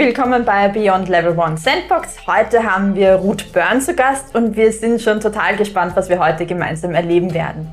Willkommen 0.00 0.46
bei 0.46 0.66
Beyond 0.68 1.10
Level 1.10 1.38
1 1.38 1.62
Sandbox. 1.62 2.26
Heute 2.26 2.64
haben 2.64 2.94
wir 2.94 3.16
Ruth 3.16 3.52
Byrne 3.52 3.80
zu 3.80 3.94
Gast 3.94 4.34
und 4.34 4.56
wir 4.56 4.72
sind 4.72 5.02
schon 5.02 5.20
total 5.20 5.58
gespannt, 5.58 5.92
was 5.94 6.08
wir 6.08 6.18
heute 6.18 6.46
gemeinsam 6.46 6.94
erleben 6.94 7.34
werden. 7.34 7.70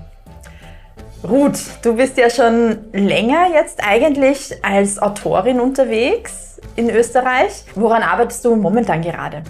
Ruth, 1.23 1.57
du 1.83 1.95
bist 1.95 2.17
ja 2.17 2.29
schon 2.29 2.79
länger 2.91 3.47
jetzt 3.53 3.81
eigentlich 3.81 4.53
als 4.61 5.01
Autorin 5.01 5.61
unterwegs 5.61 6.59
in 6.75 6.89
Österreich. 6.89 7.63
Woran 7.75 8.03
arbeitest 8.03 8.43
du 8.43 8.57
momentan 8.57 9.01
gerade? 9.01 9.43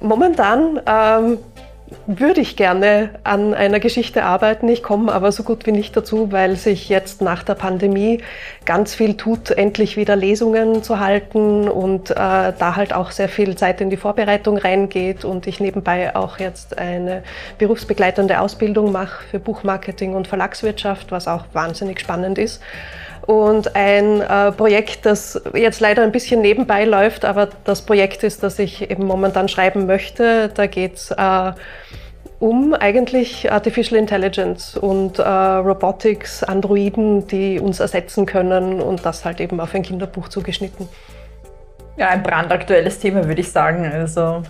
Momentan 0.00 0.80
ähm, 0.86 1.38
würde 2.06 2.40
ich 2.40 2.56
gerne 2.56 3.10
an 3.22 3.54
einer 3.54 3.78
Geschichte 3.78 4.24
arbeiten. 4.24 4.68
Ich 4.68 4.82
komme 4.82 5.12
aber 5.12 5.30
so 5.30 5.44
gut 5.44 5.66
wie 5.66 5.72
nicht 5.72 5.96
dazu, 5.96 6.32
weil 6.32 6.56
sich 6.56 6.88
jetzt 6.88 7.22
nach 7.22 7.44
der 7.44 7.54
Pandemie 7.54 8.22
ganz 8.64 8.94
viel 8.94 9.16
tut, 9.16 9.50
endlich 9.50 9.96
wieder 9.96 10.16
Lesungen 10.16 10.82
zu 10.82 10.98
halten 10.98 11.68
und 11.68 12.10
äh, 12.10 12.14
da 12.14 12.76
halt 12.76 12.92
auch 12.92 13.12
sehr 13.12 13.28
viel 13.28 13.56
Zeit 13.56 13.80
in 13.80 13.90
die 13.90 13.96
Vorbereitung 13.96 14.56
reingeht 14.56 15.24
und 15.24 15.46
ich 15.46 15.60
nebenbei 15.60 16.16
auch 16.16 16.38
jetzt 16.38 16.76
eine 16.76 17.22
berufsbegleitende 17.58 18.40
Ausbildung 18.40 18.90
mache 18.90 19.24
für 19.30 19.38
Buchmarketing 19.38 20.14
und 20.14 20.26
Verlagswirtschaft, 20.26 21.12
was 21.12 21.28
auch 21.28 21.44
wahnsinnig 21.52 22.00
spannend 22.00 22.38
ist. 22.38 22.60
Und 23.26 23.74
ein 23.74 24.20
äh, 24.20 24.52
Projekt, 24.52 25.04
das 25.04 25.40
jetzt 25.52 25.80
leider 25.80 26.02
ein 26.02 26.12
bisschen 26.12 26.40
nebenbei 26.42 26.84
läuft, 26.84 27.24
aber 27.24 27.48
das 27.64 27.82
Projekt 27.82 28.22
ist, 28.22 28.44
das 28.44 28.58
ich 28.60 28.88
eben 28.88 29.04
momentan 29.04 29.48
schreiben 29.48 29.86
möchte. 29.86 30.48
Da 30.54 30.66
geht 30.66 30.94
es 30.94 31.10
äh, 31.10 31.52
um 32.38 32.74
eigentlich 32.74 33.50
Artificial 33.50 33.98
Intelligence 33.98 34.76
und 34.76 35.18
äh, 35.18 35.22
Robotics, 35.22 36.44
Androiden, 36.44 37.26
die 37.26 37.58
uns 37.58 37.80
ersetzen 37.80 38.26
können 38.26 38.80
und 38.80 39.04
das 39.04 39.24
halt 39.24 39.40
eben 39.40 39.58
auf 39.60 39.74
ein 39.74 39.82
Kinderbuch 39.82 40.28
zugeschnitten. 40.28 40.88
Ja, 41.96 42.10
ein 42.10 42.22
brandaktuelles 42.22 43.00
Thema, 43.00 43.24
würde 43.24 43.40
ich 43.40 43.50
sagen. 43.50 43.90
Also 43.92 44.42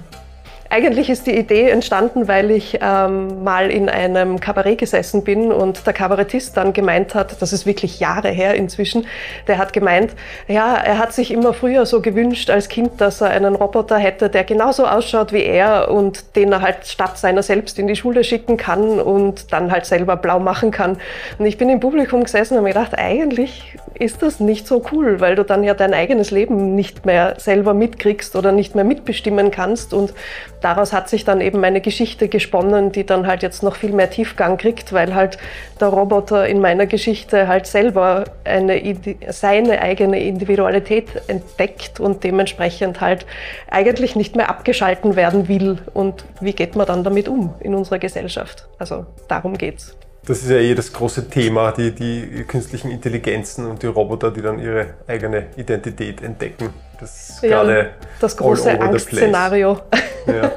eigentlich 0.71 1.11
ist 1.11 1.27
die 1.27 1.37
Idee 1.37 1.71
entstanden, 1.71 2.29
weil 2.29 2.51
ich 2.51 2.79
ähm, 2.83 3.45
mal 3.45 3.71
in 3.71 3.89
einem 3.89 4.41
Kabarett 4.41 4.79
gesessen 4.79 5.25
bin 5.25 5.53
und 5.53 5.87
der 5.87 5.93
Kabarettist 5.93 6.57
dann 6.57 6.73
gemeint 6.73 7.15
hat, 7.15 7.41
das 7.41 7.53
ist 7.53 7.67
wirklich 7.67 8.01
Jahre 8.01 8.29
her 8.29 8.55
inzwischen, 8.55 9.07
der 9.47 9.59
hat 9.59 9.73
gemeint, 9.73 10.13
ja, 10.49 10.77
er 10.77 10.99
hat 10.99 11.13
sich 11.13 11.31
immer 11.31 11.53
früher 11.53 11.87
so 11.87 12.01
gewünscht 12.01 12.51
als 12.51 12.69
Kind, 12.69 13.01
dass 13.01 13.21
er 13.21 13.31
einen 13.31 13.55
Roboter 13.55 13.99
hätte, 13.99 14.29
der 14.29 14.45
genauso 14.45 14.87
ausschaut 14.87 15.33
wie 15.33 15.43
er 15.43 15.91
und 15.91 16.37
den 16.37 16.53
er 16.53 16.63
halt 16.63 16.87
statt 16.87 17.19
seiner 17.19 17.43
selbst 17.43 17.79
in 17.79 17.87
die 17.87 17.97
Schule 17.97 18.25
schicken 18.25 18.57
kann 18.57 19.01
und 19.01 19.53
dann 19.53 19.71
halt 19.71 19.87
selber 19.87 20.17
blau 20.17 20.41
machen 20.41 20.71
kann. 20.71 20.99
Und 21.39 21.47
ich 21.47 21.59
bin 21.59 21.69
im 21.69 21.81
Publikum 21.81 22.25
gesessen 22.25 22.55
und 22.55 22.59
habe 22.59 22.69
mir 22.69 22.75
gedacht, 22.75 22.99
eigentlich 22.99 23.77
ist 23.99 24.23
das 24.23 24.41
nicht 24.41 24.67
so 24.67 24.83
cool, 24.93 25.21
weil 25.21 25.37
du 25.37 25.45
dann 25.45 25.65
ja 25.65 25.75
dein 25.75 25.95
eigenes 25.95 26.31
Leben 26.31 26.75
nicht 26.75 27.07
mehr 27.07 27.35
selber 27.39 27.75
mitkriegst 27.75 28.37
oder 28.37 28.53
nicht 28.53 28.75
mehr 28.75 28.85
mitbestimmen 28.85 29.51
kannst 29.51 29.95
und 29.95 30.13
daraus 30.61 30.93
hat 30.93 31.09
sich 31.09 31.25
dann 31.25 31.41
eben 31.41 31.63
eine 31.65 31.81
Geschichte 31.81 32.29
gesponnen, 32.29 32.93
die 32.93 33.05
dann 33.05 33.27
halt 33.27 33.43
jetzt 33.43 33.63
noch 33.63 33.77
viel 33.77 33.93
mehr 33.93 34.11
Tiefgang 34.11 34.57
kriegt, 34.57 34.93
weil 34.93 35.15
halt 35.15 35.39
der 35.81 35.89
Roboter 35.89 36.47
in 36.47 36.61
meiner 36.61 36.87
Geschichte 36.87 37.49
halt 37.49 37.67
selber 37.67 38.25
eine, 38.45 38.81
seine 39.29 39.81
eigene 39.83 40.21
Individualität 40.21 41.09
entdeckt 41.29 42.01
und 42.01 42.25
dementsprechend 42.25 43.01
halt 43.01 43.27
eigentlich 43.71 44.17
nicht 44.17 44.37
mehr 44.37 44.49
abgeschalten 44.49 45.17
werden 45.17 45.49
will. 45.49 45.79
Und 45.95 46.25
wie 46.41 46.53
geht 46.53 46.77
man 46.77 46.87
dann 46.87 47.05
damit 47.05 47.29
um 47.29 47.55
in 47.61 47.75
unserer 47.75 47.99
Gesellschaft? 47.99 48.67
Also 48.79 49.07
darum 49.29 49.57
geht's. 49.59 49.97
Das 50.27 50.43
ist 50.43 50.51
ja 50.51 50.57
eh 50.57 50.75
das 50.75 50.93
große 50.93 51.31
Thema, 51.31 51.71
die, 51.71 51.93
die 51.93 52.45
künstlichen 52.49 52.91
Intelligenzen 52.91 53.65
und 53.65 53.81
die 53.83 53.87
Roboter, 53.87 54.33
die 54.33 54.43
dann 54.43 54.59
ihre 54.59 54.95
eigene 55.07 55.47
Identität 55.57 56.21
entdecken. 56.21 56.71
Das 56.99 57.31
ist 57.31 57.43
ja, 57.43 57.63
gerade 57.63 57.91
das 58.21 58.37
große 58.37 58.81
Angstszenario. 58.81 59.79
Ja. 60.27 60.51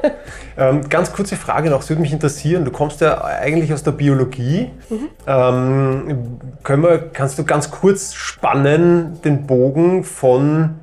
Ähm, 0.58 0.90
ganz 0.90 1.14
kurze 1.14 1.36
Frage 1.36 1.70
noch, 1.70 1.82
es 1.82 1.90
würde 1.90 2.02
mich 2.02 2.12
interessieren. 2.12 2.66
Du 2.66 2.72
kommst 2.72 3.02
ja 3.02 3.24
eigentlich 3.24 3.72
aus 3.72 3.84
der 3.84 3.92
Biologie. 3.92 4.72
Mhm. 4.90 5.10
Ähm, 5.28 6.40
können 6.64 6.82
wir, 6.82 6.98
kannst 7.14 7.38
du 7.38 7.46
ganz 7.46 7.70
kurz 7.70 8.16
spannen 8.16 9.22
den 9.22 9.46
Bogen 9.46 10.04
von 10.04 10.80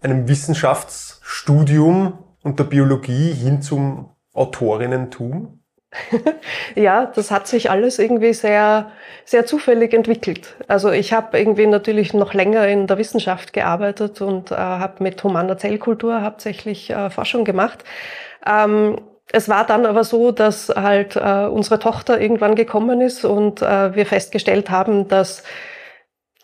einem 0.00 0.26
Wissenschaftsstudium 0.26 2.18
und 2.42 2.58
der 2.58 2.64
Biologie 2.64 3.32
hin 3.32 3.62
zum 3.62 4.10
Autorinnentum? 4.32 5.57
Ja, 6.74 7.06
das 7.06 7.30
hat 7.30 7.46
sich 7.46 7.70
alles 7.70 7.98
irgendwie 7.98 8.34
sehr, 8.34 8.90
sehr 9.24 9.46
zufällig 9.46 9.94
entwickelt. 9.94 10.54
Also 10.66 10.90
ich 10.90 11.12
habe 11.12 11.38
irgendwie 11.38 11.66
natürlich 11.66 12.12
noch 12.12 12.34
länger 12.34 12.68
in 12.68 12.86
der 12.86 12.98
Wissenschaft 12.98 13.52
gearbeitet 13.52 14.20
und 14.20 14.50
äh, 14.50 14.54
habe 14.54 15.02
mit 15.02 15.22
humaner 15.22 15.56
Zellkultur 15.56 16.22
hauptsächlich 16.22 16.90
äh, 16.90 17.10
Forschung 17.10 17.44
gemacht. 17.44 17.84
Ähm, 18.46 19.00
es 19.30 19.48
war 19.48 19.66
dann 19.66 19.86
aber 19.86 20.04
so, 20.04 20.32
dass 20.32 20.68
halt 20.68 21.16
äh, 21.16 21.46
unsere 21.46 21.78
Tochter 21.78 22.20
irgendwann 22.20 22.54
gekommen 22.54 23.00
ist 23.00 23.24
und 23.24 23.62
äh, 23.62 23.94
wir 23.94 24.06
festgestellt 24.06 24.70
haben, 24.70 25.08
dass 25.08 25.42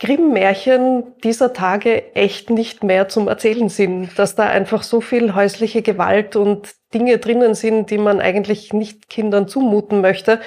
Grimm-Märchen 0.01 1.15
dieser 1.23 1.53
Tage 1.53 2.15
echt 2.15 2.51
nicht 2.51 2.83
mehr 2.83 3.09
zum 3.09 3.29
Erzählen 3.29 3.69
sind, 3.69 4.19
dass 4.19 4.35
da 4.35 4.45
einfach 4.45 4.83
so 4.83 5.01
viel 5.01 5.35
häusliche 5.35 5.83
Gewalt 5.83 6.37
und 6.37 6.75
Dinge 6.95 7.19
drinnen 7.19 7.55
sind, 7.55 7.91
die 7.91 7.99
man 7.99 8.21
eigentlich 8.21 8.73
nicht 8.73 9.11
Kindern 9.11 9.49
zumuten 9.49 10.01
möchte, 10.01 10.41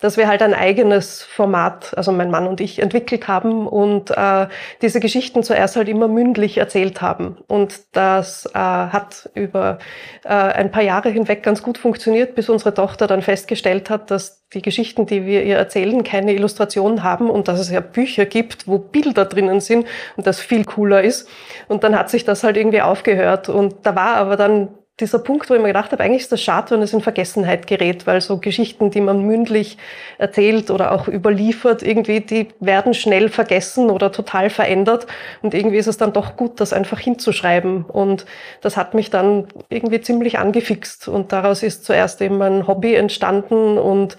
dass 0.00 0.18
wir 0.18 0.28
halt 0.28 0.42
ein 0.42 0.52
eigenes 0.52 1.22
Format, 1.22 1.96
also 1.96 2.12
mein 2.12 2.30
Mann 2.30 2.46
und 2.46 2.60
ich, 2.60 2.80
entwickelt 2.80 3.26
haben 3.26 3.66
und 3.66 4.10
äh, 4.10 4.46
diese 4.82 5.00
Geschichten 5.00 5.42
zuerst 5.42 5.76
halt 5.76 5.88
immer 5.88 6.08
mündlich 6.08 6.58
erzählt 6.58 7.00
haben. 7.00 7.38
Und 7.46 7.80
das 7.92 8.46
äh, 8.54 8.58
hat 8.58 9.30
über 9.34 9.78
äh, 10.24 10.28
ein 10.28 10.70
paar 10.70 10.82
Jahre 10.82 11.08
hinweg 11.08 11.42
ganz 11.42 11.62
gut 11.62 11.78
funktioniert, 11.78 12.34
bis 12.34 12.50
unsere 12.50 12.74
Tochter 12.74 13.06
dann 13.06 13.22
festgestellt 13.22 13.88
hat, 13.88 14.10
dass 14.10 14.44
die 14.52 14.62
Geschichten, 14.62 15.06
die 15.06 15.24
wir 15.24 15.42
ihr 15.42 15.56
erzählen, 15.56 16.04
keine 16.04 16.34
Illustrationen 16.34 17.02
haben 17.02 17.30
und 17.30 17.48
dass 17.48 17.58
es 17.58 17.70
ja 17.70 17.80
Bücher 17.80 18.26
gibt, 18.26 18.68
wo 18.68 18.78
Bilder 18.78 19.24
drinnen 19.24 19.60
sind 19.60 19.86
und 20.16 20.26
das 20.26 20.38
viel 20.38 20.64
cooler 20.64 21.02
ist. 21.02 21.28
Und 21.66 21.82
dann 21.82 21.98
hat 21.98 22.10
sich 22.10 22.24
das 22.24 22.44
halt 22.44 22.56
irgendwie 22.56 22.82
aufgehört. 22.82 23.48
Und 23.48 23.74
da 23.82 23.96
war 23.96 24.16
aber 24.16 24.36
dann 24.36 24.68
dieser 25.00 25.18
Punkt, 25.18 25.50
wo 25.50 25.54
ich 25.54 25.60
mir 25.60 25.68
gedacht 25.68 25.90
habe, 25.90 26.04
eigentlich 26.04 26.22
ist 26.22 26.30
das 26.30 26.40
schade, 26.40 26.70
wenn 26.70 26.82
es 26.82 26.92
in 26.92 27.00
Vergessenheit 27.00 27.66
gerät, 27.66 28.06
weil 28.06 28.20
so 28.20 28.38
Geschichten, 28.38 28.90
die 28.90 29.00
man 29.00 29.26
mündlich 29.26 29.76
erzählt 30.18 30.70
oder 30.70 30.92
auch 30.92 31.08
überliefert, 31.08 31.82
irgendwie, 31.82 32.20
die 32.20 32.48
werden 32.60 32.94
schnell 32.94 33.28
vergessen 33.28 33.90
oder 33.90 34.12
total 34.12 34.50
verändert. 34.50 35.08
Und 35.42 35.52
irgendwie 35.52 35.78
ist 35.78 35.88
es 35.88 35.96
dann 35.96 36.12
doch 36.12 36.36
gut, 36.36 36.60
das 36.60 36.72
einfach 36.72 37.00
hinzuschreiben. 37.00 37.84
Und 37.84 38.24
das 38.60 38.76
hat 38.76 38.94
mich 38.94 39.10
dann 39.10 39.48
irgendwie 39.68 40.00
ziemlich 40.00 40.38
angefixt. 40.38 41.08
Und 41.08 41.32
daraus 41.32 41.64
ist 41.64 41.84
zuerst 41.84 42.20
eben 42.22 42.40
ein 42.40 42.68
Hobby 42.68 42.94
entstanden 42.94 43.78
und 43.78 44.16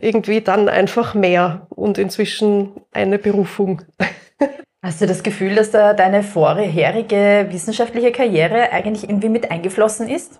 irgendwie 0.00 0.40
dann 0.40 0.70
einfach 0.70 1.12
mehr 1.12 1.66
und 1.68 1.98
inzwischen 1.98 2.72
eine 2.92 3.18
Berufung. 3.18 3.82
Hast 4.86 5.00
du 5.00 5.06
das 5.08 5.24
Gefühl, 5.24 5.56
dass 5.56 5.72
da 5.72 5.94
deine 5.94 6.22
vorherige 6.22 7.48
wissenschaftliche 7.50 8.12
Karriere 8.12 8.70
eigentlich 8.70 9.02
irgendwie 9.02 9.28
mit 9.28 9.50
eingeflossen 9.50 10.08
ist? 10.08 10.38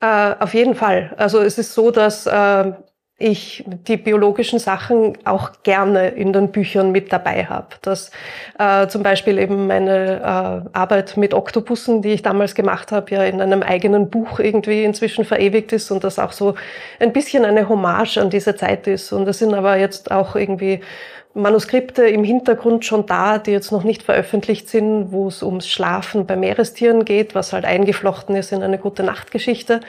Äh, 0.00 0.36
auf 0.40 0.54
jeden 0.54 0.74
Fall. 0.74 1.12
Also 1.18 1.42
es 1.42 1.58
ist 1.58 1.74
so, 1.74 1.90
dass 1.90 2.24
äh, 2.24 2.72
ich 3.18 3.62
die 3.66 3.98
biologischen 3.98 4.58
Sachen 4.58 5.18
auch 5.26 5.62
gerne 5.64 6.08
in 6.08 6.32
den 6.32 6.50
Büchern 6.50 6.92
mit 6.92 7.12
dabei 7.12 7.44
habe. 7.44 7.76
Dass 7.82 8.10
äh, 8.58 8.86
zum 8.88 9.02
Beispiel 9.02 9.38
eben 9.38 9.66
meine 9.66 10.16
äh, 10.16 10.76
Arbeit 10.76 11.18
mit 11.18 11.34
Oktopussen, 11.34 12.00
die 12.00 12.12
ich 12.12 12.22
damals 12.22 12.54
gemacht 12.54 12.90
habe, 12.90 13.10
ja 13.10 13.22
in 13.24 13.42
einem 13.42 13.62
eigenen 13.62 14.08
Buch 14.08 14.40
irgendwie 14.40 14.82
inzwischen 14.82 15.26
verewigt 15.26 15.74
ist 15.74 15.90
und 15.90 16.04
das 16.04 16.18
auch 16.18 16.32
so 16.32 16.54
ein 17.00 17.12
bisschen 17.12 17.44
eine 17.44 17.68
Hommage 17.68 18.16
an 18.16 18.30
diese 18.30 18.56
Zeit 18.56 18.86
ist. 18.86 19.12
Und 19.12 19.28
es 19.28 19.40
sind 19.40 19.52
aber 19.52 19.76
jetzt 19.76 20.10
auch 20.10 20.36
irgendwie 20.36 20.80
Manuskripte 21.34 22.06
im 22.06 22.22
Hintergrund 22.22 22.84
schon 22.84 23.06
da, 23.06 23.38
die 23.38 23.50
jetzt 23.50 23.72
noch 23.72 23.82
nicht 23.82 24.02
veröffentlicht 24.02 24.68
sind, 24.68 25.10
wo 25.10 25.26
es 25.26 25.42
ums 25.42 25.68
Schlafen 25.68 26.26
bei 26.26 26.36
Meerestieren 26.36 27.04
geht, 27.04 27.34
was 27.34 27.52
halt 27.52 27.64
eingeflochten 27.64 28.36
ist 28.36 28.52
in 28.52 28.62
eine 28.62 28.78
gute 28.78 29.02
Nachtgeschichte. 29.02 29.80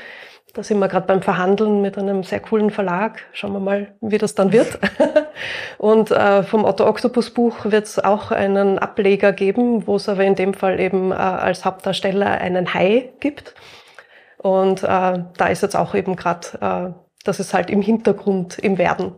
Da 0.55 0.63
sind 0.63 0.79
wir 0.79 0.87
gerade 0.87 1.05
beim 1.05 1.21
Verhandeln 1.21 1.81
mit 1.81 1.97
einem 1.97 2.23
sehr 2.23 2.39
coolen 2.39 2.69
Verlag. 2.69 3.19
Schauen 3.33 3.51
wir 3.51 3.59
mal, 3.59 3.93
wie 3.99 4.17
das 4.17 4.35
dann 4.35 4.53
wird. 4.53 4.79
Und 5.77 6.11
äh, 6.11 6.43
vom 6.43 6.63
Otto 6.63 6.87
Octopus 6.87 7.31
Buch 7.31 7.65
wird 7.65 7.83
es 7.83 7.99
auch 7.99 8.31
einen 8.31 8.79
Ableger 8.79 9.33
geben, 9.33 9.85
wo 9.85 9.97
es 9.97 10.07
aber 10.07 10.23
in 10.23 10.35
dem 10.35 10.53
Fall 10.53 10.79
eben 10.79 11.11
äh, 11.11 11.15
als 11.15 11.65
Hauptdarsteller 11.65 12.27
einen 12.27 12.73
Hai 12.73 13.11
gibt. 13.19 13.53
Und 14.37 14.83
äh, 14.83 14.87
da 15.37 15.47
ist 15.51 15.61
jetzt 15.61 15.75
auch 15.75 15.93
eben 15.93 16.15
gerade, 16.15 16.47
äh, 16.61 16.93
das 17.25 17.41
ist 17.41 17.53
halt 17.53 17.69
im 17.69 17.81
Hintergrund 17.81 18.57
im 18.57 18.77
Werden. 18.77 19.11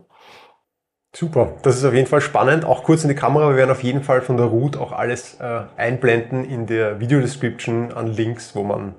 Super, 1.14 1.54
das 1.62 1.76
ist 1.76 1.84
auf 1.84 1.94
jeden 1.94 2.06
Fall 2.06 2.20
spannend. 2.20 2.64
Auch 2.64 2.84
kurz 2.84 3.02
in 3.02 3.08
die 3.08 3.14
Kamera, 3.14 3.48
wir 3.48 3.56
werden 3.56 3.70
auf 3.70 3.82
jeden 3.82 4.02
Fall 4.02 4.20
von 4.20 4.36
der 4.36 4.46
Root 4.46 4.76
auch 4.76 4.92
alles 4.92 5.38
äh, 5.40 5.62
einblenden 5.76 6.44
in 6.44 6.66
der 6.66 7.00
Videodescription 7.00 7.92
an 7.92 8.08
Links, 8.08 8.54
wo 8.54 8.62
man 8.62 8.94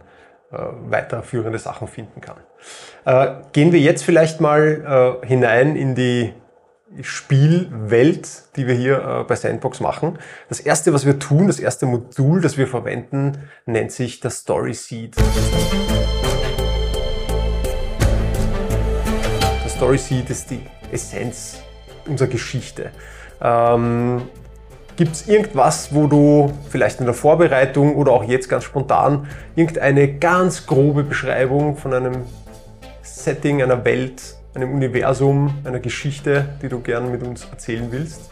äh, 0.52 0.58
weiterführende 0.90 1.60
Sachen 1.60 1.88
finden 1.88 2.20
kann. 2.20 2.38
Äh, 3.06 3.44
gehen 3.52 3.72
wir 3.72 3.80
jetzt 3.80 4.04
vielleicht 4.04 4.42
mal 4.42 5.20
äh, 5.24 5.28
hinein 5.28 5.76
in 5.76 5.94
die 5.94 6.34
Spielwelt, 7.02 8.28
die 8.56 8.66
wir 8.66 8.74
hier 8.74 8.98
äh, 8.98 9.24
bei 9.26 9.36
Sandbox 9.36 9.80
machen. 9.80 10.18
Das 10.50 10.60
erste, 10.60 10.92
was 10.94 11.06
wir 11.06 11.20
tun, 11.20 11.46
das 11.46 11.60
erste 11.60 11.86
Modul, 11.86 12.42
das 12.42 12.58
wir 12.58 12.66
verwenden, 12.66 13.50
nennt 13.68 13.92
sich 13.92 14.20
das 14.20 14.40
Story 14.40 14.74
Seed. 14.74 15.16
Das 19.64 19.74
Story 19.76 20.00
Seed 20.00 20.32
ist 20.32 20.50
die 20.50 20.66
Essenz 20.92 21.62
unserer 22.10 22.28
Geschichte. 22.28 22.92
Ähm, 23.42 24.24
Gibt 24.98 25.14
es 25.14 25.28
irgendwas, 25.30 25.94
wo 25.96 26.08
du 26.08 26.52
vielleicht 26.70 27.00
in 27.00 27.06
der 27.06 27.14
Vorbereitung 27.14 27.96
oder 27.96 28.12
auch 28.12 28.26
jetzt 28.26 28.50
ganz 28.50 28.66
spontan 28.66 29.28
irgendeine 29.56 30.16
ganz 30.16 30.68
grobe 30.68 31.04
Beschreibung 31.04 31.78
von 31.78 31.94
einem 31.94 32.26
Setting, 33.02 33.64
einer 33.64 33.86
Welt, 33.86 34.22
einem 34.54 34.74
Universum, 34.74 35.54
einer 35.64 35.80
Geschichte, 35.80 36.50
die 36.62 36.68
du 36.68 36.82
gern 36.82 37.12
mit 37.12 37.24
uns 37.24 37.48
erzählen 37.50 37.88
willst? 37.92 38.30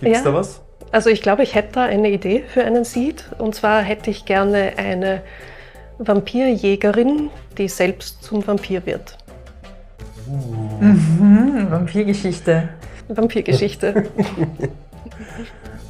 Gibt 0.00 0.16
es 0.16 0.24
ja. 0.24 0.30
da 0.30 0.34
was? 0.34 0.62
Also 0.92 1.10
ich 1.10 1.22
glaube, 1.22 1.42
ich 1.42 1.54
hätte 1.54 1.72
da 1.72 1.84
eine 1.84 2.10
Idee 2.10 2.44
für 2.46 2.64
einen 2.64 2.84
Seed. 2.84 3.24
Und 3.38 3.54
zwar 3.54 3.82
hätte 3.82 4.10
ich 4.10 4.24
gerne 4.24 4.72
eine 4.76 5.22
Vampirjägerin, 5.98 7.30
die 7.58 7.68
selbst 7.68 8.22
zum 8.22 8.46
Vampir 8.46 8.84
wird. 8.86 9.16
Mhm, 10.26 11.66
Vampirgeschichte. 11.70 12.68
Vampirgeschichte. 13.08 14.04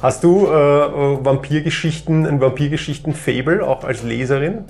Hast 0.01 0.23
du 0.23 0.47
äh, 0.47 0.49
Vampirgeschichten, 0.49 2.25
ein 2.25 2.41
Vampirgeschichten-Fable 2.41 3.65
auch 3.65 3.83
als 3.83 4.03
Leserin? 4.03 4.65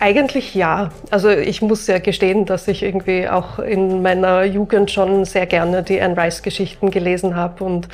Eigentlich 0.00 0.54
ja. 0.54 0.90
Also 1.10 1.28
ich 1.28 1.60
muss 1.60 1.86
ja 1.88 1.98
gestehen, 1.98 2.46
dass 2.46 2.68
ich 2.68 2.84
irgendwie 2.84 3.28
auch 3.28 3.58
in 3.58 4.00
meiner 4.00 4.44
Jugend 4.44 4.92
schon 4.92 5.24
sehr 5.24 5.46
gerne 5.46 5.82
die 5.82 6.00
Anne 6.00 6.16
Rice-Geschichten 6.16 6.90
gelesen 6.90 7.34
habe 7.34 7.64
und 7.64 7.88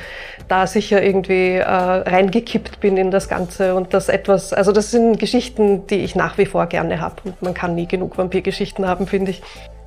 da 0.47 0.67
sicher 0.67 1.01
irgendwie 1.01 1.55
äh, 1.55 1.65
reingekippt 1.65 2.79
bin 2.79 2.95
in 2.97 3.09
das 3.09 3.27
Ganze 3.27 3.73
und 3.73 3.95
das 3.95 4.09
etwas, 4.09 4.53
also 4.53 4.71
das 4.71 4.91
sind 4.91 5.17
Geschichten, 5.17 5.87
die 5.87 6.03
ich 6.03 6.15
nach 6.15 6.37
wie 6.37 6.45
vor 6.45 6.67
gerne 6.67 7.01
habe 7.01 7.15
und 7.23 7.41
man 7.41 7.55
kann 7.55 7.73
nie 7.73 7.87
genug 7.87 8.17
Vampirgeschichten 8.17 8.87
haben, 8.87 9.07
finde 9.07 9.31
ich. 9.31 9.41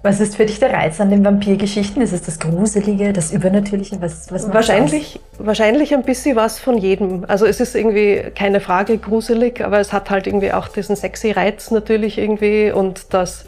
Was 0.09 0.21
ist 0.21 0.37
für 0.37 0.47
dich 0.47 0.59
der 0.59 0.73
Reiz 0.73 1.03
an 1.03 1.11
den 1.11 1.23
Vampirgeschichten? 1.23 2.01
Ist 2.01 2.15
es 2.15 2.23
das 2.23 2.39
Gruselige, 2.39 3.13
das 3.13 3.31
Übernatürliche? 3.31 4.01
Was, 4.01 4.33
was 4.33 4.51
wahrscheinlich, 4.51 5.21
wahrscheinlich 5.37 5.93
ein 5.93 6.03
bisschen 6.03 6.35
was 6.35 6.59
von 6.59 6.79
jedem. 6.79 7.27
Also 7.29 7.45
es 7.45 7.61
ist 7.61 7.75
irgendwie 7.75 8.23
keine 8.35 8.61
Frage 8.61 8.97
gruselig, 8.97 9.63
aber 9.63 9.81
es 9.81 9.93
hat 9.93 10.09
halt 10.09 10.27
irgendwie 10.27 10.55
auch 10.55 10.69
diesen 10.69 10.97
sexy 10.97 11.33
Reiz 11.33 11.71
natürlich 11.71 12.17
irgendwie. 12.17 12.73
Und 12.73 13.13
das, 13.13 13.45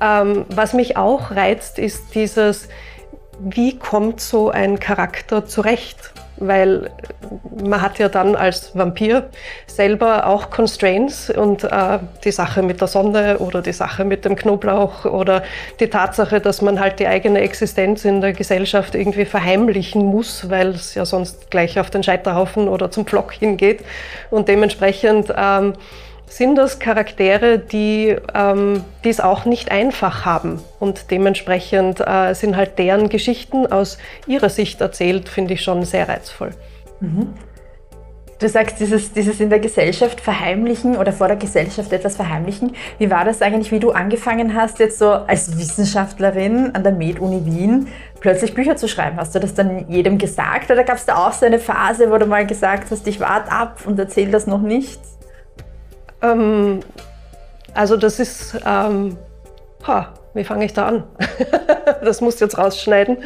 ähm, 0.00 0.46
was 0.48 0.72
mich 0.72 0.96
auch 0.96 1.30
reizt, 1.32 1.78
ist 1.78 2.14
dieses, 2.14 2.70
wie 3.38 3.78
kommt 3.78 4.22
so 4.22 4.48
ein 4.48 4.80
Charakter 4.80 5.44
zurecht? 5.44 6.14
Weil 6.40 6.90
man 7.62 7.82
hat 7.82 7.98
ja 7.98 8.08
dann 8.08 8.36
als 8.36 8.76
Vampir 8.76 9.28
selber 9.66 10.26
auch 10.26 10.50
Constraints 10.50 11.30
und 11.30 11.64
äh, 11.64 11.98
die 12.24 12.30
Sache 12.30 12.62
mit 12.62 12.80
der 12.80 12.88
Sonne 12.88 13.38
oder 13.38 13.62
die 13.62 13.72
Sache 13.72 14.04
mit 14.04 14.24
dem 14.24 14.36
Knoblauch 14.36 15.04
oder 15.04 15.42
die 15.80 15.88
Tatsache, 15.88 16.40
dass 16.40 16.62
man 16.62 16.80
halt 16.80 17.00
die 17.00 17.06
eigene 17.06 17.40
Existenz 17.40 18.04
in 18.04 18.20
der 18.20 18.32
Gesellschaft 18.32 18.94
irgendwie 18.94 19.24
verheimlichen 19.24 20.04
muss, 20.04 20.48
weil 20.50 20.68
es 20.68 20.94
ja 20.94 21.04
sonst 21.04 21.50
gleich 21.50 21.78
auf 21.78 21.90
den 21.90 22.02
Scheiterhaufen 22.02 22.68
oder 22.68 22.90
zum 22.90 23.06
Pflock 23.06 23.32
hingeht. 23.32 23.84
Und 24.30 24.48
dementsprechend 24.48 25.32
ähm, 25.36 25.74
sind 26.28 26.56
das 26.56 26.78
Charaktere, 26.78 27.58
die 27.58 28.16
ähm, 28.34 28.84
es 29.02 29.20
auch 29.20 29.44
nicht 29.44 29.70
einfach 29.70 30.24
haben. 30.24 30.60
Und 30.78 31.10
dementsprechend 31.10 32.00
äh, 32.00 32.34
sind 32.34 32.56
halt 32.56 32.78
deren 32.78 33.08
Geschichten 33.08 33.66
aus 33.66 33.98
ihrer 34.26 34.50
Sicht 34.50 34.80
erzählt, 34.80 35.28
finde 35.28 35.54
ich 35.54 35.62
schon 35.62 35.84
sehr 35.84 36.08
reizvoll. 36.08 36.50
Mhm. 37.00 37.34
Du 38.40 38.48
sagst, 38.48 38.78
dieses, 38.78 39.12
dieses 39.12 39.40
in 39.40 39.50
der 39.50 39.58
Gesellschaft 39.58 40.20
verheimlichen 40.20 40.96
oder 40.96 41.12
vor 41.12 41.26
der 41.26 41.36
Gesellschaft 41.36 41.92
etwas 41.92 42.14
verheimlichen. 42.14 42.76
Wie 42.98 43.10
war 43.10 43.24
das 43.24 43.42
eigentlich, 43.42 43.72
wie 43.72 43.80
du 43.80 43.90
angefangen 43.90 44.54
hast, 44.54 44.78
jetzt 44.78 44.98
so 44.98 45.10
als 45.10 45.58
Wissenschaftlerin 45.58 46.72
an 46.72 46.84
der 46.84 46.92
Med-Uni 46.92 47.44
Wien 47.46 47.88
plötzlich 48.20 48.54
Bücher 48.54 48.76
zu 48.76 48.86
schreiben? 48.86 49.16
Hast 49.16 49.34
du 49.34 49.40
das 49.40 49.54
dann 49.54 49.88
jedem 49.88 50.18
gesagt 50.18 50.70
oder 50.70 50.84
gab 50.84 50.98
es 50.98 51.04
da 51.04 51.26
auch 51.26 51.32
so 51.32 51.46
eine 51.46 51.58
Phase, 51.58 52.12
wo 52.12 52.18
du 52.18 52.26
mal 52.26 52.46
gesagt 52.46 52.92
hast, 52.92 53.08
ich 53.08 53.18
warte 53.18 53.50
ab 53.50 53.80
und 53.86 53.98
erzähl 53.98 54.30
das 54.30 54.46
noch 54.46 54.62
nicht? 54.62 55.00
Ähm, 56.22 56.80
also 57.74 57.96
das 57.96 58.18
ist, 58.18 58.58
ähm, 58.66 59.16
ha, 59.86 60.14
wie 60.34 60.44
fange 60.44 60.64
ich 60.64 60.72
da 60.72 60.88
an? 60.88 61.04
das 62.02 62.20
musst 62.20 62.40
du 62.40 62.44
jetzt 62.44 62.58
rausschneiden. 62.58 63.18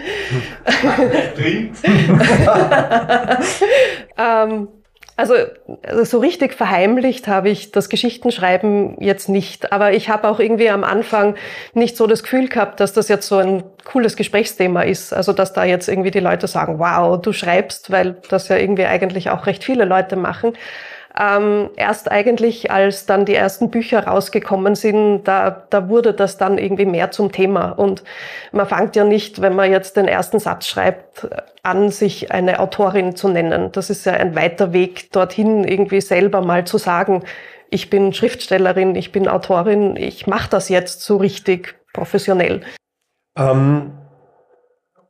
ähm, 4.19 4.69
also, 5.15 5.35
also, 5.83 6.05
so 6.05 6.19
richtig 6.21 6.55
verheimlicht 6.55 7.29
habe 7.29 7.51
ich 7.51 7.71
das 7.71 7.91
Geschichtenschreiben 7.91 8.97
jetzt 8.99 9.29
nicht. 9.29 9.71
Aber 9.71 9.93
ich 9.93 10.09
habe 10.09 10.27
auch 10.27 10.41
irgendwie 10.41 10.71
am 10.71 10.85
Anfang 10.85 11.35
nicht 11.75 11.99
so 11.99 12.07
das 12.07 12.23
Gefühl 12.23 12.49
gehabt, 12.49 12.81
dass 12.81 12.95
das 12.95 13.09
jetzt 13.09 13.29
so 13.29 13.37
ein 13.37 13.63
cooles 13.85 14.17
Gesprächsthema 14.17 14.83
ist. 14.83 15.13
Also 15.13 15.33
dass 15.33 15.53
da 15.53 15.65
jetzt 15.65 15.89
irgendwie 15.89 16.11
die 16.11 16.21
Leute 16.21 16.47
sagen, 16.47 16.79
wow, 16.79 17.21
du 17.21 17.33
schreibst, 17.33 17.91
weil 17.91 18.17
das 18.31 18.49
ja 18.49 18.57
irgendwie 18.57 18.87
eigentlich 18.87 19.31
auch 19.31 19.47
recht 19.47 19.65
viele 19.65 19.85
Leute 19.85 20.17
machen. 20.17 20.55
Ähm, 21.19 21.69
erst 21.77 22.11
eigentlich, 22.11 22.71
als 22.71 23.05
dann 23.05 23.27
die 23.27 23.35
ersten 23.35 23.71
Bücher 23.71 24.07
rausgekommen 24.07 24.75
sind, 24.75 25.25
da, 25.25 25.51
da 25.69 25.89
wurde 25.91 26.15
das 26.15 26.39
dann 26.39 26.57
irgendwie 26.57 26.87
mehr 26.87 27.11
zum 27.11 27.33
Thema. 27.33 27.73
Und 27.73 28.03
man 28.51 28.67
fängt 28.67 28.97
ja 28.97 29.05
nicht, 29.05 29.43
wenn 29.43 29.55
man 29.55 29.71
jetzt 29.71 29.97
den 29.97 30.09
ersten 30.09 30.39
Satz 30.39 30.67
schreibt, 30.67 31.29
an, 31.63 31.91
sich 31.91 32.33
eine 32.33 32.61
Autorin 32.61 33.15
zu 33.15 33.29
nennen. 33.29 33.73
Das 33.73 33.91
ist 33.91 34.07
ja 34.07 34.15
ein 34.15 34.35
weiter 34.35 34.73
Weg 34.73 35.13
dorthin, 35.13 35.65
irgendwie 35.65 36.01
selber 36.01 36.41
mal 36.41 36.65
zu 36.65 36.79
sagen, 36.79 37.23
ich 37.69 37.91
bin 37.91 38.13
Schriftstellerin, 38.13 38.95
ich 38.95 39.13
bin 39.13 39.29
Autorin, 39.29 39.97
ich 39.97 40.27
mache 40.27 40.49
das 40.49 40.69
jetzt 40.69 41.03
so 41.03 41.19
richtig 41.19 41.75
professionell. 41.93 42.63
Ähm, 43.37 43.93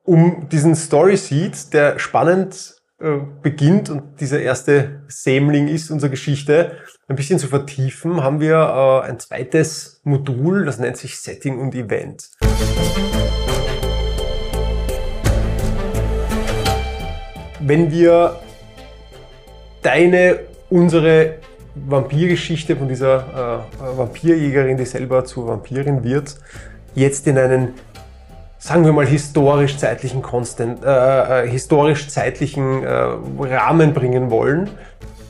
um 0.04 0.48
diesen 0.48 0.74
Story 0.74 1.16
Seed, 1.16 1.72
der 1.72 1.98
spannend 1.98 2.81
beginnt 3.42 3.90
und 3.90 4.20
dieser 4.20 4.40
erste 4.40 5.02
Sämling 5.08 5.66
ist 5.68 5.90
unserer 5.90 6.10
Geschichte, 6.10 6.76
ein 7.08 7.16
bisschen 7.16 7.38
zu 7.38 7.48
vertiefen, 7.48 8.22
haben 8.22 8.40
wir 8.40 8.54
äh, 8.54 9.08
ein 9.08 9.18
zweites 9.18 10.00
Modul, 10.04 10.64
das 10.64 10.78
nennt 10.78 10.96
sich 10.96 11.18
Setting 11.18 11.58
und 11.58 11.74
Event. 11.74 12.30
Wenn 17.60 17.90
wir 17.90 18.40
deine, 19.82 20.40
unsere 20.70 21.38
Vampirgeschichte 21.74 22.76
von 22.76 22.88
dieser 22.88 23.64
äh, 23.80 23.98
Vampirjägerin, 23.98 24.76
die 24.76 24.84
selber 24.84 25.24
zur 25.24 25.48
Vampirin 25.48 26.04
wird, 26.04 26.36
jetzt 26.94 27.26
in 27.26 27.38
einen 27.38 27.74
sagen 28.62 28.84
wir 28.84 28.92
mal, 28.92 29.06
historisch-zeitlichen 29.06 30.22
äh, 30.84 31.44
äh, 31.44 31.48
historisch-zeitlichen 31.48 32.84
äh, 32.84 32.90
Rahmen 33.40 33.92
bringen 33.92 34.30
wollen. 34.30 34.70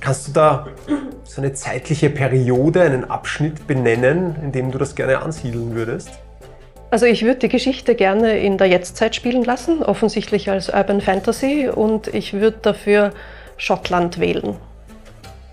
Kannst 0.00 0.28
du 0.28 0.32
da 0.32 0.66
so 1.24 1.40
eine 1.40 1.54
zeitliche 1.54 2.10
Periode, 2.10 2.82
einen 2.82 3.08
Abschnitt 3.10 3.66
benennen, 3.66 4.36
in 4.42 4.52
dem 4.52 4.70
du 4.70 4.76
das 4.76 4.94
gerne 4.94 5.22
ansiedeln 5.22 5.74
würdest? 5.74 6.10
Also 6.90 7.06
ich 7.06 7.24
würde 7.24 7.36
die 7.36 7.48
Geschichte 7.48 7.94
gerne 7.94 8.38
in 8.38 8.58
der 8.58 8.66
Jetztzeit 8.66 9.16
spielen 9.16 9.44
lassen, 9.44 9.82
offensichtlich 9.82 10.50
als 10.50 10.68
Urban 10.68 11.00
Fantasy, 11.00 11.70
und 11.74 12.08
ich 12.08 12.34
würde 12.34 12.58
dafür 12.60 13.12
Schottland 13.56 14.20
wählen. 14.20 14.56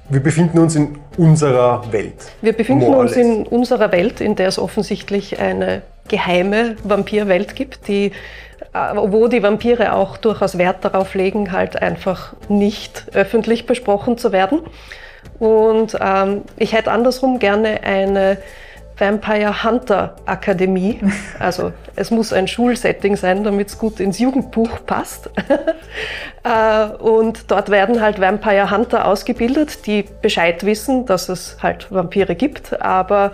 Wir 0.09 0.21
befinden 0.21 0.59
uns 0.59 0.75
in 0.75 0.97
unserer 1.15 1.93
Welt. 1.93 2.33
Wir 2.41 2.51
befinden 2.51 2.93
uns 2.93 3.13
in 3.13 3.47
unserer 3.47 3.93
Welt, 3.93 4.19
in 4.19 4.35
der 4.35 4.49
es 4.49 4.59
offensichtlich 4.59 5.39
eine 5.39 5.83
geheime 6.09 6.75
Vampirwelt 6.83 7.55
gibt, 7.55 7.87
die, 7.87 8.11
äh, 8.73 8.95
wo 8.95 9.27
die 9.27 9.41
Vampire 9.41 9.93
auch 9.93 10.17
durchaus 10.17 10.57
Wert 10.57 10.83
darauf 10.83 11.15
legen, 11.15 11.51
halt 11.51 11.81
einfach 11.81 12.33
nicht 12.49 13.05
öffentlich 13.13 13.65
besprochen 13.65 14.17
zu 14.17 14.31
werden. 14.31 14.61
Und 15.39 15.97
ähm, 16.01 16.43
ich 16.57 16.73
hätte 16.73 16.91
andersrum 16.91 17.39
gerne 17.39 17.83
eine 17.83 18.37
Vampire 18.99 19.63
Hunter 19.63 20.15
Akademie. 20.25 20.99
Also 21.39 21.71
es 21.95 22.11
muss 22.11 22.33
ein 22.33 22.47
Schulsetting 22.47 23.15
sein, 23.15 23.43
damit 23.43 23.69
es 23.69 23.77
gut 23.77 23.99
ins 23.99 24.19
Jugendbuch 24.19 24.85
passt. 24.85 25.29
Äh, 26.41 26.85
und 26.99 27.51
dort 27.51 27.69
werden 27.69 28.01
halt 28.01 28.21
Vampire 28.21 28.71
Hunter 28.71 29.05
ausgebildet, 29.05 29.85
die 29.85 30.05
Bescheid 30.21 30.65
wissen, 30.65 31.05
dass 31.05 31.27
es 31.27 31.57
halt 31.61 31.91
Vampire 31.91 32.33
gibt, 32.33 32.81
aber 32.81 33.33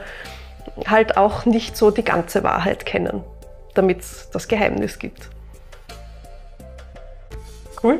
halt 0.87 1.17
auch 1.17 1.45
nicht 1.45 1.77
so 1.77 1.91
die 1.91 2.03
ganze 2.03 2.43
Wahrheit 2.43 2.85
kennen, 2.85 3.23
damit 3.73 4.01
es 4.01 4.29
das 4.31 4.47
Geheimnis 4.47 4.99
gibt. 4.99 5.29
Cool. 7.81 7.99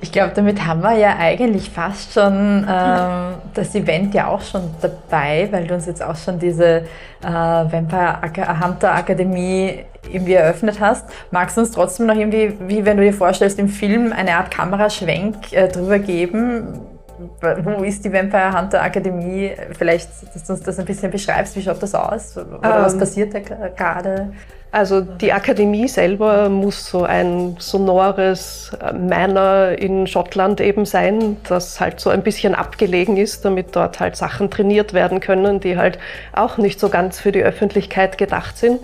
Ich 0.00 0.12
glaube, 0.12 0.32
damit 0.34 0.64
haben 0.64 0.80
wir 0.82 0.96
ja 0.96 1.16
eigentlich 1.18 1.70
fast 1.70 2.12
schon 2.12 2.66
ähm, 2.68 3.34
das 3.54 3.74
Event 3.74 4.14
ja 4.14 4.28
auch 4.28 4.40
schon 4.40 4.62
dabei, 4.80 5.48
weil 5.50 5.66
du 5.66 5.74
uns 5.74 5.86
jetzt 5.86 6.02
auch 6.02 6.16
schon 6.16 6.38
diese 6.38 6.84
äh, 7.22 7.26
Vampire 7.26 8.20
Hunter 8.62 8.94
Akademie 8.94 9.84
irgendwie 10.10 10.34
eröffnet 10.34 10.80
hast. 10.80 11.08
Magst 11.30 11.56
du 11.56 11.62
uns 11.62 11.72
trotzdem 11.72 12.06
noch 12.06 12.16
irgendwie, 12.16 12.54
wie 12.60 12.84
wenn 12.84 12.96
du 12.96 13.02
dir 13.02 13.12
vorstellst, 13.12 13.58
im 13.58 13.68
Film 13.68 14.12
eine 14.12 14.36
Art 14.36 14.50
Kameraschwenk 14.50 15.52
äh, 15.52 15.68
drüber 15.68 15.98
geben? 15.98 16.80
Wo 17.40 17.82
ist 17.82 18.04
die 18.04 18.12
Vampire 18.12 18.58
Hunter 18.58 18.82
Akademie? 18.82 19.52
Vielleicht, 19.72 20.08
dass 20.34 20.44
du 20.44 20.52
uns 20.52 20.62
das 20.62 20.78
ein 20.78 20.84
bisschen 20.84 21.10
beschreibst. 21.10 21.56
Wie 21.56 21.62
schaut 21.62 21.82
das 21.82 21.94
aus? 21.94 22.36
Oder 22.36 22.76
ähm, 22.76 22.84
was 22.84 22.98
passiert 22.98 23.34
da 23.34 23.40
gerade? 23.40 24.32
Also 24.70 25.00
die 25.00 25.32
Akademie 25.32 25.88
selber 25.88 26.50
muss 26.50 26.86
so 26.86 27.04
ein 27.04 27.56
sonores 27.58 28.70
äh, 28.82 28.92
Manor 28.92 29.70
in 29.78 30.06
Schottland 30.06 30.60
eben 30.60 30.84
sein, 30.84 31.38
das 31.48 31.80
halt 31.80 32.00
so 32.00 32.10
ein 32.10 32.22
bisschen 32.22 32.54
abgelegen 32.54 33.16
ist, 33.16 33.46
damit 33.46 33.74
dort 33.74 33.98
halt 33.98 34.16
Sachen 34.16 34.50
trainiert 34.50 34.92
werden 34.92 35.20
können, 35.20 35.60
die 35.60 35.78
halt 35.78 35.98
auch 36.34 36.58
nicht 36.58 36.78
so 36.80 36.90
ganz 36.90 37.18
für 37.18 37.32
die 37.32 37.42
Öffentlichkeit 37.42 38.18
gedacht 38.18 38.58
sind. 38.58 38.80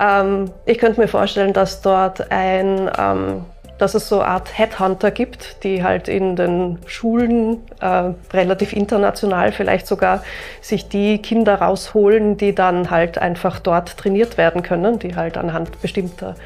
Ähm, 0.00 0.50
ich 0.64 0.78
könnte 0.78 0.98
mir 0.98 1.08
vorstellen, 1.08 1.52
dass 1.52 1.82
dort 1.82 2.30
ein 2.30 2.90
ähm, 2.98 3.44
dass 3.82 3.96
es 3.96 4.08
so 4.08 4.20
eine 4.20 4.28
Art 4.28 4.56
Headhunter 4.56 5.10
gibt, 5.10 5.64
die 5.64 5.82
halt 5.82 6.06
in 6.06 6.36
den 6.36 6.78
Schulen 6.86 7.58
äh, 7.80 8.12
relativ 8.32 8.72
international 8.72 9.50
vielleicht 9.50 9.88
sogar 9.88 10.22
sich 10.60 10.88
die 10.88 11.18
Kinder 11.18 11.56
rausholen, 11.56 12.36
die 12.36 12.54
dann 12.54 12.90
halt 12.90 13.18
einfach 13.18 13.58
dort 13.58 13.96
trainiert 13.98 14.38
werden 14.38 14.62
können, 14.62 15.00
die 15.00 15.16
halt 15.16 15.36
anhand 15.36 15.82
bestimmter 15.82 16.36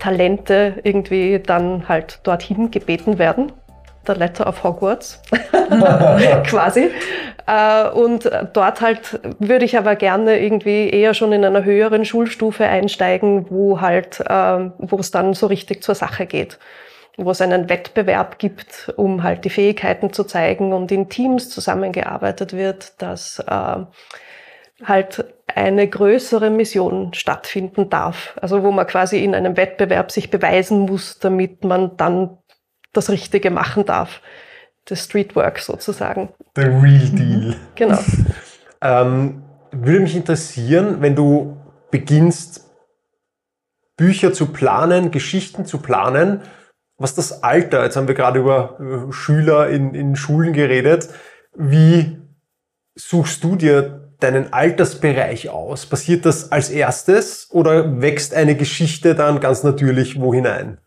Talente 0.00 0.74
irgendwie 0.82 1.38
dann 1.38 1.88
halt 1.88 2.20
dorthin 2.24 2.70
gebeten 2.70 3.18
werden. 3.18 3.52
Der 4.06 4.16
Letter 4.16 4.46
of 4.46 4.62
Hogwarts 4.62 5.22
quasi. 6.46 6.90
Äh, 7.46 7.88
und 7.88 8.30
dort 8.52 8.82
halt 8.82 9.18
würde 9.38 9.64
ich 9.64 9.78
aber 9.78 9.96
gerne 9.96 10.40
irgendwie 10.40 10.90
eher 10.90 11.14
schon 11.14 11.32
in 11.32 11.42
einer 11.42 11.64
höheren 11.64 12.04
Schulstufe 12.04 12.66
einsteigen, 12.66 13.46
wo 13.48 13.80
halt, 13.80 14.20
äh, 14.20 14.70
wo 14.76 14.98
es 14.98 15.10
dann 15.10 15.32
so 15.32 15.46
richtig 15.46 15.82
zur 15.82 15.94
Sache 15.94 16.26
geht 16.26 16.58
wo 17.16 17.30
es 17.30 17.40
einen 17.40 17.68
Wettbewerb 17.68 18.38
gibt, 18.38 18.92
um 18.96 19.22
halt 19.22 19.44
die 19.44 19.50
Fähigkeiten 19.50 20.12
zu 20.12 20.24
zeigen 20.24 20.72
und 20.72 20.90
in 20.90 21.08
Teams 21.08 21.50
zusammengearbeitet 21.50 22.54
wird, 22.54 23.00
dass 23.02 23.38
äh, 23.40 23.84
halt 24.84 25.24
eine 25.54 25.86
größere 25.88 26.50
Mission 26.50 27.12
stattfinden 27.14 27.90
darf. 27.90 28.36
Also 28.40 28.62
wo 28.62 28.70
man 28.70 28.86
quasi 28.86 29.22
in 29.22 29.34
einem 29.34 29.56
Wettbewerb 29.56 30.10
sich 30.10 30.30
beweisen 30.30 30.80
muss, 30.80 31.18
damit 31.18 31.64
man 31.64 31.96
dann 31.96 32.38
das 32.92 33.10
Richtige 33.10 33.50
machen 33.50 33.84
darf. 33.84 34.20
Das 34.86 35.04
Streetwork 35.04 35.60
sozusagen. 35.60 36.30
The 36.56 36.62
real 36.62 37.08
deal. 37.10 37.56
Genau. 37.76 37.98
ähm, 38.82 39.44
würde 39.70 40.00
mich 40.00 40.16
interessieren, 40.16 40.96
wenn 41.00 41.14
du 41.14 41.56
beginnst, 41.90 42.68
Bücher 43.96 44.32
zu 44.32 44.46
planen, 44.46 45.12
Geschichten 45.12 45.66
zu 45.66 45.78
planen, 45.78 46.40
was 47.02 47.14
das 47.14 47.42
Alter, 47.42 47.84
jetzt 47.84 47.96
haben 47.96 48.08
wir 48.08 48.14
gerade 48.14 48.40
über 48.40 48.78
Schüler 49.10 49.68
in, 49.68 49.94
in 49.94 50.16
Schulen 50.16 50.52
geredet, 50.52 51.08
wie 51.54 52.18
suchst 52.94 53.42
du 53.44 53.56
dir 53.56 54.10
deinen 54.20 54.52
Altersbereich 54.52 55.50
aus? 55.50 55.86
Passiert 55.86 56.24
das 56.24 56.52
als 56.52 56.70
erstes 56.70 57.48
oder 57.50 58.00
wächst 58.00 58.34
eine 58.34 58.54
Geschichte 58.54 59.14
dann 59.14 59.40
ganz 59.40 59.62
natürlich 59.64 60.20
wo 60.20 60.32
hinein? 60.32 60.78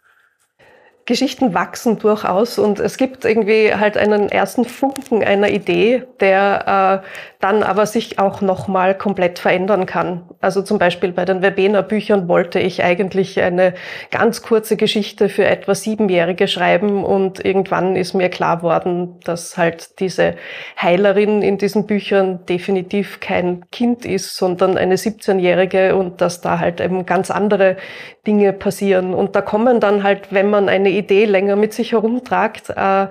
Geschichten 1.05 1.53
wachsen 1.53 1.99
durchaus 1.99 2.57
und 2.57 2.79
es 2.79 2.97
gibt 2.97 3.25
irgendwie 3.25 3.75
halt 3.75 3.95
einen 3.95 4.27
ersten 4.27 4.65
Funken 4.65 5.23
einer 5.23 5.49
Idee, 5.49 6.03
der 6.19 7.03
äh, 7.03 7.34
dann 7.45 7.61
aber 7.61 7.85
sich 7.85 8.17
auch 8.17 8.41
nochmal 8.41 8.97
komplett 8.97 9.37
verändern 9.37 9.85
kann. 9.85 10.27
Also 10.41 10.63
zum 10.63 10.79
Beispiel 10.79 11.11
bei 11.11 11.25
den 11.25 11.41
Verbena 11.43 11.83
Büchern 11.83 12.27
wollte 12.27 12.59
ich 12.59 12.83
eigentlich 12.83 13.39
eine 13.39 13.75
ganz 14.09 14.41
kurze 14.41 14.77
Geschichte 14.77 15.29
für 15.29 15.45
etwa 15.45 15.75
Siebenjährige 15.75 16.47
schreiben 16.47 17.03
und 17.03 17.45
irgendwann 17.45 17.95
ist 17.95 18.15
mir 18.15 18.29
klar 18.29 18.63
worden, 18.63 19.19
dass 19.25 19.59
halt 19.59 19.99
diese 19.99 20.33
Heilerin 20.81 21.43
in 21.43 21.59
diesen 21.59 21.85
Büchern 21.85 22.43
definitiv 22.47 23.19
kein 23.19 23.69
Kind 23.69 24.05
ist, 24.05 24.35
sondern 24.35 24.75
eine 24.75 24.95
17-Jährige 24.95 25.95
und 25.95 26.21
dass 26.21 26.41
da 26.41 26.57
halt 26.57 26.81
eben 26.81 27.05
ganz 27.05 27.29
andere 27.29 27.77
Dinge 28.25 28.53
passieren. 28.53 29.13
Und 29.13 29.35
da 29.35 29.41
kommen 29.41 29.79
dann 29.79 30.01
halt, 30.01 30.33
wenn 30.33 30.49
man 30.49 30.67
eine 30.67 30.89
Idee 30.89 31.25
länger 31.25 31.57
mit 31.57 31.73
sich 31.73 31.91
herumtragt, 31.91 32.71
äh, 32.71 33.05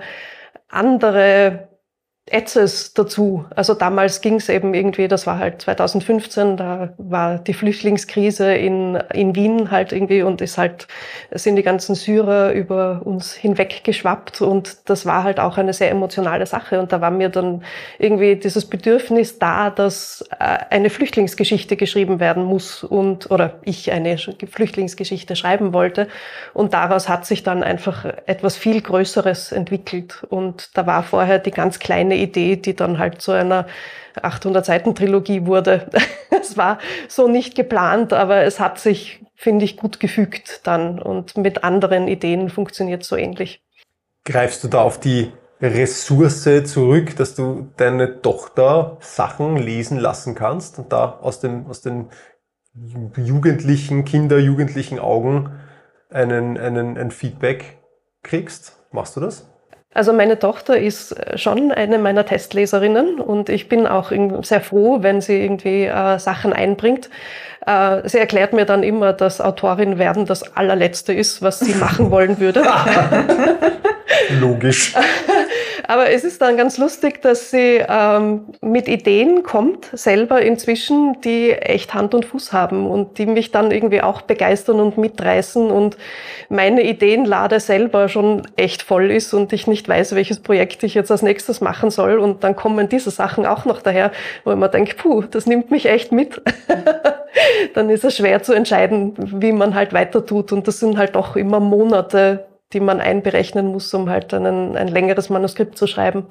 andere 0.67 1.69
Etzes 2.27 2.95
dazu. 2.95 3.45
Also 3.55 3.75
damals 3.75 4.19
ging 4.19 4.35
es 4.35 4.49
eben 4.49 4.73
irgendwie, 4.73 5.07
das 5.07 5.27
war 5.27 5.37
halt 5.37 5.61
2015, 5.61 6.57
da 6.57 6.91
war 6.97 7.37
die 7.37 7.53
Flüchtlingskrise 7.53 8.51
in, 8.51 8.95
in 9.13 9.35
Wien 9.35 9.69
halt 9.69 9.91
irgendwie 9.91 10.23
und 10.23 10.41
ist 10.41 10.57
halt, 10.57 10.87
sind 11.29 11.55
die 11.55 11.61
ganzen 11.61 11.93
Syrer 11.93 12.51
über 12.53 13.03
uns 13.05 13.33
hinweg 13.33 13.83
geschwappt 13.83 14.41
und 14.41 14.89
das 14.89 15.05
war 15.05 15.23
halt 15.23 15.39
auch 15.39 15.59
eine 15.59 15.71
sehr 15.71 15.91
emotionale 15.91 16.47
Sache 16.47 16.79
und 16.79 16.91
da 16.91 16.99
war 16.99 17.11
mir 17.11 17.29
dann 17.29 17.63
irgendwie 17.99 18.35
dieses 18.35 18.65
Bedürfnis 18.65 19.37
da, 19.37 19.69
dass 19.69 20.25
äh, 20.39 20.57
eine 20.71 20.89
Flüchtlingsgeschichte 20.89 21.75
geschrieben 21.77 22.19
werden 22.19 22.43
muss 22.43 22.83
und, 22.83 23.29
oder 23.29 23.59
ich 23.61 23.91
eine 23.91 24.17
Flüchtlingsgeschichte 24.17 25.35
schreiben 25.35 25.73
wollte 25.73 26.07
und 26.55 26.73
daraus 26.73 27.07
hat 27.07 27.27
sich 27.27 27.43
dann 27.43 27.61
einfach 27.61 28.03
etwas 28.25 28.57
viel 28.57 28.81
Größeres 28.81 29.51
entwickelt 29.51 30.23
und 30.27 30.75
da 30.75 30.87
war 30.87 31.03
vorher 31.03 31.37
die 31.37 31.51
ganz 31.51 31.77
kleine 31.77 32.14
eine 32.15 32.23
Idee, 32.23 32.55
die 32.55 32.75
dann 32.75 32.97
halt 32.97 33.21
zu 33.21 33.31
einer 33.31 33.67
800-Seiten-Trilogie 34.15 35.45
wurde. 35.45 35.89
es 36.29 36.57
war 36.57 36.79
so 37.07 37.27
nicht 37.27 37.55
geplant, 37.55 38.13
aber 38.13 38.43
es 38.43 38.59
hat 38.59 38.79
sich, 38.79 39.21
finde 39.35 39.65
ich, 39.65 39.77
gut 39.77 39.99
gefügt 39.99 40.61
dann 40.63 40.99
und 40.99 41.37
mit 41.37 41.63
anderen 41.63 42.07
Ideen 42.07 42.49
funktioniert 42.49 43.03
so 43.03 43.15
ähnlich. 43.15 43.61
Greifst 44.23 44.63
du 44.63 44.67
da 44.67 44.81
auf 44.81 44.99
die 44.99 45.31
Ressource 45.61 46.49
zurück, 46.65 47.15
dass 47.15 47.35
du 47.35 47.69
deine 47.77 48.21
Tochter 48.21 48.97
Sachen 48.99 49.57
lesen 49.57 49.99
lassen 49.99 50.35
kannst 50.35 50.79
und 50.79 50.91
da 50.91 51.19
aus, 51.21 51.39
dem, 51.39 51.67
aus 51.67 51.81
den 51.81 52.09
jugendlichen, 53.15 54.03
Kinder, 54.03 54.37
jugendlichen 54.37 54.99
Augen 54.99 55.51
einen, 56.09 56.57
einen, 56.57 56.97
ein 56.97 57.11
Feedback 57.11 57.77
kriegst? 58.23 58.79
Machst 58.91 59.15
du 59.15 59.21
das? 59.21 59.47
Also 59.95 60.11
meine 60.11 60.37
Tochter 60.37 60.77
ist 60.77 61.13
äh, 61.13 61.37
schon 61.37 61.71
eine 61.71 61.97
meiner 61.97 62.25
Testleserinnen 62.25 63.21
und 63.21 63.47
ich 63.47 63.69
bin 63.69 63.87
auch 63.87 64.11
sehr 64.43 64.59
froh, 64.59 64.97
wenn 65.01 65.21
sie 65.21 65.41
irgendwie 65.41 65.85
äh, 65.85 66.19
Sachen 66.19 66.51
einbringt. 66.51 67.09
Äh, 67.65 68.07
sie 68.07 68.19
erklärt 68.19 68.51
mir 68.51 68.65
dann 68.65 68.83
immer, 68.83 69.13
dass 69.13 69.39
Autorin 69.39 69.97
werden 69.97 70.25
das 70.25 70.55
allerletzte 70.55 71.13
ist, 71.13 71.41
was 71.41 71.59
sie 71.59 71.75
machen 71.75 72.11
wollen 72.11 72.39
würde. 72.41 72.63
Logisch. 74.41 74.93
Aber 75.87 76.09
es 76.09 76.23
ist 76.23 76.41
dann 76.41 76.57
ganz 76.57 76.77
lustig, 76.77 77.21
dass 77.21 77.51
sie 77.51 77.83
ähm, 77.87 78.45
mit 78.61 78.87
Ideen 78.87 79.43
kommt, 79.43 79.89
selber 79.93 80.41
inzwischen, 80.41 81.19
die 81.21 81.51
echt 81.51 81.93
Hand 81.93 82.13
und 82.13 82.25
Fuß 82.25 82.53
haben 82.53 82.89
und 82.89 83.17
die 83.17 83.25
mich 83.25 83.51
dann 83.51 83.71
irgendwie 83.71 84.01
auch 84.01 84.21
begeistern 84.21 84.79
und 84.79 84.97
mitreißen 84.97 85.69
und 85.69 85.97
meine 86.49 86.83
Ideenlade 86.83 87.59
selber 87.59 88.09
schon 88.09 88.43
echt 88.55 88.81
voll 88.81 89.11
ist 89.11 89.33
und 89.33 89.53
ich 89.53 89.67
nicht 89.67 89.87
weiß, 89.87 90.15
welches 90.15 90.39
Projekt 90.39 90.83
ich 90.83 90.93
jetzt 90.93 91.11
als 91.11 91.21
nächstes 91.21 91.61
machen 91.61 91.91
soll. 91.91 92.19
Und 92.19 92.43
dann 92.43 92.55
kommen 92.55 92.89
diese 92.89 93.11
Sachen 93.11 93.45
auch 93.45 93.65
noch 93.65 93.81
daher, 93.81 94.11
wo 94.43 94.55
mir 94.55 94.69
denke, 94.69 94.95
puh, 94.95 95.23
das 95.23 95.45
nimmt 95.45 95.71
mich 95.71 95.87
echt 95.87 96.11
mit. 96.11 96.41
dann 97.73 97.89
ist 97.89 98.03
es 98.03 98.17
schwer 98.17 98.41
zu 98.43 98.53
entscheiden, 98.53 99.13
wie 99.17 99.51
man 99.51 99.75
halt 99.75 99.93
weiter 99.93 100.25
tut. 100.25 100.51
Und 100.51 100.67
das 100.67 100.79
sind 100.79 100.97
halt 100.97 101.15
doch 101.15 101.35
immer 101.35 101.59
Monate, 101.59 102.45
die 102.73 102.79
man 102.79 102.99
einberechnen 102.99 103.67
muss, 103.67 103.93
um 103.93 104.09
halt 104.09 104.33
einen, 104.33 104.75
ein 104.75 104.87
längeres 104.87 105.29
Manuskript 105.29 105.77
zu 105.77 105.87
schreiben. 105.87 106.27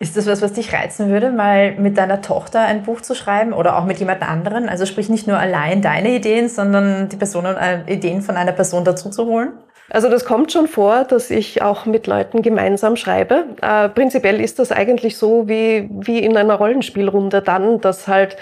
Ist 0.00 0.16
das 0.16 0.26
was, 0.28 0.42
was 0.42 0.52
dich 0.52 0.72
reizen 0.72 1.08
würde, 1.08 1.30
mal 1.30 1.72
mit 1.72 1.98
deiner 1.98 2.22
Tochter 2.22 2.60
ein 2.60 2.84
Buch 2.84 3.00
zu 3.00 3.16
schreiben 3.16 3.52
oder 3.52 3.76
auch 3.76 3.84
mit 3.84 3.98
jemand 3.98 4.22
anderen? 4.22 4.68
Also 4.68 4.86
sprich 4.86 5.08
nicht 5.08 5.26
nur 5.26 5.38
allein 5.38 5.82
deine 5.82 6.10
Ideen, 6.10 6.48
sondern 6.48 7.08
die 7.08 7.16
Personen, 7.16 7.56
äh, 7.56 7.92
Ideen 7.92 8.22
von 8.22 8.36
einer 8.36 8.52
Person 8.52 8.84
dazu 8.84 9.10
zu 9.10 9.26
holen? 9.26 9.54
Also 9.90 10.08
das 10.08 10.24
kommt 10.24 10.52
schon 10.52 10.68
vor, 10.68 11.04
dass 11.04 11.30
ich 11.30 11.62
auch 11.62 11.84
mit 11.84 12.06
Leuten 12.06 12.42
gemeinsam 12.42 12.94
schreibe. 12.94 13.46
Äh, 13.60 13.88
prinzipiell 13.88 14.40
ist 14.40 14.60
das 14.60 14.70
eigentlich 14.70 15.16
so 15.16 15.48
wie, 15.48 15.88
wie 15.90 16.18
in 16.18 16.36
einer 16.36 16.54
Rollenspielrunde 16.54 17.42
dann, 17.42 17.80
dass 17.80 18.06
halt 18.06 18.36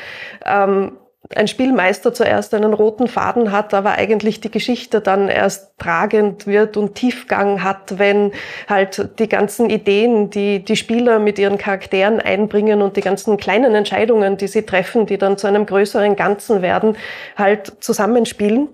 ähm, 0.44 0.98
ein 1.34 1.48
Spielmeister 1.48 2.14
zuerst 2.14 2.54
einen 2.54 2.72
roten 2.72 3.08
Faden 3.08 3.52
hat, 3.52 3.74
aber 3.74 3.92
eigentlich 3.92 4.40
die 4.40 4.50
Geschichte 4.50 5.00
dann 5.00 5.28
erst 5.28 5.78
tragend 5.78 6.46
wird 6.46 6.76
und 6.76 6.94
Tiefgang 6.94 7.62
hat, 7.62 7.98
wenn 7.98 8.32
halt 8.68 9.18
die 9.18 9.28
ganzen 9.28 9.70
Ideen, 9.70 10.30
die 10.30 10.64
die 10.64 10.76
Spieler 10.76 11.18
mit 11.18 11.38
ihren 11.38 11.58
Charakteren 11.58 12.20
einbringen 12.20 12.82
und 12.82 12.96
die 12.96 13.00
ganzen 13.00 13.36
kleinen 13.36 13.74
Entscheidungen, 13.74 14.36
die 14.36 14.46
sie 14.48 14.62
treffen, 14.62 15.06
die 15.06 15.18
dann 15.18 15.38
zu 15.38 15.46
einem 15.46 15.66
größeren 15.66 16.16
Ganzen 16.16 16.62
werden, 16.62 16.96
halt 17.36 17.72
zusammenspielen. 17.80 18.68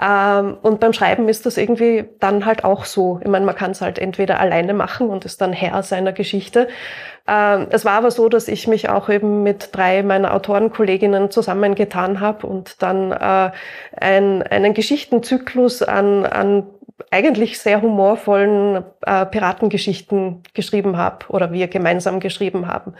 Ähm, 0.00 0.56
und 0.62 0.80
beim 0.80 0.92
Schreiben 0.92 1.28
ist 1.28 1.44
das 1.44 1.56
irgendwie 1.58 2.04
dann 2.20 2.46
halt 2.46 2.64
auch 2.64 2.84
so. 2.84 3.20
Ich 3.22 3.28
meine, 3.28 3.44
man 3.44 3.54
kann 3.54 3.72
es 3.72 3.80
halt 3.80 3.98
entweder 3.98 4.40
alleine 4.40 4.72
machen 4.72 5.10
und 5.10 5.24
ist 5.24 5.40
dann 5.40 5.52
Herr 5.52 5.82
seiner 5.82 6.12
Geschichte. 6.12 6.68
Ähm, 7.28 7.66
es 7.70 7.84
war 7.84 7.92
aber 7.92 8.10
so, 8.10 8.28
dass 8.28 8.48
ich 8.48 8.66
mich 8.66 8.88
auch 8.88 9.10
eben 9.10 9.42
mit 9.42 9.70
drei 9.72 10.02
meiner 10.02 10.32
Autorenkolleginnen 10.34 11.30
zusammengetan 11.30 12.20
habe 12.20 12.46
und 12.46 12.82
dann 12.82 13.12
äh, 13.12 13.50
ein, 14.00 14.42
einen 14.42 14.72
Geschichtenzyklus 14.72 15.82
an, 15.82 16.24
an 16.24 16.66
eigentlich 17.10 17.58
sehr 17.58 17.82
humorvollen 17.82 18.84
äh, 19.02 19.26
Piratengeschichten 19.26 20.42
geschrieben 20.54 20.96
habe 20.96 21.26
oder 21.28 21.52
wir 21.52 21.68
gemeinsam 21.68 22.20
geschrieben 22.20 22.66
haben. 22.68 22.94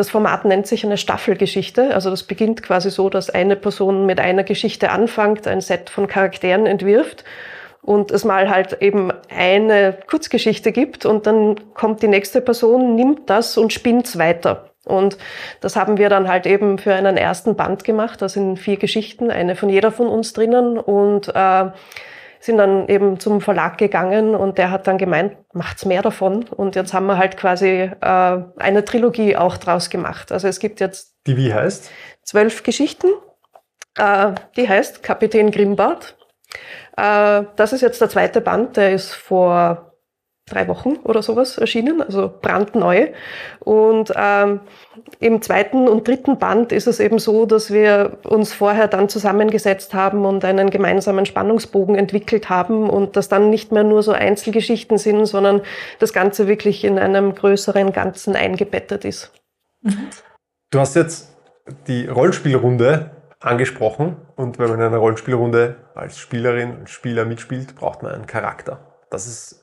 Das 0.00 0.08
Format 0.08 0.46
nennt 0.46 0.66
sich 0.66 0.82
eine 0.82 0.96
Staffelgeschichte. 0.96 1.94
Also 1.94 2.08
das 2.08 2.22
beginnt 2.22 2.62
quasi 2.62 2.90
so, 2.90 3.10
dass 3.10 3.28
eine 3.28 3.54
Person 3.54 4.06
mit 4.06 4.18
einer 4.18 4.44
Geschichte 4.44 4.92
anfängt, 4.92 5.46
ein 5.46 5.60
Set 5.60 5.90
von 5.90 6.06
Charakteren 6.06 6.64
entwirft 6.64 7.22
und 7.82 8.10
es 8.10 8.24
mal 8.24 8.48
halt 8.48 8.80
eben 8.80 9.12
eine 9.28 9.98
Kurzgeschichte 10.06 10.72
gibt 10.72 11.04
und 11.04 11.26
dann 11.26 11.74
kommt 11.74 12.02
die 12.02 12.08
nächste 12.08 12.40
Person, 12.40 12.94
nimmt 12.94 13.28
das 13.28 13.58
und 13.58 13.74
spinnt's 13.74 14.16
weiter. 14.16 14.70
Und 14.86 15.18
das 15.60 15.76
haben 15.76 15.98
wir 15.98 16.08
dann 16.08 16.28
halt 16.28 16.46
eben 16.46 16.78
für 16.78 16.94
einen 16.94 17.18
ersten 17.18 17.54
Band 17.54 17.84
gemacht. 17.84 18.22
Da 18.22 18.30
sind 18.30 18.56
vier 18.56 18.78
Geschichten, 18.78 19.30
eine 19.30 19.54
von 19.54 19.68
jeder 19.68 19.92
von 19.92 20.06
uns 20.06 20.32
drinnen 20.32 20.78
und 20.78 21.28
äh, 21.28 21.66
sind 22.40 22.56
dann 22.56 22.88
eben 22.88 23.20
zum 23.20 23.40
Verlag 23.40 23.76
gegangen 23.78 24.34
und 24.34 24.56
der 24.58 24.70
hat 24.70 24.86
dann 24.86 24.98
gemeint, 24.98 25.36
macht's 25.52 25.84
mehr 25.84 26.02
davon. 26.02 26.44
Und 26.44 26.74
jetzt 26.74 26.94
haben 26.94 27.06
wir 27.06 27.18
halt 27.18 27.36
quasi 27.36 27.90
äh, 28.00 28.38
eine 28.56 28.84
Trilogie 28.84 29.36
auch 29.36 29.58
draus 29.58 29.90
gemacht. 29.90 30.32
Also 30.32 30.48
es 30.48 30.58
gibt 30.58 30.80
jetzt. 30.80 31.14
Die 31.26 31.36
wie 31.36 31.52
heißt? 31.52 31.90
Zwölf 32.22 32.62
Geschichten. 32.62 33.08
Äh, 33.98 34.32
die 34.56 34.68
heißt 34.68 35.02
Kapitän 35.02 35.50
Grimbart. 35.50 36.16
Äh, 36.96 37.44
das 37.56 37.74
ist 37.74 37.82
jetzt 37.82 38.00
der 38.00 38.08
zweite 38.08 38.40
Band, 38.40 38.76
der 38.76 38.92
ist 38.92 39.12
vor 39.12 39.89
drei 40.50 40.68
Wochen 40.68 40.96
oder 41.04 41.22
sowas 41.22 41.58
erschienen, 41.58 42.02
also 42.02 42.30
brandneu. 42.40 43.08
Und 43.60 44.12
ähm, 44.16 44.60
im 45.18 45.40
zweiten 45.42 45.88
und 45.88 46.06
dritten 46.06 46.38
Band 46.38 46.72
ist 46.72 46.86
es 46.86 47.00
eben 47.00 47.18
so, 47.18 47.46
dass 47.46 47.72
wir 47.72 48.18
uns 48.24 48.52
vorher 48.52 48.88
dann 48.88 49.08
zusammengesetzt 49.08 49.94
haben 49.94 50.24
und 50.24 50.44
einen 50.44 50.70
gemeinsamen 50.70 51.26
Spannungsbogen 51.26 51.94
entwickelt 51.94 52.50
haben 52.50 52.90
und 52.90 53.16
das 53.16 53.28
dann 53.28 53.50
nicht 53.50 53.72
mehr 53.72 53.84
nur 53.84 54.02
so 54.02 54.12
Einzelgeschichten 54.12 54.98
sind, 54.98 55.26
sondern 55.26 55.62
das 55.98 56.12
Ganze 56.12 56.48
wirklich 56.48 56.84
in 56.84 56.98
einem 56.98 57.34
größeren 57.34 57.92
Ganzen 57.92 58.36
eingebettet 58.36 59.04
ist. 59.04 59.32
Du 60.70 60.78
hast 60.78 60.94
jetzt 60.96 61.36
die 61.86 62.06
Rollenspielrunde 62.06 63.10
angesprochen 63.40 64.16
und 64.36 64.58
wenn 64.58 64.68
man 64.68 64.78
in 64.80 64.86
einer 64.86 64.98
Rollenspielrunde 64.98 65.76
als 65.94 66.18
Spielerin 66.18 66.78
und 66.78 66.90
Spieler 66.90 67.24
mitspielt, 67.24 67.74
braucht 67.74 68.02
man 68.02 68.12
einen 68.12 68.26
Charakter. 68.26 68.80
Das 69.10 69.26
ist 69.26 69.59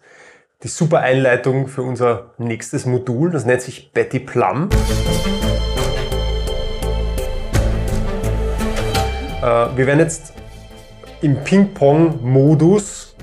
die 0.64 0.70
super 0.70 1.02
Einleitung 1.02 1.68
für 1.68 1.84
unser 1.84 2.32
nächstes 2.40 2.88
Modul. 2.88 3.30
Das 3.30 3.46
nennt 3.46 3.62
sich 3.62 3.92
Betty 3.92 4.20
Plum. 4.20 4.70
Äh, 9.40 9.44
wir 9.44 9.86
werden 9.86 10.00
jetzt 10.00 10.34
im 11.22 11.44
Ping-Pong-Modus 11.44 13.16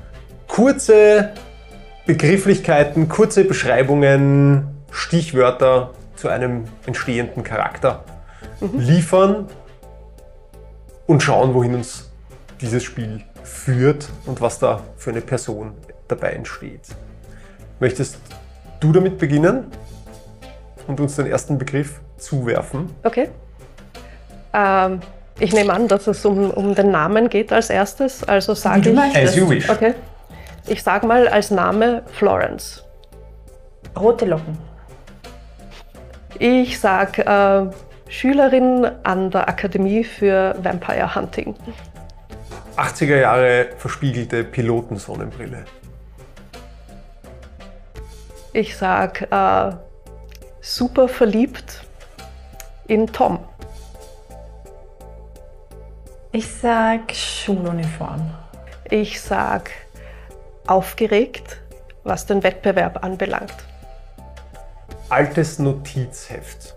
kurze 0.46 1.32
Begrifflichkeiten, 2.06 3.08
kurze 3.08 3.44
Beschreibungen, 3.44 4.68
Stichwörter 4.90 5.90
zu 6.14 6.28
einem 6.28 6.64
entstehenden 6.86 7.42
Charakter 7.42 8.04
liefern 8.60 9.48
und 11.06 11.22
schauen, 11.22 11.54
wohin 11.54 11.74
uns 11.74 12.12
dieses 12.60 12.84
Spiel 12.84 13.24
führt 13.42 14.08
und 14.26 14.40
was 14.40 14.60
da 14.60 14.82
für 14.96 15.10
eine 15.10 15.20
Person 15.20 15.72
dabei 16.06 16.30
entsteht. 16.30 16.94
Möchtest 17.80 18.18
du 18.80 18.92
damit 18.92 19.18
beginnen 19.18 19.66
und 20.86 21.00
uns 21.00 21.16
den 21.16 21.26
ersten 21.26 21.58
Begriff 21.58 22.00
zuwerfen? 22.16 22.94
Okay. 23.02 23.28
Ähm, 24.52 25.00
ich 25.40 25.52
nehme 25.52 25.72
an, 25.72 25.88
dass 25.88 26.06
es 26.06 26.24
um, 26.24 26.50
um 26.50 26.74
den 26.74 26.90
Namen 26.90 27.28
geht 27.28 27.52
als 27.52 27.70
erstes. 27.70 28.22
Also 28.24 28.54
sage 28.54 28.90
ich. 28.90 29.16
As 29.16 29.36
you 29.36 29.48
wish. 29.48 29.68
Okay. 29.68 29.94
Ich 30.66 30.82
sage 30.82 31.06
mal 31.06 31.28
als 31.28 31.50
Name 31.50 32.02
Florence. 32.12 32.84
Rote 33.98 34.24
Locken. 34.24 34.56
Ich 36.38 36.80
sage 36.80 37.24
äh, 37.26 38.10
Schülerin 38.10 38.90
an 39.02 39.30
der 39.30 39.48
Akademie 39.48 40.04
für 40.04 40.54
Vampire 40.62 41.14
Hunting. 41.14 41.54
80er 42.76 43.20
Jahre 43.20 43.68
verspiegelte 43.76 44.44
Pilotensonnenbrille. 44.44 45.64
Ich 48.56 48.76
sag 48.76 49.22
äh, 49.32 49.76
super 50.60 51.08
verliebt 51.08 51.82
in 52.86 53.08
Tom. 53.08 53.40
Ich 56.30 56.46
sag 56.46 57.12
Schuluniform. 57.12 58.30
Ich 58.88 59.20
sag 59.20 59.72
aufgeregt, 60.68 61.62
was 62.04 62.26
den 62.26 62.44
Wettbewerb 62.44 63.02
anbelangt. 63.02 63.56
Altes 65.08 65.58
Notizheft. 65.58 66.76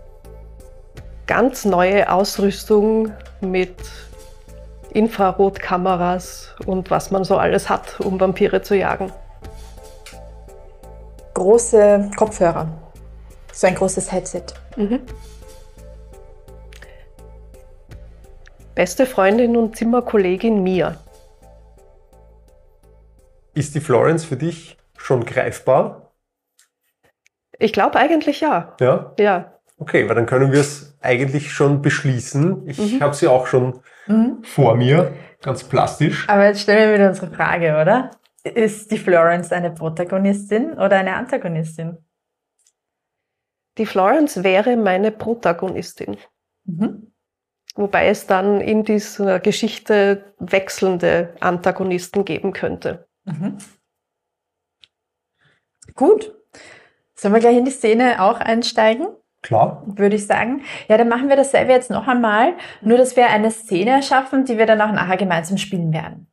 Ganz 1.28 1.64
neue 1.64 2.10
Ausrüstung 2.10 3.12
mit 3.40 3.76
Infrarotkameras 4.94 6.56
und 6.66 6.90
was 6.90 7.12
man 7.12 7.22
so 7.22 7.36
alles 7.36 7.70
hat, 7.70 8.00
um 8.00 8.18
Vampire 8.18 8.62
zu 8.62 8.74
jagen 8.74 9.12
große 11.38 12.10
Kopfhörer. 12.16 12.68
So 13.52 13.66
ein 13.66 13.74
großes 13.74 14.12
Headset. 14.12 14.44
Mhm. 14.76 15.00
Beste 18.74 19.06
Freundin 19.06 19.56
und 19.56 19.76
Zimmerkollegin 19.76 20.62
Mia. 20.62 20.96
Ist 23.54 23.74
die 23.74 23.80
Florence 23.80 24.24
für 24.24 24.36
dich 24.36 24.76
schon 24.96 25.24
greifbar? 25.24 26.12
Ich 27.58 27.72
glaube 27.72 27.98
eigentlich 27.98 28.40
ja. 28.40 28.76
Ja? 28.80 29.12
Ja. 29.18 29.54
Okay, 29.78 30.08
weil 30.08 30.14
dann 30.14 30.26
können 30.26 30.52
wir 30.52 30.60
es 30.60 30.96
eigentlich 31.00 31.52
schon 31.52 31.82
beschließen. 31.82 32.68
Ich 32.68 32.78
mhm. 32.78 33.00
habe 33.00 33.14
sie 33.14 33.26
auch 33.26 33.46
schon 33.46 33.80
mhm. 34.06 34.42
vor 34.42 34.76
mir, 34.76 35.12
ganz 35.42 35.64
plastisch. 35.64 36.28
Aber 36.28 36.46
jetzt 36.46 36.60
stellen 36.60 36.88
wir 36.90 36.98
wieder 36.98 37.08
unsere 37.08 37.32
Frage, 37.32 37.78
oder? 37.80 38.10
Ist 38.54 38.90
die 38.90 38.98
Florence 38.98 39.52
eine 39.52 39.70
Protagonistin 39.70 40.72
oder 40.74 40.96
eine 40.96 41.14
Antagonistin? 41.14 41.98
Die 43.78 43.86
Florence 43.86 44.42
wäre 44.42 44.76
meine 44.76 45.10
Protagonistin. 45.12 46.16
Mhm. 46.64 47.12
Wobei 47.76 48.08
es 48.08 48.26
dann 48.26 48.60
in 48.60 48.84
dieser 48.84 49.38
Geschichte 49.38 50.34
wechselnde 50.38 51.34
Antagonisten 51.38 52.24
geben 52.24 52.52
könnte. 52.52 53.06
Mhm. 53.24 53.58
Gut. 55.94 56.34
Sollen 57.14 57.34
wir 57.34 57.40
gleich 57.40 57.56
in 57.56 57.64
die 57.64 57.70
Szene 57.70 58.20
auch 58.22 58.40
einsteigen? 58.40 59.08
Klar. 59.42 59.84
Würde 59.86 60.16
ich 60.16 60.26
sagen. 60.26 60.62
Ja, 60.88 60.96
dann 60.96 61.08
machen 61.08 61.28
wir 61.28 61.36
dasselbe 61.36 61.72
jetzt 61.72 61.90
noch 61.90 62.08
einmal, 62.08 62.54
nur 62.80 62.98
dass 62.98 63.16
wir 63.16 63.28
eine 63.28 63.52
Szene 63.52 63.90
erschaffen, 63.92 64.44
die 64.44 64.58
wir 64.58 64.66
dann 64.66 64.80
auch 64.80 64.92
nachher 64.92 65.16
gemeinsam 65.16 65.56
spielen 65.56 65.92
werden. 65.92 66.26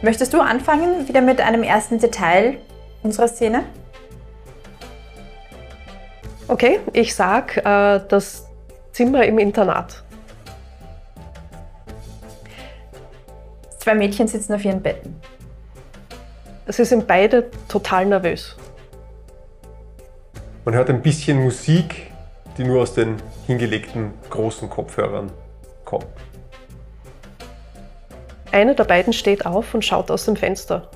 Möchtest 0.00 0.32
du 0.32 0.40
anfangen, 0.40 1.08
wieder 1.08 1.20
mit 1.20 1.40
einem 1.40 1.64
ersten 1.64 1.98
Detail 1.98 2.58
unserer 3.02 3.26
Szene? 3.26 3.64
Okay, 6.46 6.78
ich 6.92 7.16
sag 7.16 7.56
äh, 7.56 8.00
das 8.08 8.46
Zimmer 8.92 9.24
im 9.24 9.38
Internat. 9.38 10.04
Zwei 13.78 13.94
Mädchen 13.94 14.28
sitzen 14.28 14.54
auf 14.54 14.64
ihren 14.64 14.80
Betten. 14.80 15.20
Sie 16.68 16.84
sind 16.84 17.06
beide 17.08 17.50
total 17.66 18.06
nervös. 18.06 18.56
Man 20.64 20.74
hört 20.74 20.90
ein 20.90 21.02
bisschen 21.02 21.42
Musik, 21.42 22.12
die 22.56 22.64
nur 22.64 22.82
aus 22.82 22.94
den 22.94 23.16
hingelegten 23.46 24.12
großen 24.30 24.70
Kopfhörern 24.70 25.32
kommt. 25.84 26.06
Eine 28.52 28.74
der 28.74 28.84
beiden 28.84 29.12
steht 29.12 29.46
auf 29.46 29.74
und 29.74 29.84
schaut 29.84 30.10
aus 30.10 30.24
dem 30.24 30.36
Fenster. 30.36 30.90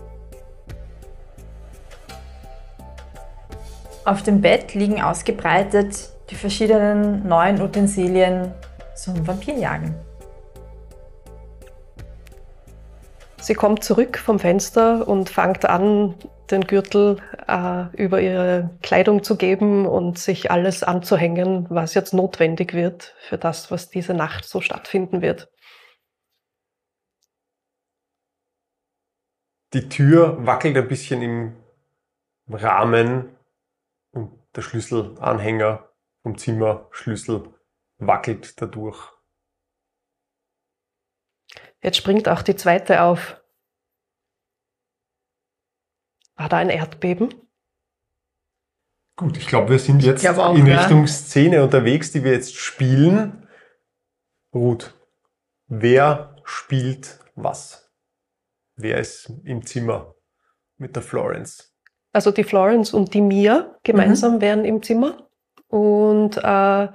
Auf 4.05 4.23
dem 4.23 4.41
Bett 4.41 4.75
liegen 4.75 5.01
ausgebreitet 5.01 6.11
die 6.31 6.35
verschiedenen 6.35 7.29
neuen 7.29 7.61
Utensilien 7.61 8.53
zum 8.97 9.27
Vampirjagen. 9.27 9.95
Sie 13.41 13.55
kommt 13.55 13.85
zurück 13.85 14.19
vom 14.19 14.39
Fenster 14.39 15.07
und 15.07 15.29
fängt 15.29 15.65
an, 15.65 16.15
den 16.51 16.63
Gürtel 16.63 17.17
äh, 17.49 17.85
über 17.97 18.21
ihre 18.21 18.71
Kleidung 18.83 19.23
zu 19.23 19.37
geben 19.37 19.87
und 19.87 20.19
sich 20.19 20.51
alles 20.51 20.83
anzuhängen, 20.83 21.67
was 21.69 21.95
jetzt 21.95 22.15
notwendig 22.15 22.75
wird 22.75 23.15
für 23.29 23.39
das, 23.39 23.71
was 23.71 23.89
diese 23.89 24.15
Nacht 24.15 24.45
so 24.45 24.61
stattfinden 24.61 25.23
wird. 25.23 25.52
Die 29.73 29.89
Tür 29.89 30.45
wackelt 30.47 30.77
ein 30.77 30.89
bisschen 30.89 31.23
im 31.23 31.57
Rahmen 32.49 33.35
und 34.11 34.39
der 34.55 34.63
Schlüsselanhänger 34.63 35.89
vom 36.23 36.37
Zimmerschlüssel 36.37 37.53
wackelt 37.99 38.61
dadurch. 38.61 39.13
Jetzt 41.83 41.97
springt 41.97 42.29
auch 42.29 42.43
die 42.43 42.55
zweite 42.55 43.03
auf. 43.03 43.41
War 46.37 46.49
da 46.49 46.59
ein 46.59 46.71
Erdbeben? 46.71 47.35
Gut, 49.17 49.37
ich 49.37 49.47
glaube, 49.47 49.71
wir 49.71 49.79
sind 49.79 50.03
jetzt 50.03 50.27
auch, 50.27 50.55
in 50.55 50.67
ja. 50.67 50.81
Richtung 50.81 51.07
Szene 51.07 51.63
unterwegs, 51.63 52.13
die 52.13 52.25
wir 52.25 52.33
jetzt 52.33 52.57
spielen. 52.57 53.49
Ruth, 54.55 54.95
wer 55.67 56.37
spielt 56.45 57.21
was? 57.35 57.82
Wer 58.77 58.99
ist 58.99 59.33
im 59.45 59.65
Zimmer 59.65 60.15
mit 60.77 60.97
der 60.97 61.03
Florence? 61.03 61.75
Also 62.13 62.31
die 62.31 62.45
Florence 62.45 62.93
und 62.93 63.15
die 63.15 63.21
Mia 63.21 63.79
gemeinsam 63.85 64.41
wären 64.41 64.65
im 64.65 64.83
Zimmer. 64.83 65.29
Und 65.69 66.37
äh, 66.37 66.89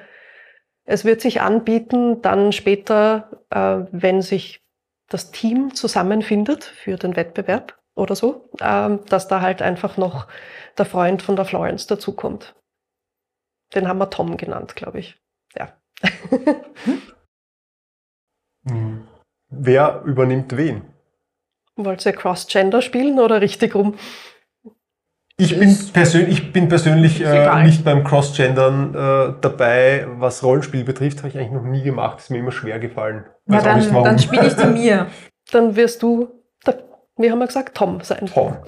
es 0.86 1.06
wird 1.06 1.22
sich 1.22 1.42
anbieten, 1.42 2.22
dann 2.22 2.52
später, 2.52 3.44
äh, 3.50 3.86
wenn 3.92 4.22
sich 4.22 4.62
das 5.10 5.32
Team 5.32 5.74
zusammenfindet 5.74 6.64
für 6.64 6.98
den 6.98 7.16
Wettbewerb 7.16 7.78
oder 7.96 8.16
so, 8.16 8.50
äh, 8.60 8.98
dass 9.10 9.28
da 9.28 9.42
halt 9.42 9.62
einfach 9.62 9.98
noch 9.98 10.28
der 10.78 10.86
Freund 10.86 11.22
von 11.22 11.36
der 11.36 11.46
Florence 11.46 11.88
dazukommt. 11.88 12.56
Den 13.74 13.88
haben 13.88 13.98
wir 14.00 14.10
Tom 14.10 14.38
genannt, 14.38 14.76
glaube 14.76 15.00
ich. 15.00 15.18
Ja. 15.56 15.76
Hm. 18.70 19.08
Wer 19.50 20.02
übernimmt 20.04 20.58
wen? 20.58 20.94
Wollt 21.78 22.06
ihr 22.06 22.14
Cross-Gender 22.14 22.82
spielen 22.82 23.20
oder 23.20 23.40
richtig 23.40 23.76
rum? 23.76 23.96
Ich 25.40 25.58
bin, 25.58 25.78
persönlich, 25.94 26.40
ich 26.40 26.52
bin 26.52 26.68
persönlich 26.68 27.24
äh, 27.24 27.64
nicht 27.64 27.86
beim 27.86 28.04
Cross-Gendern 28.04 28.96
äh, 28.96 29.34
dabei, 29.40 30.08
was 30.18 30.44
Rollenspiel 30.44 30.84
betrifft, 30.84 31.20
habe 31.20 31.28
ich 31.30 31.38
eigentlich 31.38 31.52
noch 31.52 31.64
nie 31.64 31.84
gemacht. 31.84 32.20
Ist 32.20 32.32
mir 32.32 32.40
immer 32.40 32.52
schwer 32.52 32.80
gefallen. 32.80 33.26
Na 33.46 33.58
Weiß 33.58 33.68
auch 33.68 33.76
nicht 33.76 33.88
dann, 33.88 33.94
warum. 33.94 34.06
dann 34.06 34.20
spiele 34.20 34.48
ich 34.48 34.56
die 34.56 34.66
mir. 34.66 35.08
Dann 35.52 35.78
wirst 35.78 36.04
du, 36.04 36.28
der, 36.66 36.84
wie 37.16 37.32
haben 37.32 37.40
wir 37.40 37.48
gesagt, 37.48 37.78
Tom 37.78 38.02
sein. 38.02 38.26
Tom. 38.26 38.58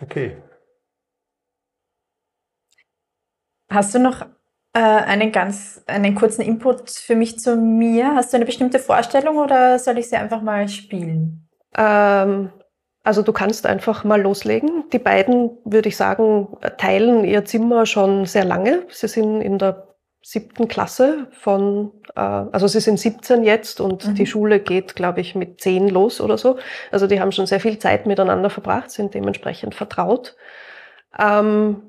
Okay. 0.00 0.36
Hast 3.70 3.94
du 3.94 3.98
noch 3.98 4.22
äh, 4.72 4.78
einen 4.78 5.32
ganz, 5.32 5.82
einen 5.86 6.14
kurzen 6.14 6.42
Input 6.42 6.90
für 6.90 7.16
mich 7.16 7.38
zu 7.38 7.56
mir? 7.56 8.14
Hast 8.14 8.32
du 8.32 8.36
eine 8.36 8.46
bestimmte 8.46 8.78
Vorstellung 8.78 9.38
oder 9.38 9.78
soll 9.78 9.98
ich 9.98 10.08
sie 10.08 10.16
einfach 10.16 10.40
mal 10.40 10.68
spielen? 10.68 11.47
Ähm, 11.76 12.50
also 13.04 13.22
du 13.22 13.32
kannst 13.32 13.66
einfach 13.66 14.04
mal 14.04 14.20
loslegen. 14.20 14.84
Die 14.92 14.98
beiden, 14.98 15.50
würde 15.64 15.88
ich 15.88 15.96
sagen, 15.96 16.48
teilen 16.76 17.24
ihr 17.24 17.44
Zimmer 17.44 17.86
schon 17.86 18.26
sehr 18.26 18.44
lange. 18.44 18.82
Sie 18.90 19.08
sind 19.08 19.40
in 19.40 19.58
der 19.58 19.88
siebten 20.22 20.68
Klasse 20.68 21.28
von, 21.30 21.92
äh, 22.14 22.20
also 22.20 22.66
sie 22.66 22.80
sind 22.80 22.98
17 22.98 23.44
jetzt 23.44 23.80
und 23.80 24.06
Mhm. 24.08 24.14
die 24.14 24.26
Schule 24.26 24.60
geht, 24.60 24.94
glaube 24.96 25.20
ich, 25.20 25.34
mit 25.34 25.60
10 25.60 25.88
los 25.88 26.20
oder 26.20 26.36
so. 26.36 26.58
Also 26.90 27.06
die 27.06 27.20
haben 27.20 27.32
schon 27.32 27.46
sehr 27.46 27.60
viel 27.60 27.78
Zeit 27.78 28.04
miteinander 28.06 28.50
verbracht, 28.50 28.90
sind 28.90 29.14
dementsprechend 29.14 29.74
vertraut. 29.74 30.36
Ähm, 31.18 31.87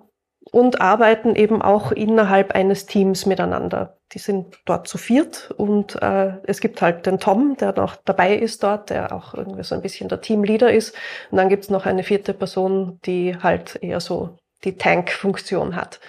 und 0.51 0.81
arbeiten 0.81 1.35
eben 1.35 1.61
auch 1.61 1.91
innerhalb 1.91 2.53
eines 2.53 2.85
Teams 2.85 3.25
miteinander. 3.25 3.97
Die 4.13 4.19
sind 4.19 4.57
dort 4.65 4.87
zu 4.87 4.97
viert 4.97 5.51
und 5.57 6.01
äh, 6.01 6.33
es 6.43 6.61
gibt 6.61 6.81
halt 6.81 7.05
den 7.05 7.19
Tom, 7.19 7.55
der 7.57 7.73
noch 7.73 7.95
dabei 7.97 8.35
ist 8.35 8.63
dort, 8.63 8.89
der 8.89 9.13
auch 9.13 9.35
irgendwie 9.35 9.63
so 9.63 9.75
ein 9.75 9.81
bisschen 9.81 10.09
der 10.09 10.21
Teamleader 10.21 10.73
ist. 10.73 10.95
Und 11.29 11.37
dann 11.37 11.49
gibt's 11.49 11.69
noch 11.69 11.85
eine 11.85 12.03
vierte 12.03 12.33
Person, 12.33 12.99
die 13.05 13.37
halt 13.37 13.77
eher 13.81 13.99
so 13.99 14.37
die 14.63 14.77
Tank-Funktion 14.77 15.75
hat. 15.75 15.99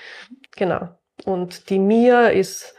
Genau. 0.56 0.88
Und 1.24 1.68
die 1.68 1.78
Mia 1.78 2.28
ist 2.28 2.74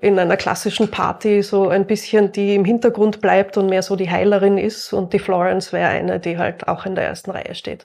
in 0.00 0.18
einer 0.18 0.36
klassischen 0.36 0.90
Party 0.90 1.42
so 1.42 1.68
ein 1.68 1.86
bisschen, 1.86 2.32
die 2.32 2.54
im 2.54 2.64
Hintergrund 2.64 3.20
bleibt 3.20 3.56
und 3.56 3.66
mehr 3.66 3.82
so 3.82 3.96
die 3.96 4.10
Heilerin 4.10 4.56
ist. 4.56 4.92
Und 4.92 5.12
die 5.12 5.18
Florence 5.18 5.72
wäre 5.72 5.88
eine, 5.88 6.20
die 6.20 6.38
halt 6.38 6.68
auch 6.68 6.86
in 6.86 6.94
der 6.94 7.04
ersten 7.04 7.30
Reihe 7.30 7.54
steht. 7.54 7.84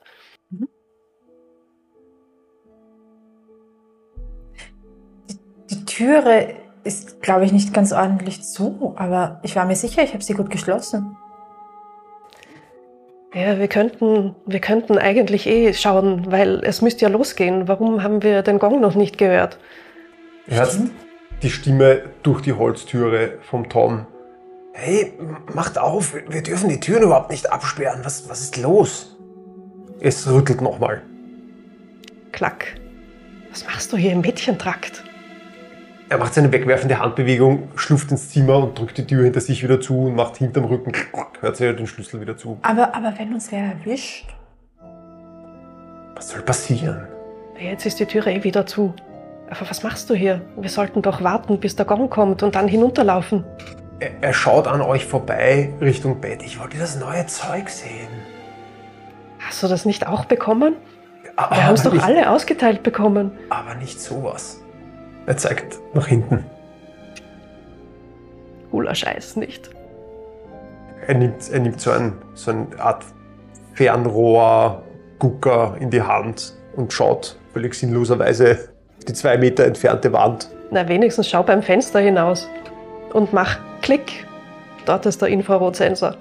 Türe 5.98 6.54
ist, 6.84 7.24
glaube 7.24 7.46
ich, 7.46 7.52
nicht 7.52 7.74
ganz 7.74 7.92
ordentlich 7.92 8.44
zu, 8.44 8.94
aber 8.98 9.40
ich 9.42 9.56
war 9.56 9.66
mir 9.66 9.76
sicher, 9.76 10.04
ich 10.04 10.14
habe 10.14 10.24
sie 10.24 10.36
gut 10.36 10.52
geschlossen. 10.52 11.18
Ja, 13.34 13.58
wir 13.58 13.68
könnten, 13.68 14.36
wir 14.46 14.60
könnten 14.60 15.00
eigentlich 15.00 15.48
eh 15.48 15.74
schauen, 15.74 16.32
weil 16.32 16.64
es 16.64 16.84
müsste 16.84 17.06
ja 17.06 17.10
losgehen. 17.10 17.68
Warum 17.68 18.04
haben 18.04 18.22
wir 18.22 18.44
den 18.44 18.60
Gong 18.60 18.80
noch 18.80 18.94
nicht 18.94 19.18
gehört? 19.18 19.58
Hört 20.46 20.78
die 21.42 21.50
Stimme 21.50 22.04
durch 22.22 22.42
die 22.42 22.54
Holztüre 22.54 23.40
vom 23.42 23.68
Tom. 23.68 24.06
Hey, 24.74 25.14
macht 25.56 25.80
auf, 25.80 26.14
wir 26.30 26.44
dürfen 26.44 26.70
die 26.70 26.80
Türen 26.80 27.04
überhaupt 27.04 27.32
nicht 27.32 27.52
absperren. 27.52 28.02
Was, 28.04 28.30
was 28.30 28.42
ist 28.42 28.58
los? 28.58 29.18
Es 30.00 30.30
rüttelt 30.30 30.62
nochmal. 30.62 31.02
Klack. 32.32 32.76
Was 33.50 33.66
machst 33.66 33.92
du 33.92 33.98
hier 33.98 34.12
im 34.12 34.22
Mädchentrakt? 34.22 35.04
Er 36.10 36.18
macht 36.18 36.34
seine 36.34 36.52
wegwerfende 36.54 37.00
Handbewegung, 37.00 37.68
schlupft 37.76 38.12
ins 38.12 38.30
Zimmer 38.30 38.58
und 38.60 38.80
drückt 38.80 38.98
die 38.98 39.06
Tür 39.06 39.26
hinter 39.26 39.42
sich 39.42 39.62
wieder 39.62 39.82
zu 39.82 40.06
und 40.06 40.16
macht 40.16 40.38
hinterm 40.38 40.66
Rücken, 40.66 40.94
hört 41.42 41.58
sich 41.58 41.76
den 41.76 41.86
Schlüssel 41.86 42.22
wieder 42.22 42.38
zu. 42.38 42.58
Aber, 42.62 42.96
aber 42.96 43.14
wenn 43.18 43.34
uns 43.34 43.52
wer 43.52 43.74
erwischt? 43.74 44.30
Was 46.16 46.30
soll 46.30 46.42
passieren? 46.44 47.08
Jetzt 47.60 47.86
ist 47.86 48.00
die 48.00 48.06
Türe 48.06 48.32
eh 48.32 48.44
wieder 48.44 48.66
zu. 48.66 48.94
Aber 49.50 49.70
was 49.70 49.84
machst 49.84 50.10
du 50.10 50.14
hier? 50.14 50.42
Wir 50.56 50.70
sollten 50.70 51.02
doch 51.02 51.22
warten, 51.24 51.60
bis 51.60 51.76
der 51.76 51.86
Gong 51.86 52.10
kommt 52.10 52.42
und 52.42 52.56
dann 52.56 52.70
hinunterlaufen. 52.70 53.44
Er, 54.00 54.12
er 54.22 54.34
schaut 54.34 54.68
an 54.68 54.82
euch 54.82 55.06
vorbei 55.06 55.74
Richtung 55.82 56.22
Bett. 56.22 56.42
Ich 56.42 56.60
wollte 56.60 56.78
das 56.78 56.98
neue 56.98 57.26
Zeug 57.26 57.70
sehen. 57.70 58.08
Hast 59.40 59.62
du 59.62 59.68
das 59.68 59.86
nicht 59.86 60.08
auch 60.08 60.26
bekommen? 60.26 60.76
Aber 61.36 61.56
Wir 61.56 61.66
haben 61.66 61.74
es 61.76 61.84
doch 61.84 61.94
nicht, 61.94 62.04
alle 62.04 62.30
ausgeteilt 62.30 62.82
bekommen. 62.84 63.32
Aber 63.50 63.76
nicht 63.76 64.00
sowas. 64.00 64.62
Er 65.28 65.38
zeigt 65.38 65.80
nach 65.94 66.08
hinten. 66.08 66.44
Cooler 68.72 68.96
Scheiß, 68.96 69.36
nicht? 69.36 69.70
Er 71.06 71.14
nimmt, 71.16 71.52
er 71.52 71.60
nimmt 71.60 71.82
so, 71.82 71.92
ein, 71.92 72.14
so 72.34 72.52
eine 72.52 72.68
Art 72.80 73.04
Fernrohr-Gucker 73.74 75.76
in 75.82 75.90
die 75.90 76.02
Hand 76.02 76.54
und 76.78 76.94
schaut 76.94 77.38
völlig 77.52 77.76
sinnloserweise 77.76 78.70
die 79.06 79.12
zwei 79.14 79.38
Meter 79.38 79.66
entfernte 79.66 80.14
Wand. 80.14 80.50
Na, 80.72 80.88
wenigstens 80.88 81.30
schau 81.30 81.44
beim 81.44 81.62
Fenster 81.62 82.00
hinaus 82.00 82.48
und 83.14 83.34
mach 83.34 83.60
Klick. 83.82 84.26
Dort 84.86 85.06
ist 85.06 85.22
der 85.22 85.28
Infrarotsensor. 85.28 86.16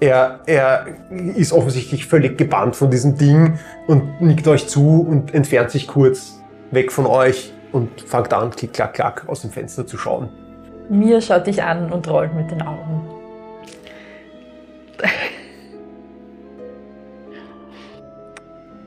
Er, 0.00 0.40
er 0.46 0.88
ist 1.36 1.52
offensichtlich 1.52 2.06
völlig 2.06 2.36
gebannt 2.36 2.74
von 2.74 2.90
diesem 2.90 3.16
Ding 3.16 3.60
und 3.86 4.20
nickt 4.20 4.48
euch 4.48 4.66
zu 4.66 5.06
und 5.08 5.32
entfernt 5.34 5.70
sich 5.70 5.86
kurz 5.86 6.40
weg 6.72 6.90
von 6.90 7.06
euch 7.06 7.52
und 7.74 8.00
fängt 8.00 8.32
an, 8.32 8.50
klick, 8.50 8.72
klack, 8.72 8.94
klack, 8.94 9.24
aus 9.26 9.42
dem 9.42 9.50
Fenster 9.50 9.84
zu 9.86 9.98
schauen. 9.98 10.28
Mir 10.88 11.20
schaut 11.20 11.46
dich 11.46 11.62
an 11.62 11.92
und 11.92 12.08
rollt 12.08 12.32
mit 12.34 12.50
den 12.50 12.62
Augen. 12.62 13.02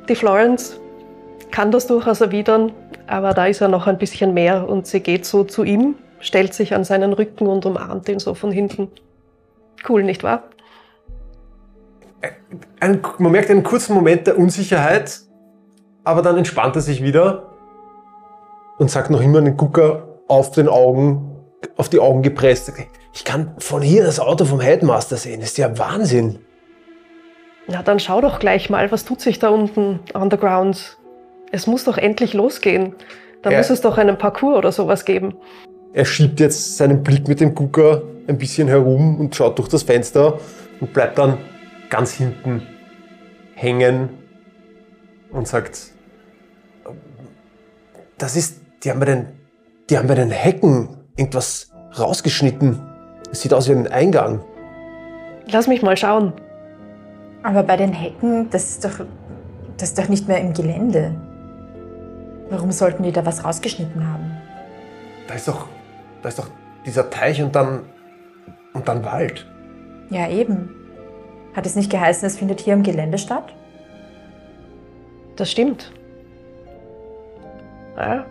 Die 0.08 0.16
Florence 0.16 0.80
kann 1.52 1.72
das 1.72 1.88
durchaus 1.88 2.22
erwidern, 2.22 2.72
aber 3.08 3.34
da 3.34 3.48
ist 3.48 3.60
ja 3.60 3.68
noch 3.68 3.88
ein 3.88 3.98
bisschen 3.98 4.34
mehr 4.34 4.70
und 4.70 4.88
sie 4.88 5.02
geht 5.02 5.26
so 5.26 5.44
zu 5.44 5.66
ihm, 5.66 5.96
stellt 6.22 6.54
sich 6.54 6.74
an 6.74 6.86
seinen 6.86 7.12
Rücken 7.12 7.46
und 7.48 7.66
umarmt 7.66 8.08
ihn 8.08 8.20
so 8.20 8.36
von 8.36 8.54
hinten. 8.54 8.90
Cool, 9.88 10.04
nicht 10.04 10.24
wahr? 10.24 10.44
Ein, 12.80 13.02
man 13.18 13.34
merkt 13.34 13.50
einen 13.50 13.64
kurzen 13.64 13.94
Moment 13.94 14.28
der 14.28 14.40
Unsicherheit, 14.40 15.20
aber 16.06 16.22
dann 16.22 16.38
entspannt 16.38 16.78
er 16.78 16.82
sich 16.82 17.04
wieder 17.04 17.47
und 18.78 18.90
sagt 18.92 19.10
noch 19.10 19.22
immer 19.22 19.40
einen 19.40 19.58
Gucker 19.58 20.20
auf 20.28 20.52
den 20.52 20.68
Augen, 20.68 21.36
auf 21.76 21.90
die 21.90 22.00
Augen 22.00 22.22
gepresst. 22.22 22.72
Ich 23.14 23.24
kann 23.26 23.54
von 23.60 23.82
hier 23.82 24.04
das 24.04 24.20
Auto 24.20 24.46
vom 24.46 24.60
Headmaster 24.60 25.18
sehen. 25.18 25.40
Das 25.40 25.50
ist 25.52 25.58
ja 25.58 25.78
Wahnsinn. 25.78 26.40
Na, 27.68 27.82
dann 27.84 28.00
schau 28.00 28.22
doch 28.22 28.40
gleich 28.40 28.70
mal, 28.70 28.92
was 28.92 29.04
tut 29.06 29.20
sich 29.22 29.40
da 29.40 29.50
unten 29.50 30.00
on 30.14 30.30
the 30.32 30.38
ground. 30.38 30.98
Es 31.52 31.68
muss 31.68 31.84
doch 31.84 31.98
endlich 31.98 32.34
losgehen. 32.34 32.96
Da 33.42 33.52
Ja. 33.52 33.58
muss 33.58 33.70
es 33.70 33.82
doch 33.82 33.98
einen 33.98 34.18
Parcours 34.18 34.58
oder 34.58 34.72
sowas 34.72 35.06
geben. 35.06 35.36
Er 35.94 36.06
schiebt 36.06 36.40
jetzt 36.40 36.78
seinen 36.78 37.04
Blick 37.04 37.28
mit 37.28 37.40
dem 37.40 37.56
Gucker 37.56 38.04
ein 38.28 38.38
bisschen 38.38 38.68
herum 38.68 39.20
und 39.20 39.36
schaut 39.36 39.58
durch 39.58 39.70
das 39.70 39.84
Fenster 39.84 40.40
und 40.80 40.94
bleibt 40.94 41.18
dann 41.18 41.38
ganz 41.90 42.14
hinten 42.14 42.62
hängen 43.56 44.10
und 45.32 45.48
sagt, 45.48 45.80
das 48.18 48.36
ist, 48.36 48.62
die 48.84 48.90
haben 48.90 49.00
bei 49.00 49.06
den, 49.06 49.28
die 49.90 49.98
haben 49.98 50.08
bei 50.08 50.16
den 50.16 50.32
Hecken 50.32 50.90
irgendwas 51.16 51.72
rausgeschnitten. 51.98 52.80
Es 53.32 53.42
sieht 53.42 53.54
aus 53.54 53.68
wie 53.68 53.74
ein 53.74 53.88
Eingang. 53.88 54.42
Lass 55.50 55.68
mich 55.68 55.82
mal 55.82 55.98
schauen. 55.98 56.34
Aber 57.44 57.64
bei 57.64 57.78
den 57.78 57.94
Hecken, 57.94 58.50
das 58.50 58.70
ist 58.70 58.86
doch, 58.86 59.06
das 59.78 59.90
ist 59.90 60.00
doch 60.00 60.10
nicht 60.10 60.28
mehr 60.28 60.42
im 60.42 60.54
Gelände. 60.54 61.16
Warum 62.50 62.72
sollten 62.72 63.04
die 63.04 63.12
da 63.12 63.26
was 63.26 63.44
rausgeschnitten 63.44 64.08
haben? 64.08 64.32
Da 65.28 65.36
ist 65.36 65.48
doch, 65.48 65.68
da 66.22 66.30
ist 66.30 66.40
doch 66.40 66.50
dieser 66.86 67.10
Teich 67.10 67.42
und 67.42 67.56
dann, 67.56 67.82
und 68.74 68.88
dann 68.88 69.04
Wald. 69.04 69.46
Ja, 70.10 70.30
eben. 70.30 70.70
Hat 71.54 71.66
es 71.66 71.76
nicht 71.76 71.92
geheißen, 71.92 72.26
es 72.26 72.38
findet 72.38 72.62
hier 72.62 72.74
im 72.74 72.84
Gelände 72.84 73.18
statt? 73.18 73.54
Das 75.36 75.52
stimmt. 75.52 75.92
Ja, 77.98 78.26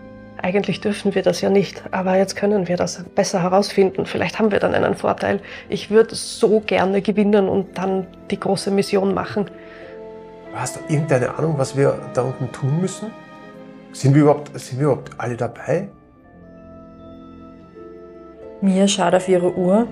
eigentlich 0.47 0.81
dürfen 0.81 1.17
wir 1.17 1.23
das 1.23 1.41
ja 1.41 1.51
nicht, 1.51 1.83
aber 1.91 2.17
jetzt 2.17 2.37
können 2.37 2.69
wir 2.69 2.77
das 2.77 3.03
besser 3.17 3.43
herausfinden. 3.43 4.07
Vielleicht 4.07 4.39
haben 4.39 4.53
wir 4.53 4.61
dann 4.61 4.75
einen 4.75 4.95
Vorteil. 4.95 5.41
Ich 5.69 5.91
würde 5.91 6.15
so 6.15 6.61
gerne 6.61 7.03
gewinnen 7.03 7.49
und 7.49 7.77
dann 7.77 8.07
die 8.31 8.39
große 8.39 8.71
Mission 8.71 9.13
machen. 9.13 9.51
Hast 10.55 10.77
du 10.77 10.81
irgendeine 10.89 11.37
Ahnung, 11.37 11.55
was 11.59 11.77
wir 11.77 11.99
da 12.15 12.23
unten 12.23 12.53
tun 12.53 12.81
müssen? 12.81 13.11
Sind 13.91 14.15
wir 14.15 14.23
überhaupt, 14.23 14.57
sind 14.59 14.79
wir 14.79 14.87
überhaupt 14.87 15.11
alle 15.19 15.37
dabei? 15.37 15.89
Mia 18.61 18.87
schaut 18.87 19.15
auf 19.15 19.29
ihre 19.29 19.53
Uhr. 19.53 19.89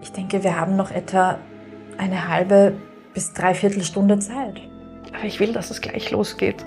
Ich 0.00 0.12
denke, 0.12 0.42
wir 0.42 0.58
haben 0.58 0.76
noch 0.76 0.90
etwa 0.90 1.38
eine 1.98 2.28
halbe 2.28 2.72
bis 3.12 3.34
dreiviertel 3.34 3.82
Stunde 3.82 4.18
Zeit. 4.18 4.62
Aber 5.14 5.24
ich 5.24 5.40
will, 5.40 5.52
dass 5.52 5.70
es 5.70 5.82
gleich 5.82 6.10
losgeht. 6.10 6.64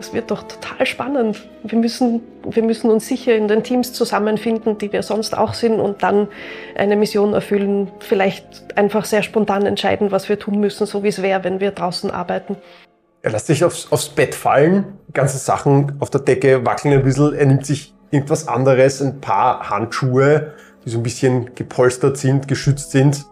Das 0.00 0.14
wird 0.14 0.30
doch 0.30 0.44
total 0.44 0.86
spannend. 0.86 1.46
Wir 1.62 1.78
müssen, 1.78 2.22
wir 2.48 2.62
müssen 2.62 2.88
uns 2.88 3.06
sicher 3.06 3.36
in 3.36 3.48
den 3.48 3.62
Teams 3.62 3.92
zusammenfinden, 3.92 4.78
die 4.78 4.90
wir 4.94 5.02
sonst 5.02 5.36
auch 5.36 5.52
sind, 5.52 5.78
und 5.78 6.02
dann 6.02 6.28
eine 6.74 6.96
Mission 6.96 7.34
erfüllen. 7.34 7.90
Vielleicht 7.98 8.78
einfach 8.78 9.04
sehr 9.04 9.22
spontan 9.22 9.66
entscheiden, 9.66 10.10
was 10.10 10.30
wir 10.30 10.38
tun 10.38 10.58
müssen, 10.58 10.86
so 10.86 11.02
wie 11.02 11.08
es 11.08 11.20
wäre, 11.20 11.44
wenn 11.44 11.60
wir 11.60 11.72
draußen 11.72 12.10
arbeiten. 12.10 12.56
Er 13.20 13.32
lässt 13.32 13.48
sich 13.48 13.62
aufs, 13.62 13.92
aufs 13.92 14.08
Bett 14.08 14.34
fallen, 14.34 14.98
ganze 15.12 15.36
Sachen 15.36 15.98
auf 16.00 16.08
der 16.08 16.22
Decke 16.22 16.64
wackeln 16.64 16.94
ein 16.94 17.04
bisschen. 17.04 17.34
Er 17.34 17.44
nimmt 17.44 17.66
sich 17.66 17.92
irgendwas 18.10 18.48
anderes, 18.48 19.02
ein 19.02 19.20
paar 19.20 19.68
Handschuhe, 19.68 20.54
die 20.86 20.88
so 20.88 20.96
ein 20.96 21.02
bisschen 21.02 21.54
gepolstert 21.54 22.16
sind, 22.16 22.48
geschützt 22.48 22.90
sind. 22.90 23.26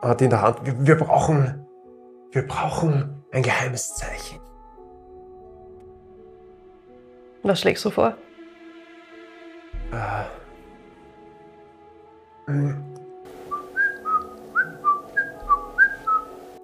Hat 0.00 0.22
in 0.22 0.30
der 0.30 0.42
Hand. 0.42 0.58
Wir, 0.62 0.86
wir 0.86 0.94
brauchen, 0.94 1.66
wir 2.30 2.46
brauchen 2.46 3.24
ein 3.32 3.42
geheimes 3.42 3.96
Zeichen. 3.96 4.45
Was 7.46 7.60
schlägst 7.60 7.84
du 7.84 7.90
vor? 7.90 8.16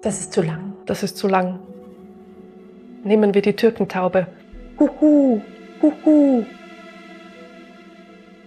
Das 0.01 0.19
ist 0.19 0.33
zu 0.33 0.41
lang. 0.41 0.73
Das 0.85 1.03
ist 1.03 1.17
zu 1.17 1.27
lang. 1.27 1.59
Nehmen 3.03 3.33
wir 3.33 3.41
die 3.41 3.55
Türkentaube. 3.55 4.27
Huhu, 4.79 5.41
huhu. 5.81 6.45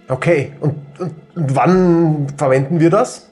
Okay, 0.09 0.53
und, 0.61 0.75
und, 0.99 1.13
und 1.35 1.55
wann 1.55 2.27
verwenden 2.37 2.79
wir 2.79 2.89
das? 2.89 3.29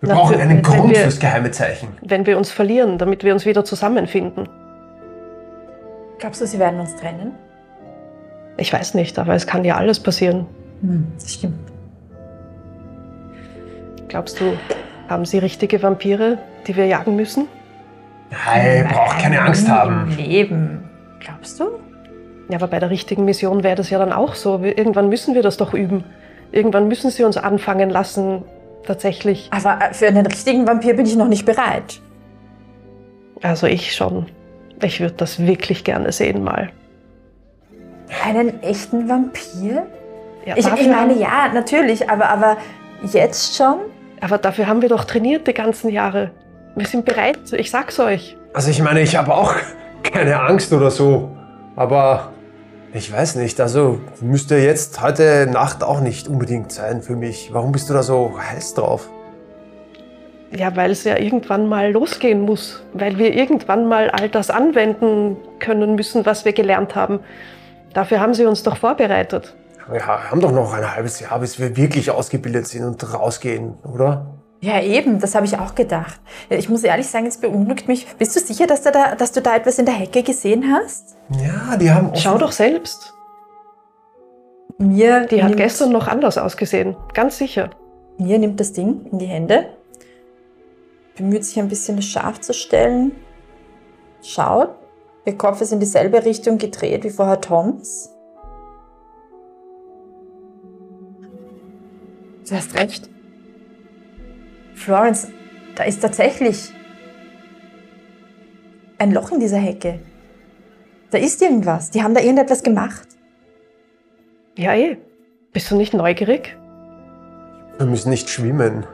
Wir 0.00 0.10
Na, 0.10 0.14
brauchen 0.16 0.40
einen 0.40 0.62
Grund 0.62 0.90
wir- 0.90 0.96
fürs 1.02 1.18
geheime 1.20 1.50
Zeichen. 1.50 1.88
Wenn 2.02 2.26
wir 2.26 2.36
uns 2.36 2.50
verlieren, 2.50 2.98
damit 2.98 3.24
wir 3.24 3.32
uns 3.32 3.46
wieder 3.46 3.64
zusammenfinden. 3.64 4.48
Glaubst 6.18 6.40
du, 6.40 6.46
sie 6.46 6.58
werden 6.58 6.80
uns 6.80 6.96
trennen? 6.96 7.32
Ich 8.56 8.72
weiß 8.72 8.94
nicht, 8.94 9.18
aber 9.18 9.34
es 9.34 9.46
kann 9.46 9.64
ja 9.64 9.76
alles 9.76 10.00
passieren. 10.00 10.46
Hm, 10.80 11.06
das 11.14 11.34
stimmt. 11.34 11.58
Glaubst 14.08 14.40
du, 14.40 14.56
haben 15.08 15.24
sie 15.24 15.38
richtige 15.38 15.82
Vampire, 15.82 16.38
die 16.66 16.76
wir 16.76 16.86
jagen 16.86 17.16
müssen? 17.16 17.48
Nein, 18.30 18.88
braucht 18.92 19.18
keine 19.18 19.40
Angst 19.40 19.66
Im 19.66 19.72
haben. 19.72 20.16
Leben. 20.16 20.90
Glaubst 21.20 21.60
du? 21.60 21.64
Ja, 22.48 22.58
aber 22.58 22.68
bei 22.68 22.78
der 22.78 22.90
richtigen 22.90 23.24
Mission 23.24 23.62
wäre 23.62 23.76
das 23.76 23.90
ja 23.90 23.98
dann 23.98 24.12
auch 24.12 24.34
so. 24.34 24.62
Irgendwann 24.62 25.08
müssen 25.08 25.34
wir 25.34 25.42
das 25.42 25.56
doch 25.56 25.74
üben. 25.74 26.04
Irgendwann 26.52 26.88
müssen 26.88 27.10
sie 27.10 27.24
uns 27.24 27.36
anfangen 27.36 27.90
lassen, 27.90 28.42
tatsächlich. 28.86 29.48
Aber 29.50 29.78
für 29.92 30.06
einen 30.06 30.26
richtigen 30.26 30.66
Vampir 30.66 30.94
bin 30.94 31.06
ich 31.06 31.16
noch 31.16 31.28
nicht 31.28 31.44
bereit. 31.44 32.00
Also 33.42 33.66
ich 33.66 33.94
schon. 33.94 34.26
Ich 34.82 35.00
würde 35.00 35.14
das 35.16 35.44
wirklich 35.44 35.84
gerne 35.84 36.12
sehen 36.12 36.44
mal. 36.44 36.70
Einen 38.24 38.62
echten 38.62 39.08
Vampir? 39.08 39.86
Ja, 40.44 40.56
Ich, 40.56 40.66
ich 40.66 40.88
meine, 40.88 41.14
ja, 41.14 41.50
natürlich, 41.52 42.08
aber, 42.08 42.28
aber 42.28 42.56
jetzt 43.02 43.56
schon? 43.56 43.78
Aber 44.20 44.38
dafür 44.38 44.66
haben 44.66 44.82
wir 44.82 44.88
doch 44.88 45.04
trainiert 45.04 45.46
die 45.46 45.54
ganzen 45.54 45.90
Jahre. 45.90 46.30
Wir 46.76 46.86
sind 46.86 47.04
bereit, 47.04 47.38
ich 47.52 47.70
sag's 47.70 47.98
euch. 47.98 48.36
Also 48.52 48.70
ich 48.70 48.80
meine, 48.80 49.00
ich 49.00 49.16
habe 49.16 49.34
auch 49.34 49.54
keine 50.02 50.40
Angst 50.40 50.72
oder 50.72 50.90
so. 50.90 51.30
Aber 51.74 52.32
ich 52.92 53.12
weiß 53.12 53.36
nicht, 53.36 53.60
also 53.60 54.00
müsste 54.20 54.56
jetzt 54.56 55.02
heute 55.02 55.46
Nacht 55.50 55.82
auch 55.82 56.00
nicht 56.00 56.28
unbedingt 56.28 56.72
sein 56.72 57.02
für 57.02 57.16
mich. 57.16 57.50
Warum 57.52 57.72
bist 57.72 57.90
du 57.90 57.94
da 57.94 58.02
so 58.02 58.38
heiß 58.38 58.74
drauf? 58.74 59.08
Ja, 60.56 60.74
weil 60.76 60.92
es 60.92 61.04
ja 61.04 61.18
irgendwann 61.18 61.68
mal 61.68 61.90
losgehen 61.90 62.40
muss. 62.42 62.82
Weil 62.94 63.18
wir 63.18 63.34
irgendwann 63.34 63.86
mal 63.86 64.10
all 64.10 64.28
das 64.28 64.48
anwenden 64.48 65.36
können 65.58 65.96
müssen, 65.96 66.24
was 66.24 66.44
wir 66.44 66.52
gelernt 66.52 66.94
haben. 66.94 67.20
Dafür 67.96 68.20
haben 68.20 68.34
sie 68.34 68.44
uns 68.44 68.62
doch 68.62 68.76
vorbereitet. 68.76 69.56
Wir 69.90 70.06
haben 70.06 70.42
doch 70.42 70.52
noch 70.52 70.74
ein 70.74 70.94
halbes 70.94 71.18
Jahr, 71.18 71.38
bis 71.38 71.58
wir 71.58 71.78
wirklich 71.78 72.10
ausgebildet 72.10 72.66
sind 72.66 72.84
und 72.84 73.14
rausgehen, 73.14 73.72
oder? 73.90 74.26
Ja, 74.60 74.82
eben, 74.82 75.18
das 75.18 75.34
habe 75.34 75.46
ich 75.46 75.58
auch 75.58 75.74
gedacht. 75.74 76.20
Ich 76.50 76.68
muss 76.68 76.84
ehrlich 76.84 77.06
sagen, 77.06 77.24
es 77.24 77.38
beunruhigt 77.38 77.88
mich. 77.88 78.06
Bist 78.18 78.36
du 78.36 78.40
sicher, 78.40 78.66
dass 78.66 78.82
du, 78.82 78.92
da, 78.92 79.14
dass 79.14 79.32
du 79.32 79.40
da 79.40 79.56
etwas 79.56 79.78
in 79.78 79.86
der 79.86 79.94
Hecke 79.94 80.22
gesehen 80.22 80.70
hast? 80.70 81.16
Ja, 81.30 81.78
die 81.78 81.90
haben. 81.90 82.14
Schau 82.16 82.36
doch 82.36 82.52
selbst. 82.52 83.14
Mir 84.76 85.24
Die 85.24 85.42
hat 85.42 85.56
gestern 85.56 85.90
noch 85.90 86.06
anders 86.06 86.36
ausgesehen. 86.36 86.96
Ganz 87.14 87.38
sicher. 87.38 87.70
Mir 88.18 88.38
nimmt 88.38 88.60
das 88.60 88.74
Ding 88.74 89.06
in 89.10 89.18
die 89.18 89.26
Hände, 89.26 89.70
bemüht 91.16 91.46
sich 91.46 91.58
ein 91.58 91.68
bisschen 91.68 91.96
es 91.96 92.04
scharf 92.04 92.42
zu 92.42 92.52
stellen, 92.52 93.12
schaut, 94.22 94.74
ihr 95.26 95.36
Kopf 95.36 95.60
ist 95.60 95.72
in 95.72 95.80
dieselbe 95.80 96.24
Richtung 96.24 96.56
gedreht 96.56 97.04
wie 97.04 97.10
vorher 97.10 97.40
Toms. 97.40 98.10
Du 102.48 102.54
hast 102.54 102.74
recht. 102.74 103.10
Florence, 104.74 105.28
da 105.74 105.84
ist 105.84 106.00
tatsächlich 106.00 106.70
ein 108.98 109.10
Loch 109.12 109.32
in 109.32 109.40
dieser 109.40 109.58
Hecke. 109.58 109.98
Da 111.10 111.18
ist 111.18 111.42
irgendwas. 111.42 111.90
Die 111.90 112.02
haben 112.02 112.14
da 112.14 112.20
irgendetwas 112.20 112.62
gemacht. 112.62 113.08
Ja, 114.56 114.74
eh. 114.74 114.96
Bist 115.52 115.70
du 115.70 115.76
nicht 115.76 115.92
neugierig? 115.92 116.56
Wir 117.78 117.86
müssen 117.86 118.10
nicht 118.10 118.30
schwimmen. 118.30 118.86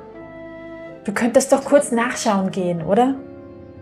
Du 1.05 1.13
könntest 1.13 1.53
doch 1.53 1.65
kurz 1.65 1.93
nachschauen 1.93 2.51
gehen, 2.51 2.83
oder? 2.83 3.17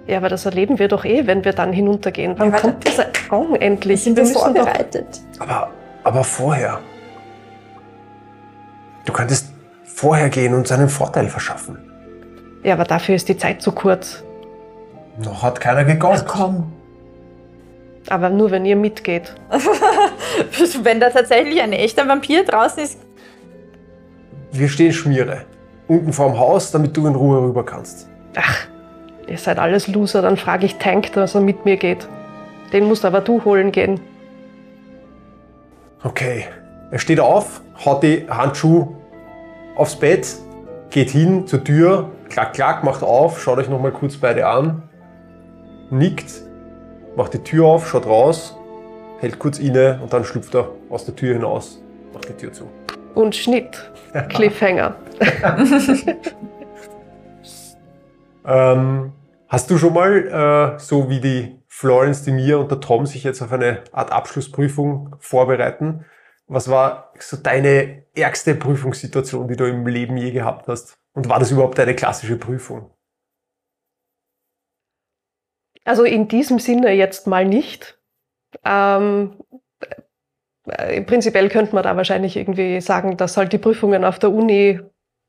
Ja, 0.07 0.17
aber 0.17 0.29
das 0.29 0.45
erleben 0.47 0.79
wir 0.79 0.89
doch 0.89 1.05
eh, 1.05 1.27
wenn 1.27 1.45
wir 1.45 1.53
dann 1.53 1.73
hinuntergehen. 1.73 2.35
Wann 2.39 2.51
Ja, 2.53 2.59
kommt 2.59 2.87
dieser 2.87 3.07
Gong 3.29 3.55
endlich? 3.57 4.03
Sind 4.03 4.17
wir 4.17 4.25
müssen 4.25 4.35
doch- 4.35 4.45
vorbereitet? 4.45 5.21
Aber, 5.39 5.71
aber 6.05 6.25
vorher. 6.25 6.81
Du 9.05 9.13
könntest 9.13 9.53
vorher 9.85 10.29
gehen 10.29 10.55
und 10.55 10.67
seinen 10.67 10.89
Vorteil 10.89 11.29
verschaffen. 11.29 11.79
Ja, 12.63 12.75
aber 12.75 12.85
dafür 12.85 13.15
ist 13.15 13.29
die 13.29 13.37
Zeit 13.37 13.63
zu 13.63 13.73
kurz. 13.73 14.23
Noch 15.23 15.43
hat 15.43 15.61
keiner 15.61 15.81
Ach 15.81 15.87
gegongt. 15.87 16.25
komm. 16.27 16.73
Aber 18.09 18.31
nur, 18.31 18.51
wenn 18.51 18.65
ihr 18.65 18.77
mitgeht. 18.77 19.35
Wenn 20.83 21.01
da 21.01 21.11
tatsächlich 21.11 21.61
ein 21.61 21.73
echter 21.73 22.09
Vampir 22.09 22.45
draußen 22.45 22.83
ist. 22.83 22.99
Wir 24.53 24.69
stehen 24.69 24.93
Schmiere. 24.93 25.43
Unten 25.87 26.13
vorm 26.13 26.39
Haus, 26.39 26.71
damit 26.71 26.97
du 26.97 27.07
in 27.07 27.15
Ruhe 27.15 27.43
rüber 27.43 27.65
kannst. 27.65 28.09
Ach, 28.37 28.67
ihr 29.31 29.38
seid 29.38 29.59
alles 29.59 29.88
Loser, 29.88 30.23
dann 30.23 30.37
frage 30.37 30.66
ich 30.66 30.77
Tank, 30.77 31.12
dass 31.12 31.35
er 31.35 31.40
mit 31.40 31.64
mir 31.64 31.77
geht. 31.77 32.09
Den 32.73 32.85
musst 32.85 33.05
aber 33.05 33.21
du 33.21 33.45
holen 33.45 33.73
gehen. 33.73 34.01
Okay. 36.03 36.47
Er 36.90 36.99
steht 36.99 37.21
auf, 37.21 37.61
haut 37.85 38.03
die 38.03 38.27
Handschuhe 38.29 38.88
aufs 39.77 39.95
Bett, 39.95 40.27
geht 40.90 41.11
hin 41.11 41.47
zur 41.47 41.62
Tür, 41.62 42.11
klack, 42.29 42.53
klack, 42.53 42.83
macht 42.83 43.05
auf, 43.05 43.40
schaut 43.40 43.59
euch 43.59 43.69
nochmal 43.69 43.93
kurz 43.93 44.16
beide 44.16 44.49
an, 44.49 44.83
nickt, 45.90 46.43
macht 47.16 47.35
die 47.35 47.38
Tür 47.38 47.66
auf, 47.66 47.88
schaut 47.88 48.07
raus, 48.07 48.57
hält 49.21 49.38
kurz 49.38 49.61
inne 49.61 50.01
und 50.03 50.12
dann 50.12 50.25
schlüpft 50.25 50.55
er 50.57 50.71
aus 50.88 51.05
der 51.05 51.14
Tür 51.14 51.35
hinaus, 51.35 51.81
macht 52.12 52.29
die 52.29 52.33
Tür 52.33 52.53
zu. 52.53 52.64
Und 53.14 53.37
Schnitt. 53.37 53.93
Cliffhanger. 54.29 54.97
Ähm, 58.43 59.12
Hast 59.51 59.69
du 59.69 59.79
schon 59.79 59.95
mal, 59.95 60.77
äh, 60.77 60.79
so 60.79 61.11
wie 61.11 61.19
die 61.19 61.61
Florence, 61.67 62.23
die 62.23 62.31
Mia 62.31 62.57
und 62.59 62.71
der 62.71 62.79
Tom 62.79 63.05
sich 63.05 63.25
jetzt 63.25 63.43
auf 63.43 63.51
eine 63.51 63.83
Art 63.91 64.13
Abschlussprüfung 64.13 65.17
vorbereiten, 65.19 66.05
was 66.47 66.71
war 66.71 67.13
so 67.19 67.37
deine 67.37 68.05
ärgste 68.15 68.55
Prüfungssituation, 68.55 69.49
die 69.49 69.57
du 69.57 69.65
im 69.69 69.89
Leben 69.89 70.17
je 70.17 70.31
gehabt 70.31 70.69
hast? 70.69 71.01
Und 71.15 71.29
war 71.29 71.41
das 71.41 71.51
überhaupt 71.51 71.81
eine 71.81 71.97
klassische 71.97 72.37
Prüfung? 72.37 72.93
Also 75.85 76.05
in 76.05 76.29
diesem 76.29 76.61
Sinne 76.61 76.93
jetzt 76.93 77.27
mal 77.27 77.45
nicht. 77.45 77.99
Ähm, 78.65 79.37
äh, 80.67 81.03
prinzipiell 81.03 81.49
könnte 81.49 81.75
man 81.75 81.83
da 81.83 81.97
wahrscheinlich 81.97 82.37
irgendwie 82.37 82.81
sagen, 82.81 83.17
dass 83.17 83.37
halt 83.37 83.53
die 83.53 83.59
Prüfungen 83.59 84.05
auf 84.05 84.21
der 84.21 84.31
Uni 84.31 84.79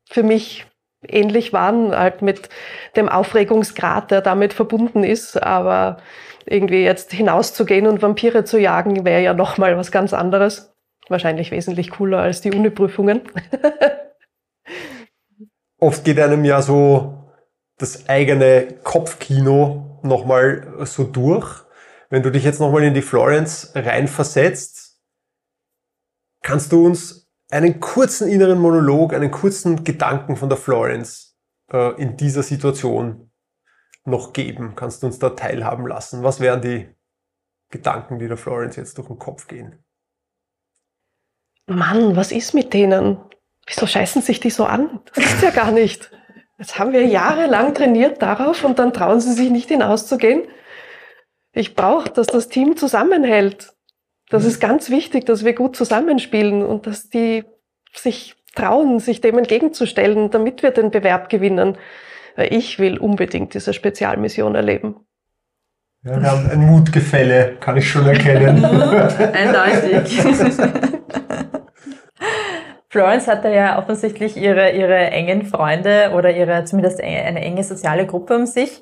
für 0.07 0.21
mich 0.21 0.67
ähnlich 1.07 1.53
waren, 1.53 1.95
halt 1.95 2.21
mit 2.21 2.49
dem 2.95 3.09
Aufregungsgrad, 3.09 4.11
der 4.11 4.21
damit 4.21 4.53
verbunden 4.53 5.03
ist. 5.03 5.41
Aber 5.41 5.97
irgendwie 6.45 6.83
jetzt 6.83 7.11
hinauszugehen 7.11 7.87
und 7.87 8.01
Vampire 8.01 8.43
zu 8.43 8.59
jagen, 8.59 9.05
wäre 9.05 9.21
ja 9.21 9.33
nochmal 9.33 9.77
was 9.77 9.91
ganz 9.91 10.13
anderes. 10.13 10.73
Wahrscheinlich 11.09 11.51
wesentlich 11.51 11.91
cooler 11.91 12.19
als 12.19 12.41
die 12.41 12.51
Uni-Prüfungen. 12.51 13.21
Oft 15.79 16.05
geht 16.05 16.19
einem 16.19 16.45
ja 16.45 16.61
so 16.61 17.31
das 17.77 18.07
eigene 18.07 18.75
Kopfkino 18.83 19.99
nochmal 20.03 20.73
so 20.85 21.03
durch. 21.03 21.65
Wenn 22.09 22.23
du 22.23 22.29
dich 22.29 22.43
jetzt 22.43 22.59
nochmal 22.59 22.83
in 22.83 22.93
die 22.93 23.01
Florence 23.01 23.71
reinversetzt, 23.73 24.99
kannst 26.43 26.71
du 26.71 26.85
uns 26.85 27.20
einen 27.51 27.79
kurzen 27.79 28.27
inneren 28.27 28.59
Monolog, 28.59 29.13
einen 29.13 29.31
kurzen 29.31 29.83
Gedanken 29.83 30.37
von 30.37 30.49
der 30.49 30.57
Florence 30.57 31.37
äh, 31.71 32.01
in 32.01 32.17
dieser 32.17 32.43
Situation 32.43 33.31
noch 34.05 34.33
geben? 34.33 34.73
Kannst 34.75 35.03
du 35.03 35.07
uns 35.07 35.19
da 35.19 35.31
teilhaben 35.31 35.85
lassen? 35.85 36.23
Was 36.23 36.39
wären 36.39 36.61
die 36.61 36.89
Gedanken, 37.69 38.19
die 38.19 38.27
der 38.27 38.37
Florence 38.37 38.75
jetzt 38.77 38.97
durch 38.97 39.07
den 39.07 39.19
Kopf 39.19 39.47
gehen? 39.47 39.83
Mann, 41.67 42.15
was 42.15 42.31
ist 42.31 42.53
mit 42.53 42.73
denen? 42.73 43.17
Wieso 43.67 43.85
scheißen 43.85 44.21
sich 44.21 44.39
die 44.39 44.49
so 44.49 44.65
an? 44.65 44.99
Das 45.13 45.25
ist 45.25 45.43
ja 45.43 45.51
gar 45.51 45.71
nicht. 45.71 46.11
Jetzt 46.57 46.77
haben 46.77 46.93
wir 46.93 47.05
jahrelang 47.05 47.73
trainiert 47.73 48.21
darauf 48.21 48.63
und 48.63 48.77
dann 48.79 48.93
trauen 48.93 49.19
sie 49.19 49.33
sich 49.33 49.49
nicht 49.49 49.69
hinauszugehen. 49.69 50.43
Ich 51.53 51.75
brauche, 51.75 52.09
dass 52.09 52.27
das 52.27 52.49
Team 52.49 52.77
zusammenhält. 52.77 53.73
Das 54.31 54.45
ist 54.45 54.59
ganz 54.61 54.89
wichtig, 54.89 55.25
dass 55.25 55.43
wir 55.43 55.53
gut 55.53 55.75
zusammenspielen 55.75 56.63
und 56.63 56.87
dass 56.87 57.09
die 57.09 57.43
sich 57.93 58.35
trauen, 58.55 58.99
sich 58.99 59.19
dem 59.19 59.37
entgegenzustellen, 59.37 60.31
damit 60.31 60.63
wir 60.63 60.71
den 60.71 60.89
Bewerb 60.89 61.27
gewinnen. 61.29 61.77
Ich 62.37 62.79
will 62.79 62.97
unbedingt 62.97 63.53
diese 63.53 63.73
Spezialmission 63.73 64.55
erleben. 64.55 64.95
Ja, 66.03 66.19
wir 66.19 66.31
haben 66.31 66.49
ein 66.49 66.65
Mutgefälle, 66.65 67.57
kann 67.59 67.75
ich 67.75 67.89
schon 67.89 68.07
erkennen. 68.07 68.63
Eindeutig. 69.33 70.19
Florence 72.89 73.27
hatte 73.27 73.49
ja 73.49 73.77
offensichtlich 73.77 74.37
ihre, 74.37 74.71
ihre 74.71 74.95
engen 74.95 75.45
Freunde 75.45 76.11
oder 76.15 76.35
ihre 76.35 76.63
zumindest 76.63 77.01
eine 77.01 77.41
enge 77.41 77.63
soziale 77.65 78.07
Gruppe 78.07 78.37
um 78.37 78.45
sich. 78.45 78.81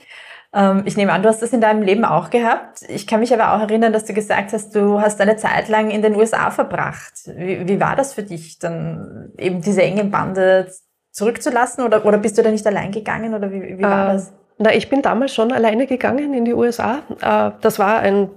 Ähm, 0.53 0.83
ich 0.85 0.97
nehme 0.97 1.11
an, 1.11 1.21
du 1.21 1.29
hast 1.29 1.41
das 1.41 1.53
in 1.53 1.61
deinem 1.61 1.81
Leben 1.81 2.05
auch 2.05 2.29
gehabt. 2.29 2.81
Ich 2.87 3.05
kann 3.05 3.19
mich 3.19 3.33
aber 3.33 3.53
auch 3.53 3.61
erinnern, 3.61 3.93
dass 3.93 4.05
du 4.05 4.13
gesagt 4.13 4.53
hast, 4.53 4.75
du 4.75 4.99
hast 4.99 5.21
eine 5.21 5.37
Zeit 5.37 5.69
lang 5.69 5.91
in 5.91 6.01
den 6.01 6.15
USA 6.15 6.49
verbracht. 6.49 7.13
Wie, 7.25 7.67
wie 7.67 7.79
war 7.79 7.95
das 7.95 8.13
für 8.13 8.23
dich, 8.23 8.59
dann 8.59 9.31
eben 9.37 9.61
diese 9.61 9.83
engen 9.83 10.09
Bande 10.09 10.71
zurückzulassen 11.11 11.83
oder, 11.83 12.05
oder 12.05 12.17
bist 12.17 12.37
du 12.37 12.41
da 12.41 12.49
nicht 12.49 12.65
allein 12.65 12.91
gegangen 12.91 13.33
oder 13.33 13.51
wie, 13.51 13.77
wie 13.77 13.83
war 13.83 14.09
äh, 14.09 14.13
das? 14.13 14.33
Na, 14.57 14.73
ich 14.73 14.89
bin 14.89 15.01
damals 15.01 15.33
schon 15.33 15.51
alleine 15.51 15.87
gegangen 15.87 16.33
in 16.33 16.45
die 16.45 16.53
USA. 16.53 16.99
Äh, 17.21 17.51
das 17.61 17.79
war 17.79 17.99
ein 17.99 18.29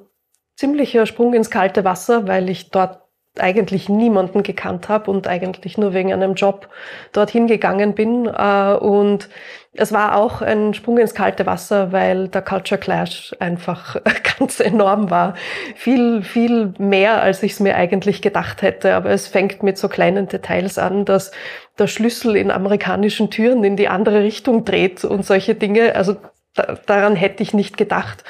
ziemlicher 0.56 1.06
Sprung 1.06 1.34
ins 1.34 1.50
kalte 1.50 1.84
Wasser, 1.84 2.28
weil 2.28 2.48
ich 2.50 2.70
dort 2.70 3.00
eigentlich 3.38 3.88
niemanden 3.88 4.42
gekannt 4.42 4.88
habe 4.88 5.10
und 5.10 5.26
eigentlich 5.26 5.78
nur 5.78 5.94
wegen 5.94 6.12
einem 6.12 6.34
Job 6.34 6.68
dorthin 7.12 7.46
gegangen 7.46 7.94
bin. 7.94 8.26
Äh, 8.26 8.74
und 8.74 9.28
es 9.74 9.90
war 9.90 10.16
auch 10.16 10.42
ein 10.42 10.74
Sprung 10.74 10.98
ins 10.98 11.14
kalte 11.14 11.46
Wasser, 11.46 11.92
weil 11.92 12.28
der 12.28 12.42
Culture 12.42 12.78
Clash 12.78 13.34
einfach 13.38 13.96
ganz 14.38 14.60
enorm 14.60 15.10
war. 15.10 15.34
Viel, 15.76 16.22
viel 16.22 16.74
mehr, 16.78 17.22
als 17.22 17.42
ich 17.42 17.52
es 17.52 17.60
mir 17.60 17.76
eigentlich 17.76 18.20
gedacht 18.20 18.60
hätte. 18.60 18.94
Aber 18.94 19.10
es 19.10 19.28
fängt 19.28 19.62
mit 19.62 19.78
so 19.78 19.88
kleinen 19.88 20.28
Details 20.28 20.78
an, 20.78 21.06
dass 21.06 21.30
der 21.78 21.86
Schlüssel 21.86 22.36
in 22.36 22.50
amerikanischen 22.50 23.30
Türen 23.30 23.64
in 23.64 23.76
die 23.76 23.88
andere 23.88 24.22
Richtung 24.22 24.66
dreht 24.66 25.04
und 25.04 25.24
solche 25.24 25.54
Dinge. 25.54 25.96
Also 25.96 26.16
da, 26.54 26.76
daran 26.84 27.16
hätte 27.16 27.42
ich 27.42 27.54
nicht 27.54 27.78
gedacht. 27.78 28.24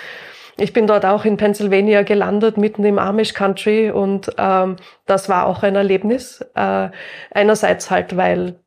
Ich 0.59 0.73
bin 0.73 0.87
dort 0.87 1.05
auch 1.05 1.25
in 1.25 1.39
Pennsylvania 1.39 2.03
gelandet, 2.03 2.57
mitten 2.57 2.85
im 2.85 3.01
Amish 3.01 3.33
Country 3.33 3.91
und 3.91 4.31
ähm, 4.39 4.77
das 5.07 5.29
war 5.29 5.47
auch 5.47 5.65
ein 5.65 5.75
Erlebnis. 5.75 6.41
Äh, 6.55 6.91
einerseits 7.33 7.91
halt, 7.91 8.17
weil 8.17 8.62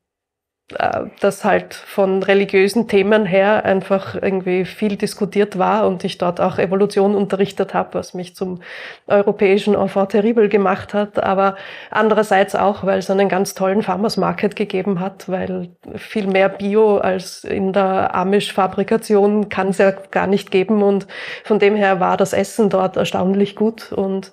äh, 0.73 1.06
das 1.19 1.45
halt 1.45 1.75
von 1.75 2.23
religiösen 2.23 2.88
Themen 2.88 3.25
her 3.25 3.65
einfach 3.65 4.15
irgendwie 4.15 4.65
viel 4.65 4.95
diskutiert 4.95 5.60
war 5.60 5.88
und 5.88 6.04
ich 6.04 6.17
dort 6.17 6.41
auch 6.41 6.58
Evolution 6.58 7.13
unterrichtet 7.13 7.75
habe, 7.75 7.93
was 7.93 8.15
mich 8.15 8.36
zum 8.36 8.62
europäischen 9.06 9.75
Enfant 9.75 10.10
terrible 10.10 10.49
gemacht 10.49 10.95
hat, 10.95 11.23
aber 11.23 11.56
andererseits 11.91 12.56
auch, 12.56 12.84
weil 12.84 12.97
es 12.97 13.12
einen 13.12 13.30
ganz 13.30 13.54
tollen 13.54 13.84
Farmers 13.84 14.17
Market 14.17 14.56
gegeben 14.56 14.99
hat, 14.99 15.30
weil 15.30 15.69
viel 15.95 16.25
mehr 16.25 16.49
Bio 16.49 16.97
als 16.97 17.43
in 17.43 17.71
der 17.71 18.15
Amish-Fabrikation 18.15 19.49
kann 19.49 19.69
es 19.69 19.78
ja 19.78 19.91
gar 19.91 20.28
nicht 20.28 20.49
geben. 20.49 20.82
Und 20.82 21.08
von 21.43 21.60
dem 21.60 21.75
her 21.75 21.99
war 21.99 22.17
das 22.17 22.34
Essen 22.34 22.69
dort 22.69 22.97
erstaunlich 22.97 23.56
gut. 23.56 23.91
Und 23.91 24.32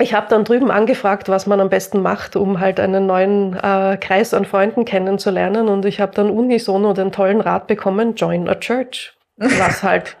ich 0.00 0.14
habe 0.14 0.26
dann 0.28 0.44
drüben 0.44 0.70
angefragt, 0.70 1.28
was 1.28 1.46
man 1.46 1.60
am 1.60 1.68
besten 1.68 2.02
macht, 2.02 2.36
um 2.36 2.60
halt 2.60 2.80
einen 2.80 3.06
neuen 3.06 3.54
äh, 3.54 3.96
Kreis 3.98 4.34
an 4.34 4.44
Freunden 4.44 4.84
kennenzulernen. 4.84 5.68
Und 5.68 5.84
ich 5.84 6.00
habe 6.00 6.12
dann 6.14 6.30
unisono 6.30 6.92
den 6.92 7.12
tollen 7.12 7.40
Rat 7.40 7.66
bekommen, 7.66 8.14
join 8.14 8.48
a 8.48 8.54
church. 8.54 9.14
Was 9.36 9.82
halt 9.82 10.16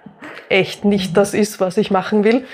echt 0.48 0.84
nicht 0.84 1.16
das 1.16 1.34
ist, 1.34 1.60
was 1.60 1.76
ich 1.76 1.90
machen 1.90 2.24
will. 2.24 2.44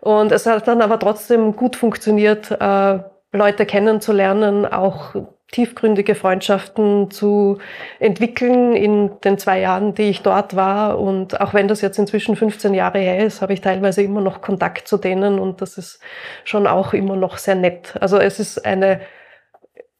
Und 0.00 0.32
es 0.32 0.46
hat 0.46 0.68
dann 0.68 0.82
aber 0.82 0.98
trotzdem 0.98 1.56
gut 1.56 1.76
funktioniert, 1.76 2.50
äh, 2.50 2.98
Leute 3.32 3.66
kennenzulernen, 3.66 4.66
auch 4.66 5.14
tiefgründige 5.54 6.16
Freundschaften 6.16 7.12
zu 7.12 7.58
entwickeln 8.00 8.74
in 8.74 9.12
den 9.22 9.38
zwei 9.38 9.60
Jahren, 9.60 9.94
die 9.94 10.10
ich 10.10 10.22
dort 10.22 10.56
war. 10.56 10.98
Und 10.98 11.40
auch 11.40 11.54
wenn 11.54 11.68
das 11.68 11.80
jetzt 11.80 11.98
inzwischen 11.98 12.34
15 12.34 12.74
Jahre 12.74 12.98
her 12.98 13.24
ist, 13.24 13.40
habe 13.40 13.52
ich 13.52 13.60
teilweise 13.60 14.02
immer 14.02 14.20
noch 14.20 14.40
Kontakt 14.40 14.88
zu 14.88 14.96
denen 14.96 15.38
und 15.38 15.62
das 15.62 15.78
ist 15.78 16.00
schon 16.42 16.66
auch 16.66 16.92
immer 16.92 17.14
noch 17.14 17.38
sehr 17.38 17.54
nett. 17.54 17.94
Also 18.00 18.18
es 18.18 18.40
ist 18.40 18.66
eine 18.66 19.00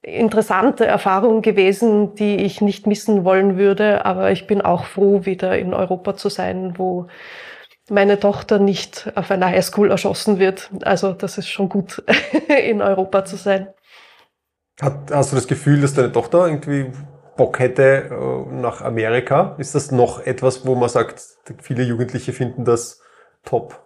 interessante 0.02 0.86
Erfahrung 0.86 1.40
gewesen, 1.40 2.16
die 2.16 2.36
ich 2.36 2.60
nicht 2.60 2.88
missen 2.88 3.24
wollen 3.24 3.56
würde, 3.56 4.04
aber 4.04 4.32
ich 4.32 4.48
bin 4.48 4.60
auch 4.60 4.84
froh, 4.84 5.24
wieder 5.24 5.56
in 5.56 5.72
Europa 5.72 6.16
zu 6.16 6.30
sein, 6.30 6.74
wo 6.76 7.06
meine 7.88 8.18
Tochter 8.18 8.58
nicht 8.58 9.12
auf 9.14 9.30
einer 9.30 9.46
Highschool 9.46 9.92
erschossen 9.92 10.40
wird. 10.40 10.70
Also 10.82 11.12
das 11.12 11.38
ist 11.38 11.48
schon 11.48 11.68
gut, 11.68 12.02
in 12.66 12.82
Europa 12.82 13.24
zu 13.24 13.36
sein. 13.36 13.68
Hat, 14.80 15.10
hast 15.12 15.32
du 15.32 15.36
das 15.36 15.46
Gefühl, 15.46 15.80
dass 15.80 15.94
deine 15.94 16.12
Tochter 16.12 16.46
irgendwie 16.46 16.90
Bock 17.36 17.58
hätte 17.58 18.10
äh, 18.10 18.52
nach 18.52 18.82
Amerika? 18.82 19.54
Ist 19.58 19.74
das 19.74 19.90
noch 19.90 20.24
etwas, 20.24 20.66
wo 20.66 20.74
man 20.74 20.88
sagt, 20.88 21.22
viele 21.60 21.82
Jugendliche 21.84 22.32
finden 22.32 22.64
das 22.64 23.00
top? 23.44 23.84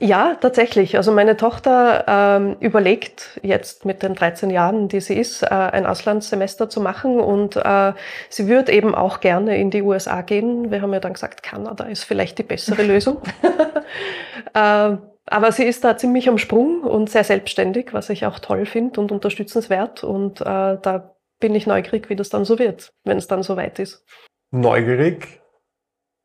Ja, 0.00 0.36
tatsächlich. 0.40 0.96
Also 0.96 1.10
meine 1.10 1.36
Tochter 1.36 2.04
ähm, 2.06 2.56
überlegt 2.60 3.40
jetzt 3.42 3.84
mit 3.84 4.04
den 4.04 4.14
13 4.14 4.48
Jahren, 4.48 4.86
die 4.86 5.00
sie 5.00 5.18
ist, 5.18 5.42
äh, 5.42 5.46
ein 5.48 5.86
Auslandssemester 5.86 6.70
zu 6.70 6.80
machen 6.80 7.18
und 7.18 7.56
äh, 7.56 7.92
sie 8.28 8.46
würde 8.46 8.72
eben 8.72 8.94
auch 8.94 9.18
gerne 9.18 9.58
in 9.58 9.70
die 9.70 9.82
USA 9.82 10.22
gehen. 10.22 10.70
Wir 10.70 10.82
haben 10.82 10.92
ja 10.92 11.00
dann 11.00 11.14
gesagt, 11.14 11.42
Kanada 11.42 11.84
ist 11.84 12.04
vielleicht 12.04 12.38
die 12.38 12.44
bessere 12.44 12.82
Lösung. 12.84 13.20
äh, 14.54 14.96
aber 15.30 15.52
sie 15.52 15.64
ist 15.64 15.84
da 15.84 15.96
ziemlich 15.96 16.28
am 16.28 16.38
Sprung 16.38 16.82
und 16.82 17.10
sehr 17.10 17.24
selbstständig, 17.24 17.92
was 17.92 18.10
ich 18.10 18.26
auch 18.26 18.38
toll 18.38 18.66
finde 18.66 19.00
und 19.00 19.12
unterstützenswert. 19.12 20.04
Und 20.04 20.40
äh, 20.40 20.44
da 20.44 21.14
bin 21.40 21.54
ich 21.54 21.66
neugierig, 21.66 22.08
wie 22.08 22.16
das 22.16 22.28
dann 22.28 22.44
so 22.44 22.58
wird, 22.58 22.92
wenn 23.04 23.18
es 23.18 23.28
dann 23.28 23.42
so 23.42 23.56
weit 23.56 23.78
ist. 23.78 24.04
Neugierig, 24.50 25.40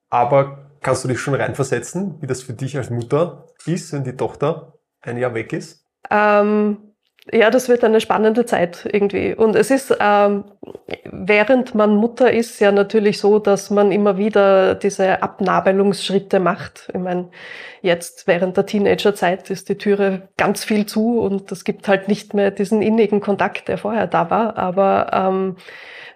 aber 0.10 0.71
kannst 0.82 1.04
du 1.04 1.08
dich 1.08 1.19
schon 1.19 1.36
reinversetzen, 1.36 2.21
wie 2.21 2.27
das 2.27 2.44
für 2.44 2.54
dich 2.54 2.77
als 2.77 2.90
Mutter 2.90 3.48
ist, 3.65 3.94
wenn 3.94 4.04
die 4.04 4.15
Tochter 4.15 4.80
ein 5.02 5.17
Jahr 5.17 5.34
weg 5.34 5.54
ist? 5.54 5.86
Ähm, 6.10 6.92
Ja, 7.32 7.50
das 7.50 7.69
wird 7.69 7.86
eine 7.86 8.02
spannende 8.02 8.46
Zeit 8.46 8.86
irgendwie. 8.92 9.34
Und 9.34 9.56
es 9.56 9.71
ist, 9.71 9.96
ähm, 10.02 10.44
während 11.06 11.74
man 11.74 11.96
Mutter 11.96 12.34
ist, 12.34 12.60
ja 12.60 12.71
natürlich 12.74 13.17
so, 13.19 13.40
dass 13.40 13.69
man 13.69 13.94
immer 13.94 14.17
wieder 14.17 14.76
diese 14.76 15.24
Abnabelungsschritte 15.24 16.42
macht. 16.42 16.90
Ich 16.94 17.00
meine, 17.00 17.30
jetzt 17.82 18.28
während 18.28 18.58
der 18.58 18.65
Teenagerzeit 18.65 19.50
ist 19.50 19.69
die 19.69 19.78
Türe 19.78 20.28
ganz 20.36 20.65
viel 20.65 20.86
zu 20.86 21.21
und 21.21 21.50
es 21.54 21.63
gibt 21.63 21.88
halt 21.88 22.10
nicht 22.10 22.34
mehr 22.34 22.52
diesen 22.52 22.82
innigen 22.82 23.21
Kontakt, 23.21 23.69
der 23.69 23.78
vorher 23.78 24.08
da 24.08 24.30
war. 24.30 24.58
Aber 24.58 25.12
ähm, 25.13 25.56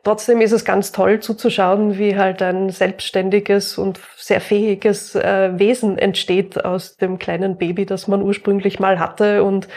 Trotzdem 0.08 0.40
ist 0.40 0.54
es 0.54 0.64
ganz 0.64 0.94
toll 0.94 1.20
zuzuschauen, 1.20 1.98
wie 1.98 2.16
halt 2.16 2.42
ein 2.42 2.70
selbstständiges 2.70 3.78
und 3.78 4.00
sehr 4.16 4.40
fähiges 4.40 5.16
äh, 5.16 5.60
Wesen 5.60 5.98
entsteht 5.98 6.64
aus 6.64 6.96
dem 6.96 7.20
kleinen 7.20 7.58
Baby, 7.58 7.86
das 7.86 8.08
man 8.08 8.22
ursprünglich 8.22 8.80
mal 8.80 9.00
hatte. 9.00 9.44
Und 9.44 9.68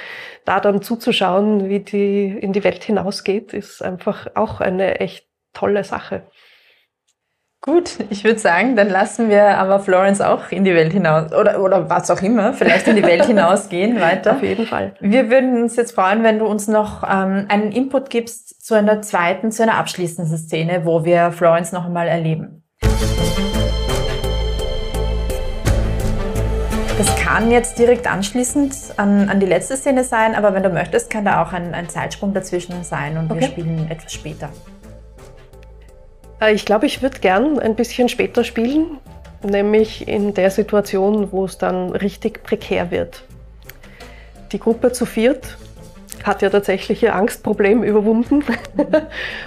da 0.45 0.61
dann 0.61 0.83
zuzuschauen, 0.83 1.69
wie 1.69 1.81
die 1.81 2.29
in 2.29 2.53
die 2.53 2.63
Welt 2.63 2.85
hinausgeht, 2.85 3.53
ist 3.55 3.83
einfach 3.83 4.29
auch 4.37 4.61
eine 4.61 5.01
echt 5.01 5.27
tolle 5.53 5.83
Sache. 5.83 6.23
Gut, 7.63 7.99
ich 8.09 8.25
würde 8.25 8.39
sagen, 8.39 8.75
dann 8.75 8.89
lassen 8.89 9.29
wir 9.29 9.59
aber 9.59 9.81
Florence 9.81 10.23
auch 10.23 10.51
in 10.51 10.65
die 10.65 10.73
Welt 10.73 10.95
hinaus 10.95 11.31
oder, 11.35 11.63
oder 11.63 11.91
was 11.91 12.11
auch 12.11 12.23
immer, 12.23 12.55
vielleicht 12.55 12.89
in 12.89 12.97
die 12.97 13.03
Welt 13.03 13.27
hinausgehen 13.27 14.01
weiter. 14.01 14.37
Auf 14.37 14.43
jeden 14.43 14.65
Fall. 14.65 14.95
Wir 15.01 15.29
würden 15.29 15.61
uns 15.61 15.77
jetzt 15.77 15.93
freuen, 15.93 16.23
wenn 16.23 16.39
du 16.39 16.47
uns 16.47 16.69
noch 16.69 17.03
ähm, 17.03 17.45
einen 17.49 17.71
Input 17.71 18.09
gibst 18.09 18.65
zu 18.65 18.73
einer 18.73 19.03
zweiten, 19.03 19.53
zu 19.53 19.63
einer 19.63 19.75
abschließenden 19.75 20.39
Szene, 20.39 20.87
wo 20.87 21.05
wir 21.05 21.33
Florence 21.33 21.73
noch 21.73 21.85
einmal 21.85 22.09
erleben. 22.09 22.65
Das 26.97 27.15
kann 27.17 27.51
jetzt 27.51 27.79
direkt 27.79 28.11
anschließend 28.11 28.75
an, 28.97 29.29
an 29.29 29.39
die 29.39 29.47
letzte 29.47 29.77
Szene 29.77 30.05
sein, 30.05 30.35
aber 30.35 30.55
wenn 30.55 30.63
du 30.63 30.71
möchtest, 30.71 31.11
kann 31.11 31.27
da 31.27 31.43
auch 31.43 31.53
ein, 31.53 31.75
ein 31.75 31.91
Zeitsprung 31.91 32.33
dazwischen 32.33 32.85
sein 32.85 33.19
und 33.19 33.31
okay. 33.31 33.41
wir 33.41 33.47
spielen 33.49 33.91
etwas 33.91 34.15
später. 34.15 34.49
Äh, 36.41 36.55
ich 36.55 36.65
glaube, 36.65 36.87
ich 36.87 37.03
würde 37.03 37.19
gern 37.21 37.59
ein 37.59 37.75
bisschen 37.75 38.09
später 38.09 38.45
spielen, 38.45 38.99
nämlich 39.43 40.09
in 40.09 40.35
der 40.35 40.51
Situation, 40.51 41.33
wo 41.33 41.45
es 41.45 41.59
dann 41.59 41.91
richtig 41.91 42.43
prekär 42.43 42.91
wird. 42.91 43.23
Die 44.53 44.59
Gruppe 44.59 44.93
zu 44.93 45.07
viert 45.07 45.57
hat 46.25 46.43
ja 46.43 46.51
tatsächlich 46.51 47.03
ihr 47.03 47.15
Angstproblem 47.15 47.83
überwunden 47.85 48.45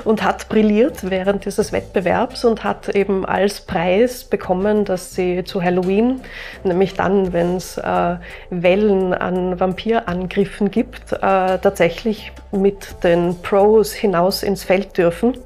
und 0.06 0.24
hat 0.24 0.50
brilliert 0.50 1.10
während 1.10 1.46
dieses 1.46 1.72
Wettbewerbs 1.72 2.46
und 2.46 2.64
hat 2.64 2.90
eben 2.90 3.26
als 3.26 3.62
Preis 3.62 4.24
bekommen, 4.24 4.86
dass 4.86 5.14
sie 5.14 5.44
zu 5.44 5.62
Halloween, 5.62 6.22
nämlich 6.64 6.96
dann, 6.96 7.32
wenn 7.34 7.58
es 7.58 7.78
äh, 7.78 8.16
Wellen 8.50 9.14
an 9.14 9.60
Vampirangriffen 9.60 10.72
gibt, 10.72 11.14
äh, 11.14 11.18
tatsächlich 11.20 12.32
mit 12.52 13.04
den 13.04 13.40
Pros 13.42 13.94
hinaus 13.94 14.42
ins 14.42 14.64
Feld 14.64 14.98
dürfen. 14.98 15.38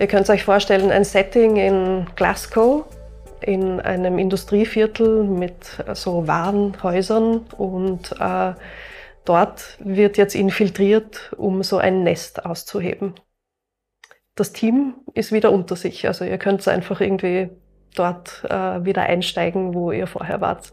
Ihr 0.00 0.06
könnt 0.06 0.30
euch 0.30 0.44
vorstellen, 0.44 0.90
ein 0.90 1.04
Setting 1.04 1.56
in 1.56 2.06
Glasgow, 2.16 2.86
in 3.42 3.80
einem 3.80 4.18
Industrieviertel 4.18 5.24
mit 5.24 5.84
so 5.92 6.26
Warenhäusern 6.26 7.44
und 7.58 8.12
äh, 8.18 8.54
dort 9.26 9.76
wird 9.78 10.16
jetzt 10.16 10.34
infiltriert, 10.34 11.34
um 11.36 11.62
so 11.62 11.76
ein 11.76 12.02
Nest 12.02 12.46
auszuheben. 12.46 13.12
Das 14.36 14.54
Team 14.54 14.94
ist 15.12 15.32
wieder 15.32 15.52
unter 15.52 15.76
sich, 15.76 16.06
also 16.06 16.24
ihr 16.24 16.38
könnt 16.38 16.66
einfach 16.66 17.02
irgendwie 17.02 17.50
dort 17.94 18.42
äh, 18.48 18.82
wieder 18.82 19.02
einsteigen, 19.02 19.74
wo 19.74 19.92
ihr 19.92 20.06
vorher 20.06 20.40
wart. 20.40 20.72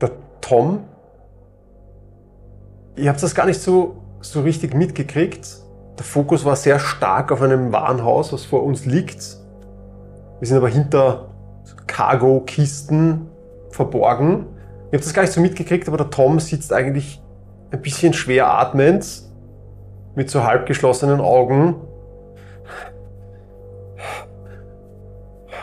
Der 0.00 0.12
Tom, 0.40 0.84
ihr 2.94 3.08
habt 3.08 3.20
das 3.20 3.34
gar 3.34 3.46
nicht 3.46 3.60
so 3.60 4.03
so 4.24 4.42
richtig 4.42 4.74
mitgekriegt. 4.74 5.58
Der 5.98 6.04
Fokus 6.04 6.44
war 6.44 6.56
sehr 6.56 6.78
stark 6.78 7.30
auf 7.30 7.42
einem 7.42 7.72
Warenhaus, 7.72 8.32
was 8.32 8.44
vor 8.44 8.64
uns 8.64 8.84
liegt. 8.84 9.36
Wir 10.40 10.48
sind 10.48 10.56
aber 10.56 10.68
hinter 10.68 11.30
Cargo-Kisten 11.86 13.28
verborgen. 13.70 14.46
Ich 14.88 14.96
habe 14.96 15.04
das 15.04 15.14
gar 15.14 15.22
nicht 15.22 15.32
so 15.32 15.40
mitgekriegt, 15.40 15.88
aber 15.88 15.96
der 15.96 16.10
Tom 16.10 16.40
sitzt 16.40 16.72
eigentlich 16.72 17.22
ein 17.70 17.82
bisschen 17.82 18.12
schwer 18.12 18.52
atmend, 18.52 19.22
mit 20.14 20.30
so 20.30 20.44
halb 20.44 20.66
geschlossenen 20.66 21.20
Augen. 21.20 21.76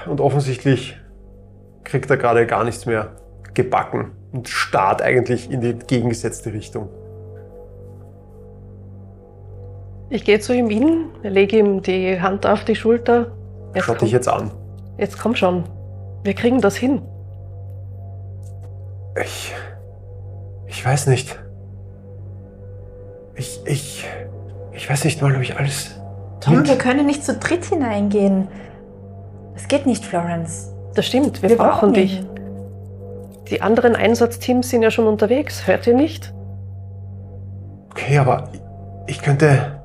Und 0.06 0.20
offensichtlich 0.20 0.98
kriegt 1.84 2.10
er 2.10 2.18
gerade 2.18 2.46
gar 2.48 2.64
nichts 2.64 2.86
mehr 2.86 3.12
gebacken 3.54 4.12
und 4.32 4.50
starrt 4.50 5.02
eigentlich 5.02 5.52
in 5.52 5.62
die 5.62 5.72
entgegengesetzte 5.72 6.54
Richtung. 6.54 6.90
Ich 10.12 10.26
gehe 10.26 10.42
zu 10.42 10.54
ihm 10.54 10.70
hin, 10.70 11.06
lege 11.24 11.58
ihm 11.58 11.82
die 11.82 12.20
Hand 12.20 12.46
auf 12.46 12.66
die 12.66 12.76
Schulter. 12.76 13.28
Jetzt 13.74 13.86
Schau 13.86 13.96
dich 13.96 14.12
jetzt 14.12 14.28
an. 14.28 14.52
Jetzt 14.98 15.18
komm 15.18 15.38
schon. 15.38 15.64
Wir 16.24 16.34
kriegen 16.34 16.60
das 16.60 16.76
hin. 16.76 17.02
Ich. 19.24 19.56
Ich 20.68 20.86
weiß 20.86 21.08
nicht. 21.08 21.40
Ich. 23.36 23.62
Ich. 23.66 24.06
Ich 24.74 24.90
weiß 24.90 25.06
nicht 25.06 25.22
mal, 25.22 25.34
ob 25.34 25.42
ich 25.42 25.58
alles. 25.58 26.02
Tom, 26.42 26.58
mit... 26.58 26.68
wir 26.68 26.78
können 26.78 27.06
nicht 27.06 27.24
zu 27.24 27.36
dritt 27.36 27.64
hineingehen. 27.64 28.50
Das 29.54 29.70
geht 29.70 29.86
nicht, 29.86 30.04
Florence. 30.04 30.74
Das 30.94 31.08
stimmt, 31.08 31.42
wir, 31.42 31.52
wir 31.52 31.58
brauchen, 31.58 31.70
brauchen 31.70 31.94
dich. 31.94 32.22
Die 33.50 33.62
anderen 33.62 33.96
Einsatzteams 33.96 34.70
sind 34.70 34.82
ja 34.82 34.92
schon 34.92 35.08
unterwegs. 35.08 35.68
Hört 35.68 35.88
ihr 35.88 35.96
nicht? 35.96 36.34
Okay, 37.92 38.18
aber 38.18 38.50
ich 39.08 39.22
könnte. 39.22 39.81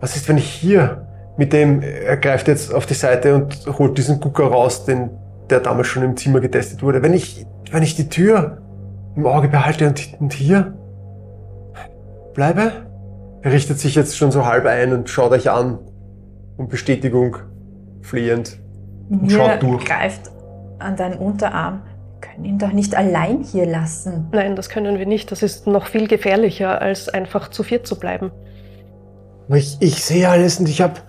Was 0.00 0.16
ist, 0.16 0.28
wenn 0.28 0.38
ich 0.38 0.48
hier 0.48 1.06
mit 1.36 1.52
dem, 1.52 1.82
er 1.82 2.16
greift 2.16 2.48
jetzt 2.48 2.74
auf 2.74 2.86
die 2.86 2.94
Seite 2.94 3.34
und 3.34 3.66
holt 3.78 3.96
diesen 3.96 4.20
Gucker 4.20 4.46
raus, 4.46 4.84
den, 4.84 5.10
der 5.50 5.60
damals 5.60 5.86
schon 5.86 6.02
im 6.02 6.16
Zimmer 6.16 6.40
getestet 6.40 6.82
wurde. 6.82 7.02
Wenn 7.02 7.14
ich, 7.14 7.46
wenn 7.70 7.82
ich 7.82 7.94
die 7.96 8.08
Tür 8.08 8.58
im 9.16 9.26
Auge 9.26 9.48
behalte 9.48 9.86
und, 9.86 10.20
und 10.20 10.32
hier 10.32 10.74
bleibe, 12.34 12.72
er 13.42 13.52
richtet 13.52 13.78
sich 13.78 13.94
jetzt 13.94 14.16
schon 14.16 14.32
so 14.32 14.46
halb 14.46 14.66
ein 14.66 14.92
und 14.92 15.08
schaut 15.08 15.32
euch 15.32 15.50
an 15.50 15.78
um 16.56 16.68
Bestätigung 16.68 17.36
flehend 18.02 18.58
und 19.08 19.22
Mir 19.22 19.30
schaut 19.30 19.62
durch. 19.62 19.84
greift 19.84 20.30
an 20.80 20.96
deinen 20.96 21.18
Unterarm. 21.18 21.82
Wir 22.20 22.28
können 22.28 22.44
ihn 22.44 22.58
doch 22.58 22.72
nicht 22.72 22.96
allein 22.96 23.42
hier 23.42 23.64
lassen. 23.64 24.26
Nein, 24.32 24.56
das 24.56 24.68
können 24.68 24.98
wir 24.98 25.06
nicht. 25.06 25.30
Das 25.30 25.42
ist 25.42 25.68
noch 25.68 25.86
viel 25.86 26.08
gefährlicher, 26.08 26.82
als 26.82 27.08
einfach 27.08 27.48
zu 27.48 27.62
viert 27.62 27.86
zu 27.86 27.98
bleiben. 27.98 28.32
Ich, 29.50 29.76
ich 29.80 30.04
sehe 30.04 30.28
alles 30.28 30.60
und 30.60 30.68
ich 30.68 30.80
habe 30.80 31.00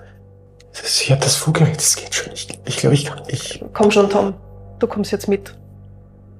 ich 0.71 1.11
hab 1.11 1.19
das 1.21 1.35
Funkgerät, 1.35 1.75
das 1.75 1.95
geht 1.95 2.13
schon. 2.13 2.31
Ich, 2.33 2.47
ich 2.65 2.77
glaube, 2.77 2.93
ich 2.93 3.05
kann. 3.05 3.21
Ich 3.27 3.63
Komm 3.73 3.91
schon, 3.91 4.09
Tom. 4.09 4.33
Du 4.79 4.87
kommst 4.87 5.11
jetzt 5.11 5.27
mit. 5.27 5.55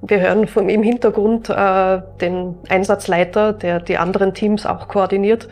Wir 0.02 0.20
hören 0.20 0.46
von 0.46 0.68
im 0.70 0.82
Hintergrund 0.82 1.50
äh, 1.50 2.00
den 2.20 2.54
Einsatzleiter, 2.68 3.52
der 3.52 3.80
die 3.80 3.98
anderen 3.98 4.32
Teams 4.32 4.64
auch 4.64 4.88
koordiniert 4.88 5.48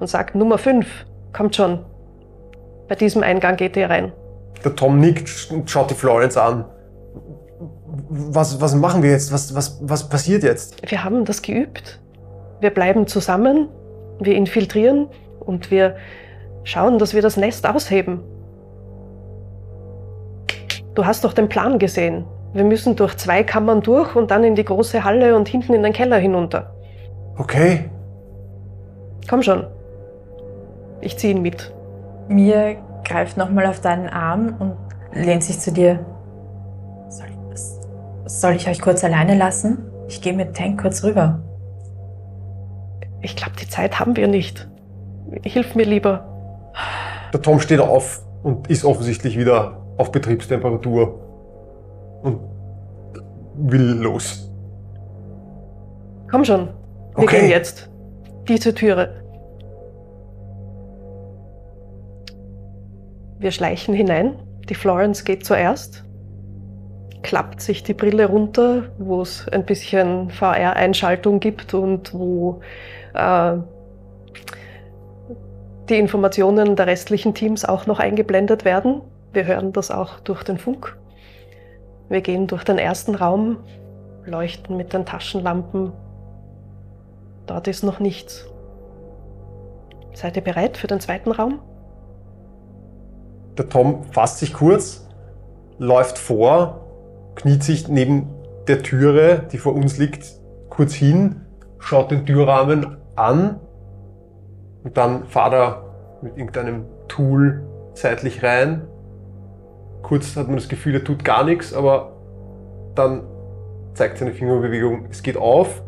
und 0.00 0.06
sagt, 0.06 0.34
Nummer 0.34 0.56
5, 0.56 0.86
kommt 1.34 1.54
schon. 1.54 1.84
Bei 2.88 2.94
diesem 2.94 3.22
Eingang 3.22 3.56
geht 3.56 3.76
ihr 3.76 3.90
rein. 3.90 4.12
Der 4.64 4.74
Tom 4.74 5.00
nickt 5.00 5.48
und 5.50 5.70
schaut 5.70 5.90
die 5.90 5.94
Florence 5.94 6.38
an. 6.38 6.64
Was, 8.08 8.58
was 8.60 8.74
machen 8.74 9.02
wir 9.02 9.10
jetzt? 9.10 9.32
Was, 9.32 9.54
was, 9.54 9.78
was 9.82 10.08
passiert 10.08 10.42
jetzt? 10.42 10.90
Wir 10.90 11.04
haben 11.04 11.26
das 11.26 11.42
geübt. 11.42 12.00
Wir 12.60 12.70
bleiben 12.70 13.06
zusammen, 13.06 13.68
wir 14.20 14.34
infiltrieren, 14.34 15.08
und 15.46 15.70
wir 15.70 15.96
schauen, 16.64 16.98
dass 16.98 17.14
wir 17.14 17.22
das 17.22 17.36
Nest 17.36 17.66
ausheben. 17.68 18.20
Du 20.94 21.04
hast 21.04 21.24
doch 21.24 21.32
den 21.32 21.48
Plan 21.48 21.78
gesehen. 21.78 22.24
Wir 22.52 22.64
müssen 22.64 22.94
durch 22.94 23.16
zwei 23.16 23.42
Kammern 23.42 23.82
durch 23.82 24.14
und 24.14 24.30
dann 24.30 24.44
in 24.44 24.54
die 24.54 24.64
große 24.64 25.02
Halle 25.02 25.36
und 25.36 25.48
hinten 25.48 25.74
in 25.74 25.82
den 25.82 25.92
Keller 25.92 26.18
hinunter. 26.18 26.72
Okay. 27.36 27.90
Komm 29.28 29.42
schon. 29.42 29.66
Ich 31.00 31.16
ziehe 31.18 31.34
ihn 31.34 31.42
mit. 31.42 31.74
Mir 32.28 32.76
greift 33.04 33.36
nochmal 33.36 33.66
auf 33.66 33.80
deinen 33.80 34.08
Arm 34.08 34.54
und 34.58 34.76
lehnt 35.12 35.42
sich 35.42 35.58
zu 35.58 35.72
dir. 35.72 35.98
Soll 37.08 37.26
ich, 37.26 37.60
soll 38.30 38.52
ich 38.52 38.68
euch 38.68 38.80
kurz 38.80 39.02
alleine 39.02 39.36
lassen? 39.36 39.90
Ich 40.08 40.22
gehe 40.22 40.32
mit 40.32 40.56
Tank 40.56 40.80
kurz 40.80 41.02
rüber. 41.02 41.40
Ich 43.20 43.34
glaube, 43.34 43.56
die 43.60 43.68
Zeit 43.68 43.98
haben 43.98 44.16
wir 44.16 44.28
nicht. 44.28 44.68
Hilf 45.42 45.74
mir 45.74 45.84
lieber. 45.84 46.24
Der 47.32 47.42
Tom 47.42 47.60
steht 47.60 47.80
auf 47.80 48.22
und 48.42 48.68
ist 48.70 48.84
offensichtlich 48.84 49.38
wieder 49.38 49.82
auf 49.96 50.12
Betriebstemperatur 50.12 51.20
und 52.22 52.40
will 53.54 53.92
los. 54.00 54.50
Komm 56.30 56.44
schon, 56.44 56.68
wir 57.16 57.24
okay. 57.24 57.40
gehen 57.40 57.50
jetzt. 57.50 57.90
Diese 58.48 58.74
Türe. 58.74 59.22
Wir 63.38 63.50
schleichen 63.50 63.94
hinein. 63.94 64.36
Die 64.68 64.74
Florence 64.74 65.24
geht 65.24 65.44
zuerst. 65.44 66.04
klappt 67.24 67.60
sich 67.60 67.82
die 67.82 67.94
Brille 67.94 68.26
runter, 68.26 68.84
wo 68.98 69.22
es 69.22 69.48
ein 69.48 69.64
bisschen 69.64 70.30
VR-Einschaltung 70.30 71.40
gibt 71.40 71.74
und 71.74 72.12
wo 72.14 72.60
äh, 73.14 73.56
die 75.88 75.98
Informationen 75.98 76.76
der 76.76 76.86
restlichen 76.86 77.34
Teams 77.34 77.64
auch 77.64 77.86
noch 77.86 77.98
eingeblendet 77.98 78.64
werden. 78.64 79.02
Wir 79.32 79.44
hören 79.44 79.72
das 79.72 79.90
auch 79.90 80.20
durch 80.20 80.42
den 80.42 80.58
Funk. 80.58 80.96
Wir 82.08 82.20
gehen 82.20 82.46
durch 82.46 82.64
den 82.64 82.78
ersten 82.78 83.14
Raum, 83.14 83.58
leuchten 84.24 84.76
mit 84.76 84.92
den 84.92 85.04
Taschenlampen. 85.04 85.92
Dort 87.46 87.68
ist 87.68 87.82
noch 87.82 88.00
nichts. 88.00 88.46
Seid 90.14 90.36
ihr 90.36 90.42
bereit 90.42 90.76
für 90.76 90.86
den 90.86 91.00
zweiten 91.00 91.32
Raum? 91.32 91.60
Der 93.58 93.68
Tom 93.68 94.04
fasst 94.10 94.38
sich 94.38 94.54
kurz, 94.54 95.06
läuft 95.78 96.18
vor, 96.18 96.86
kniet 97.34 97.62
sich 97.62 97.88
neben 97.88 98.28
der 98.68 98.82
Türe, 98.82 99.42
die 99.52 99.58
vor 99.58 99.74
uns 99.74 99.98
liegt, 99.98 100.24
kurz 100.70 100.94
hin, 100.94 101.42
schaut 101.78 102.10
den 102.10 102.24
Türrahmen 102.24 102.96
an 103.16 103.60
und 104.84 104.96
dann 104.96 105.26
fahrt 105.26 105.54
er 105.54 105.82
mit 106.22 106.36
irgendeinem 106.36 106.84
Tool 107.08 107.62
seitlich 107.94 108.42
rein. 108.42 108.82
Kurz 110.02 110.36
hat 110.36 110.46
man 110.46 110.56
das 110.56 110.68
Gefühl, 110.68 110.94
er 110.94 111.04
tut 111.04 111.24
gar 111.24 111.44
nichts, 111.44 111.72
aber 111.72 112.12
dann 112.94 113.22
zeigt 113.94 114.18
seine 114.18 114.32
Fingerbewegung, 114.32 115.06
es 115.10 115.22
geht 115.22 115.36
auf 115.36 115.82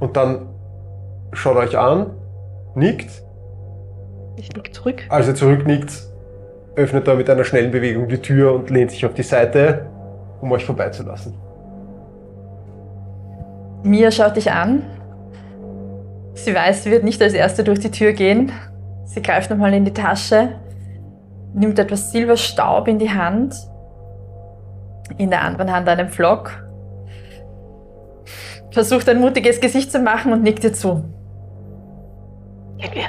und 0.00 0.16
dann 0.16 0.48
schaut 1.32 1.56
er 1.56 1.62
euch 1.62 1.78
an, 1.78 2.12
nickt. 2.74 3.22
Ich 4.36 4.52
nick 4.54 4.74
zurück. 4.74 5.02
Als 5.08 5.28
er 5.28 5.34
zurücknickt, 5.34 5.92
öffnet 6.74 7.08
er 7.08 7.14
mit 7.16 7.28
einer 7.28 7.44
schnellen 7.44 7.70
Bewegung 7.70 8.08
die 8.08 8.20
Tür 8.20 8.54
und 8.54 8.70
lehnt 8.70 8.90
sich 8.90 9.04
auf 9.04 9.14
die 9.14 9.22
Seite, 9.22 9.86
um 10.40 10.52
euch 10.52 10.64
vorbeizulassen. 10.64 11.34
Mia 13.82 14.10
schaut 14.10 14.36
dich 14.36 14.50
an. 14.50 14.82
Sie 16.36 16.54
weiß, 16.54 16.84
sie 16.84 16.90
wird 16.90 17.02
nicht 17.02 17.20
als 17.22 17.32
Erste 17.32 17.64
durch 17.64 17.80
die 17.80 17.90
Tür 17.90 18.12
gehen. 18.12 18.52
Sie 19.04 19.22
greift 19.22 19.50
nochmal 19.50 19.72
in 19.72 19.86
die 19.86 19.92
Tasche, 19.94 20.50
nimmt 21.54 21.78
etwas 21.78 22.12
Silberstaub 22.12 22.86
in 22.88 22.98
die 22.98 23.10
Hand, 23.10 23.56
in 25.16 25.30
der 25.30 25.42
anderen 25.42 25.72
Hand 25.72 25.88
einen 25.88 26.10
Flock, 26.10 26.62
versucht 28.70 29.08
ein 29.08 29.18
mutiges 29.18 29.60
Gesicht 29.60 29.90
zu 29.90 29.98
machen 29.98 30.32
und 30.32 30.42
nickt 30.42 30.62
dir 30.62 30.74
zu. 30.74 31.04
Gehen 32.76 32.92
wir. 32.92 33.06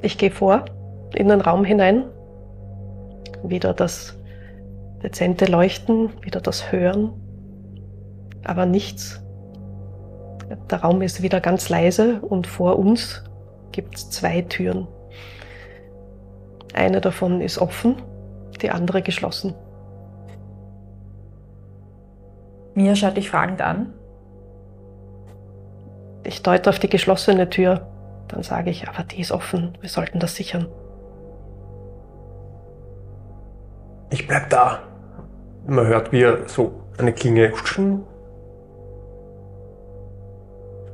Ich 0.00 0.16
gehe 0.16 0.30
vor 0.30 0.64
in 1.14 1.28
den 1.28 1.42
Raum 1.42 1.64
hinein. 1.64 2.04
Wieder 3.42 3.74
das 3.74 4.18
dezente 5.02 5.44
Leuchten, 5.44 6.10
wieder 6.22 6.40
das 6.40 6.72
Hören, 6.72 7.12
aber 8.42 8.64
nichts. 8.64 9.22
Der 10.70 10.80
Raum 10.80 11.02
ist 11.02 11.22
wieder 11.22 11.40
ganz 11.40 11.68
leise 11.68 12.20
und 12.20 12.46
vor 12.46 12.78
uns 12.78 13.24
gibt 13.72 13.96
es 13.96 14.10
zwei 14.10 14.42
Türen. 14.42 14.86
Eine 16.74 17.00
davon 17.00 17.40
ist 17.40 17.58
offen, 17.58 17.96
die 18.60 18.70
andere 18.70 19.02
geschlossen. 19.02 19.54
Mia 22.74 22.94
schaut 22.94 23.16
dich 23.16 23.30
fragend 23.30 23.62
an. 23.62 23.94
Ich 26.24 26.42
deute 26.42 26.70
auf 26.70 26.78
die 26.78 26.90
geschlossene 26.90 27.48
Tür. 27.48 27.86
Dann 28.28 28.42
sage 28.42 28.70
ich, 28.70 28.88
aber 28.88 29.04
die 29.04 29.20
ist 29.20 29.32
offen, 29.32 29.78
wir 29.80 29.88
sollten 29.88 30.18
das 30.18 30.34
sichern. 30.34 30.66
Ich 34.10 34.26
bleib 34.26 34.50
da. 34.50 34.80
Man 35.66 35.86
hört, 35.86 36.12
wie 36.12 36.22
er 36.22 36.48
so 36.48 36.72
eine 36.98 37.12
Klinge. 37.12 37.52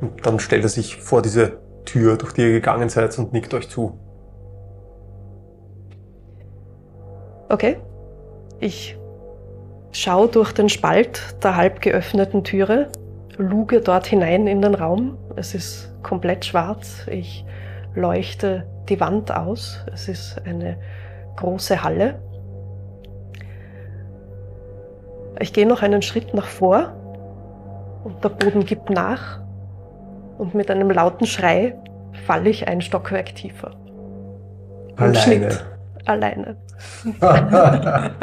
Und 0.02 0.26
dann 0.26 0.40
stellt 0.40 0.64
er 0.64 0.68
sich 0.68 0.96
vor 0.96 1.22
diese 1.22 1.60
Tür, 1.84 2.16
durch 2.16 2.32
die 2.32 2.42
ihr 2.42 2.50
gegangen 2.50 2.88
seid 2.88 3.16
und 3.18 3.32
nickt 3.32 3.54
euch 3.54 3.68
zu. 3.68 3.98
Okay. 7.48 7.76
Ich 8.58 8.98
schaue 9.92 10.28
durch 10.28 10.52
den 10.52 10.68
Spalt 10.68 11.36
der 11.42 11.56
halb 11.56 11.80
geöffneten 11.80 12.42
Türe, 12.42 12.88
luge 13.36 13.80
dort 13.80 14.06
hinein 14.06 14.46
in 14.48 14.60
den 14.60 14.74
Raum. 14.74 15.16
Es 15.36 15.54
ist 15.54 15.92
komplett 16.02 16.44
schwarz. 16.44 17.06
Ich 17.08 17.44
leuchte 17.94 18.66
die 18.88 18.98
Wand 18.98 19.32
aus. 19.34 19.84
Es 19.92 20.08
ist 20.08 20.40
eine 20.44 20.78
große 21.36 21.84
Halle. 21.84 22.20
Ich 25.38 25.52
gehe 25.52 25.66
noch 25.66 25.82
einen 25.82 26.02
Schritt 26.02 26.34
nach 26.34 26.46
vor 26.46 26.92
und 28.02 28.22
der 28.24 28.30
Boden 28.30 28.64
gibt 28.64 28.90
nach 28.90 29.41
und 30.42 30.54
mit 30.54 30.70
einem 30.72 30.90
lauten 30.90 31.24
Schrei 31.24 31.78
falle 32.26 32.50
ich 32.50 32.66
ein 32.66 32.80
Stockwerk 32.80 33.36
tiefer. 33.36 33.76
Alleine. 34.96 35.20
Schnitt. 35.20 35.64
Alleine. 36.04 36.56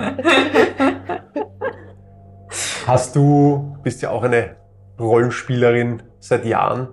Hast 2.86 3.16
du, 3.16 3.78
bist 3.84 4.02
ja 4.02 4.10
auch 4.10 4.24
eine 4.24 4.58
Rollenspielerin 5.00 6.04
seit 6.20 6.44
Jahren, 6.44 6.90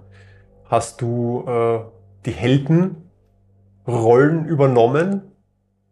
hast 0.67 1.01
du 1.01 1.45
äh, 1.49 1.81
die 2.25 2.31
Heldenrollen 2.31 4.47
übernommen 4.47 5.33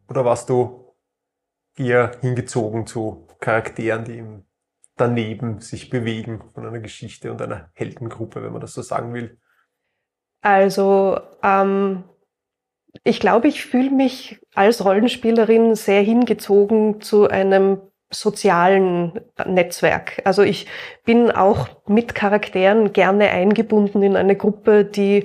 oder 0.09 0.25
warst 0.25 0.49
du 0.49 0.95
eher 1.77 2.13
hingezogen 2.21 2.87
zu 2.87 3.27
Charakteren, 3.41 4.05
die 4.05 4.19
im 4.19 4.45
daneben 4.97 5.61
sich 5.61 5.91
bewegen 5.91 6.43
von 6.55 6.67
einer 6.67 6.81
Geschichte 6.81 7.31
und 7.31 7.43
einer 7.43 7.71
Heldengruppe, 7.75 8.43
wenn 8.43 8.53
man 8.53 8.61
das 8.61 8.75
so 8.75 8.83
sagen 8.83 9.15
will? 9.15 9.39
Also 10.41 11.19
ähm, 11.43 12.05
ich 13.03 13.19
glaube, 13.19 13.49
ich 13.49 13.65
fühle 13.65 13.91
mich 13.91 14.41
als 14.55 14.85
Rollenspielerin 14.85 15.75
sehr 15.75 16.03
hingezogen 16.03 17.01
zu 17.01 17.29
einem 17.29 17.81
sozialen 18.11 19.21
Netzwerk. 19.47 20.23
Also 20.25 20.43
ich 20.43 20.67
bin 21.05 21.31
auch 21.31 21.69
mit 21.89 22.15
Charakteren 22.15 22.93
gerne 22.93 23.31
eingebunden 23.31 24.03
in 24.03 24.17
eine 24.17 24.37
Gruppe, 24.37 24.85
die 24.85 25.25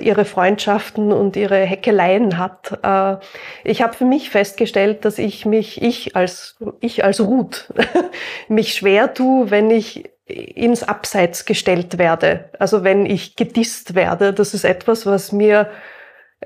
ihre 0.00 0.24
Freundschaften 0.24 1.12
und 1.12 1.36
ihre 1.36 1.58
Heckeleien 1.58 2.38
hat. 2.38 2.78
Äh, 2.82 3.16
ich 3.64 3.82
habe 3.82 3.94
für 3.94 4.04
mich 4.04 4.30
festgestellt, 4.30 5.04
dass 5.04 5.18
ich 5.18 5.44
mich, 5.46 5.82
ich 5.82 6.16
als, 6.16 6.56
ich 6.80 7.04
als 7.04 7.20
Ruth, 7.20 7.72
mich 8.48 8.74
schwer 8.74 9.14
tue, 9.14 9.50
wenn 9.50 9.70
ich 9.70 10.10
ins 10.26 10.82
Abseits 10.82 11.44
gestellt 11.44 11.98
werde. 11.98 12.50
Also 12.58 12.84
wenn 12.84 13.04
ich 13.04 13.36
gedisst 13.36 13.94
werde, 13.94 14.32
das 14.32 14.54
ist 14.54 14.64
etwas, 14.64 15.04
was 15.06 15.32
mir 15.32 15.68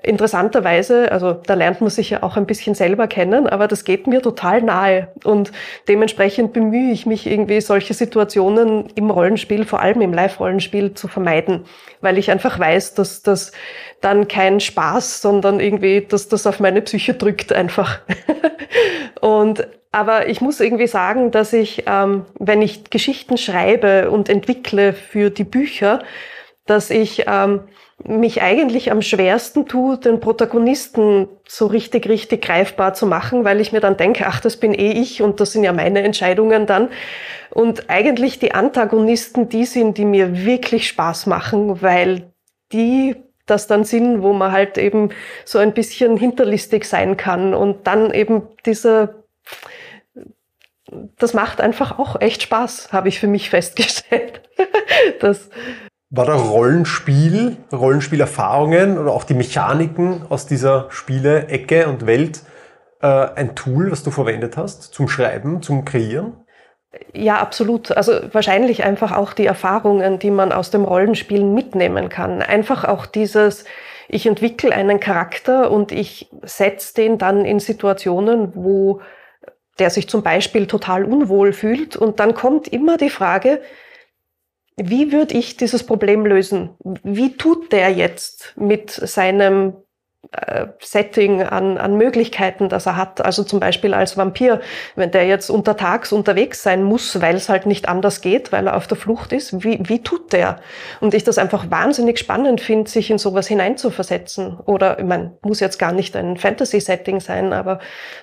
interessanterweise, 0.03 1.12
also 1.12 1.34
da 1.34 1.55
lernt 1.55 1.80
man 1.80 1.88
sich 1.88 2.11
ja 2.11 2.22
auch 2.22 2.36
ein 2.36 2.47
bisschen 2.47 2.74
selber 2.74 3.07
kennen, 3.07 3.47
aber 3.47 3.68
das 3.68 3.84
geht 3.84 4.07
mir 4.07 4.20
total 4.20 4.61
nahe 4.61 5.09
und 5.22 5.53
dementsprechend 5.88 6.53
bemühe 6.53 6.92
ich 6.92 7.07
mich 7.07 7.26
irgendwie 7.26 7.61
solche 7.61 7.95
Situationen 7.95 8.88
im 8.97 9.11
Rollenspiel, 9.11 9.64
vor 9.64 9.80
allem 9.80 10.01
im 10.01 10.12
Live-Rollenspiel 10.12 10.95
zu 10.95 11.07
vermeiden, 11.07 11.64
weil 12.01 12.18
ich 12.18 12.30
einfach 12.30 12.59
weiß, 12.59 12.95
dass 12.95 13.22
das 13.22 13.53
dann 14.01 14.26
kein 14.26 14.59
Spaß, 14.59 15.22
sondern 15.22 15.61
irgendwie, 15.61 16.01
dass 16.01 16.28
das 16.28 16.47
auf 16.47 16.59
meine 16.59 16.82
Psyche 16.82 17.14
drückt 17.14 17.53
einfach. 17.53 18.01
und 19.20 19.66
aber 19.92 20.28
ich 20.28 20.40
muss 20.40 20.59
irgendwie 20.59 20.88
sagen, 20.88 21.30
dass 21.30 21.53
ich, 21.53 21.84
ähm, 21.86 22.24
wenn 22.40 22.62
ich 22.62 22.90
Geschichten 22.90 23.36
schreibe 23.38 24.11
und 24.11 24.28
entwickle 24.28 24.92
für 24.92 25.30
die 25.30 25.45
Bücher, 25.45 26.03
dass 26.66 26.90
ich 26.90 27.26
ähm, 27.28 27.61
mich 28.07 28.42
eigentlich 28.42 28.90
am 28.90 29.02
schwersten 29.02 29.66
tue, 29.66 29.98
den 29.98 30.20
Protagonisten 30.20 31.28
so 31.48 31.66
richtig, 31.66 32.09
richtig 32.09 32.42
greifbar 32.42 32.94
zu 32.94 33.07
machen, 33.07 33.44
weil 33.44 33.61
ich 33.61 33.72
mir 33.72 33.80
dann 33.80 33.96
denke, 33.96 34.26
ach, 34.26 34.40
das 34.40 34.59
bin 34.59 34.74
eh 34.74 34.92
ich 34.92 35.22
und 35.22 35.40
das 35.40 35.52
sind 35.52 35.64
ja 35.64 35.72
meine 35.72 36.02
Entscheidungen 36.02 36.66
dann. 36.66 36.88
Und 37.50 37.88
eigentlich 37.88 38.38
die 38.38 38.52
Antagonisten, 38.52 39.48
die 39.48 39.64
sind, 39.64 39.96
die 39.96 40.05
mir 40.05 40.44
wirklich 40.44 40.88
Spaß 40.88 41.26
machen, 41.26 41.82
weil 41.82 42.32
die 42.72 43.16
das 43.46 43.66
dann 43.66 43.84
sind, 43.84 44.22
wo 44.22 44.32
man 44.32 44.52
halt 44.52 44.78
eben 44.78 45.11
so 45.44 45.59
ein 45.59 45.74
bisschen 45.74 46.16
hinterlistig 46.16 46.86
sein 46.86 47.16
kann 47.16 47.55
und 47.55 47.86
dann 47.86 48.12
eben 48.12 48.42
dieser 48.64 49.14
das 51.18 51.34
macht 51.34 51.61
einfach 51.61 51.98
auch 51.98 52.20
echt 52.20 52.42
Spaß, 52.42 52.92
habe 52.92 53.09
ich 53.09 53.18
für 53.18 53.26
mich 53.26 53.50
festgestellt. 53.50 54.42
das, 55.20 55.50
war 56.17 56.27
da 56.27 56.35
Rollenspiel, 56.35 57.57
Rollenspielerfahrungen 57.73 58.99
oder 58.99 59.12
auch 59.12 59.25
die 59.25 59.35
Mechaniken 59.35 60.23
aus 60.29 60.47
dieser 60.47 60.87
Spiele-Ecke 60.91 61.89
und 61.89 62.07
Welt 62.07 62.43
äh, 63.03 63.07
ein 63.07 63.57
Tool, 63.57 63.91
was 63.91 64.05
du 64.05 64.12
verwendet 64.12 64.57
hast 64.57 64.95
zum 64.95 65.09
Schreiben, 65.09 65.61
zum 65.61 65.85
Kreieren? 65.85 66.35
Ja, 67.12 67.39
absolut. 67.39 67.91
Also 67.97 68.12
wahrscheinlich 68.33 68.85
einfach 68.85 69.11
auch 69.11 69.33
die 69.33 69.47
Erfahrungen, 69.47 70.21
die 70.21 70.31
man 70.31 70.53
aus 70.53 70.71
dem 70.71 70.85
Rollenspielen 70.85 71.53
mitnehmen 71.53 72.09
kann. 72.09 72.43
Einfach 72.43 72.85
auch 72.85 73.07
dieses, 73.07 73.65
ich 74.09 74.27
entwickle 74.27 74.73
einen 74.73 75.01
Charakter 75.01 75.73
und 75.73 75.91
ich 75.91 76.31
setze 76.43 76.95
den 76.95 77.19
dann 77.19 77.45
in 77.45 77.59
Situationen, 77.59 78.53
wo 78.55 79.01
der 79.81 79.91
sich 79.91 80.09
zum 80.09 80.23
Beispiel 80.23 80.69
total 80.69 81.05
unwohl 81.05 81.53
fühlt. 81.53 81.97
Und 81.97 82.21
dann 82.21 82.35
kommt 82.35 82.69
immer 82.69 82.97
die 82.97 83.11
Frage, 83.11 83.61
wie 84.77 85.12
würde 85.12 85.35
ich 85.35 85.57
dieses 85.57 85.85
Problem 85.85 86.27
lösen? 86.27 86.70
Wie 87.03 87.37
tut 87.37 87.72
der 87.72 87.91
jetzt 87.91 88.55
mit 88.57 88.91
seinem 88.91 89.75
äh, 90.33 90.66
Setting 90.81 91.43
an, 91.43 91.79
an 91.79 91.97
Möglichkeiten, 91.97 92.68
das 92.68 92.87
er 92.87 92.97
hat. 92.97 93.25
Also 93.25 93.45
zum 93.45 93.61
Beispiel 93.61 93.95
als 93.95 94.16
Vampir, 94.16 94.61
wenn 94.97 95.11
der 95.11 95.27
jetzt 95.27 95.51
untertags 95.51 96.12
unterwegs 96.12 96.62
sein 96.62 96.83
muss, 96.83 97.20
weil 97.20 97.37
es 97.37 97.49
halt 97.49 97.66
nicht 97.66 97.89
anders 97.89 98.20
geht, 98.20 98.53
weil 98.53 98.66
er 98.66 98.77
auf 98.77 98.87
der 98.87 98.97
Flucht 98.97 99.33
ist, 99.33 99.64
wie, 99.64 99.79
wie 99.83 100.03
tut 100.03 100.33
der? 100.33 100.61
Und 101.01 101.14
ich 101.14 101.25
das 101.25 101.39
einfach 101.39 101.70
wahnsinnig 101.70 102.18
spannend 102.18 102.61
finde, 102.61 102.91
sich 102.91 103.11
in 103.11 103.18
sowas 103.18 103.47
hineinzuversetzen. 103.47 104.59
Oder, 104.66 104.99
ich 104.99 105.05
meine, 105.05 105.37
muss 105.43 105.61
jetzt 105.61 105.79
gar 105.79 105.93
nicht 105.93 106.16
ein 106.16 106.37
Fantasy-Setting 106.37 107.20
sein, 107.20 107.53
aber 107.53 107.79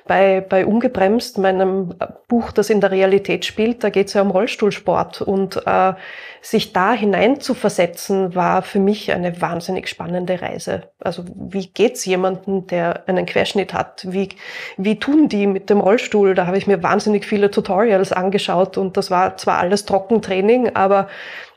bei, 0.06 0.41
bei 0.41 0.66
Ungebremst, 0.66 1.38
meinem 1.38 1.95
Buch, 2.28 2.52
das 2.52 2.70
in 2.70 2.82
der 2.82 2.91
Realität 2.91 3.45
spielt, 3.45 3.84
da 3.84 3.89
geht 3.89 4.08
es 4.08 4.14
ja 4.14 4.22
um 4.22 4.32
Rollstuhlsport 4.32 5.22
und 5.22 5.58
äh, 5.66 5.93
sich 6.42 6.74
da 6.74 6.94
hineinzuversetzen, 6.94 8.34
war 8.34 8.64
für 8.64 8.80
mich 8.80 9.12
eine 9.12 9.42
wahnsinnig 9.42 9.88
spannende 9.88 10.42
Reise. 10.42 10.89
Also 11.00 11.24
wie 11.36 11.68
geht's 11.68 12.04
jemandem, 12.06 12.66
der 12.66 13.08
einen 13.08 13.28
Querschnitt 13.28 13.74
hat? 13.74 14.08
Wie, 14.10 14.30
wie 14.76 14.98
tun 14.98 15.30
die 15.30 15.46
mit 15.46 15.70
dem 15.70 15.80
Rollstuhl? 15.80 16.34
Da 16.34 16.48
habe 16.48 16.58
ich 16.58 16.66
mir 16.66 16.82
wahnsinnig 16.82 17.26
viele 17.26 17.52
Tutorials 17.52 18.12
angeschaut 18.12 18.78
und 18.78 18.98
das 18.98 19.12
war 19.12 19.38
zwar 19.38 19.60
alles 19.60 19.86
Trockentraining, 19.86 20.76
aber 20.76 21.08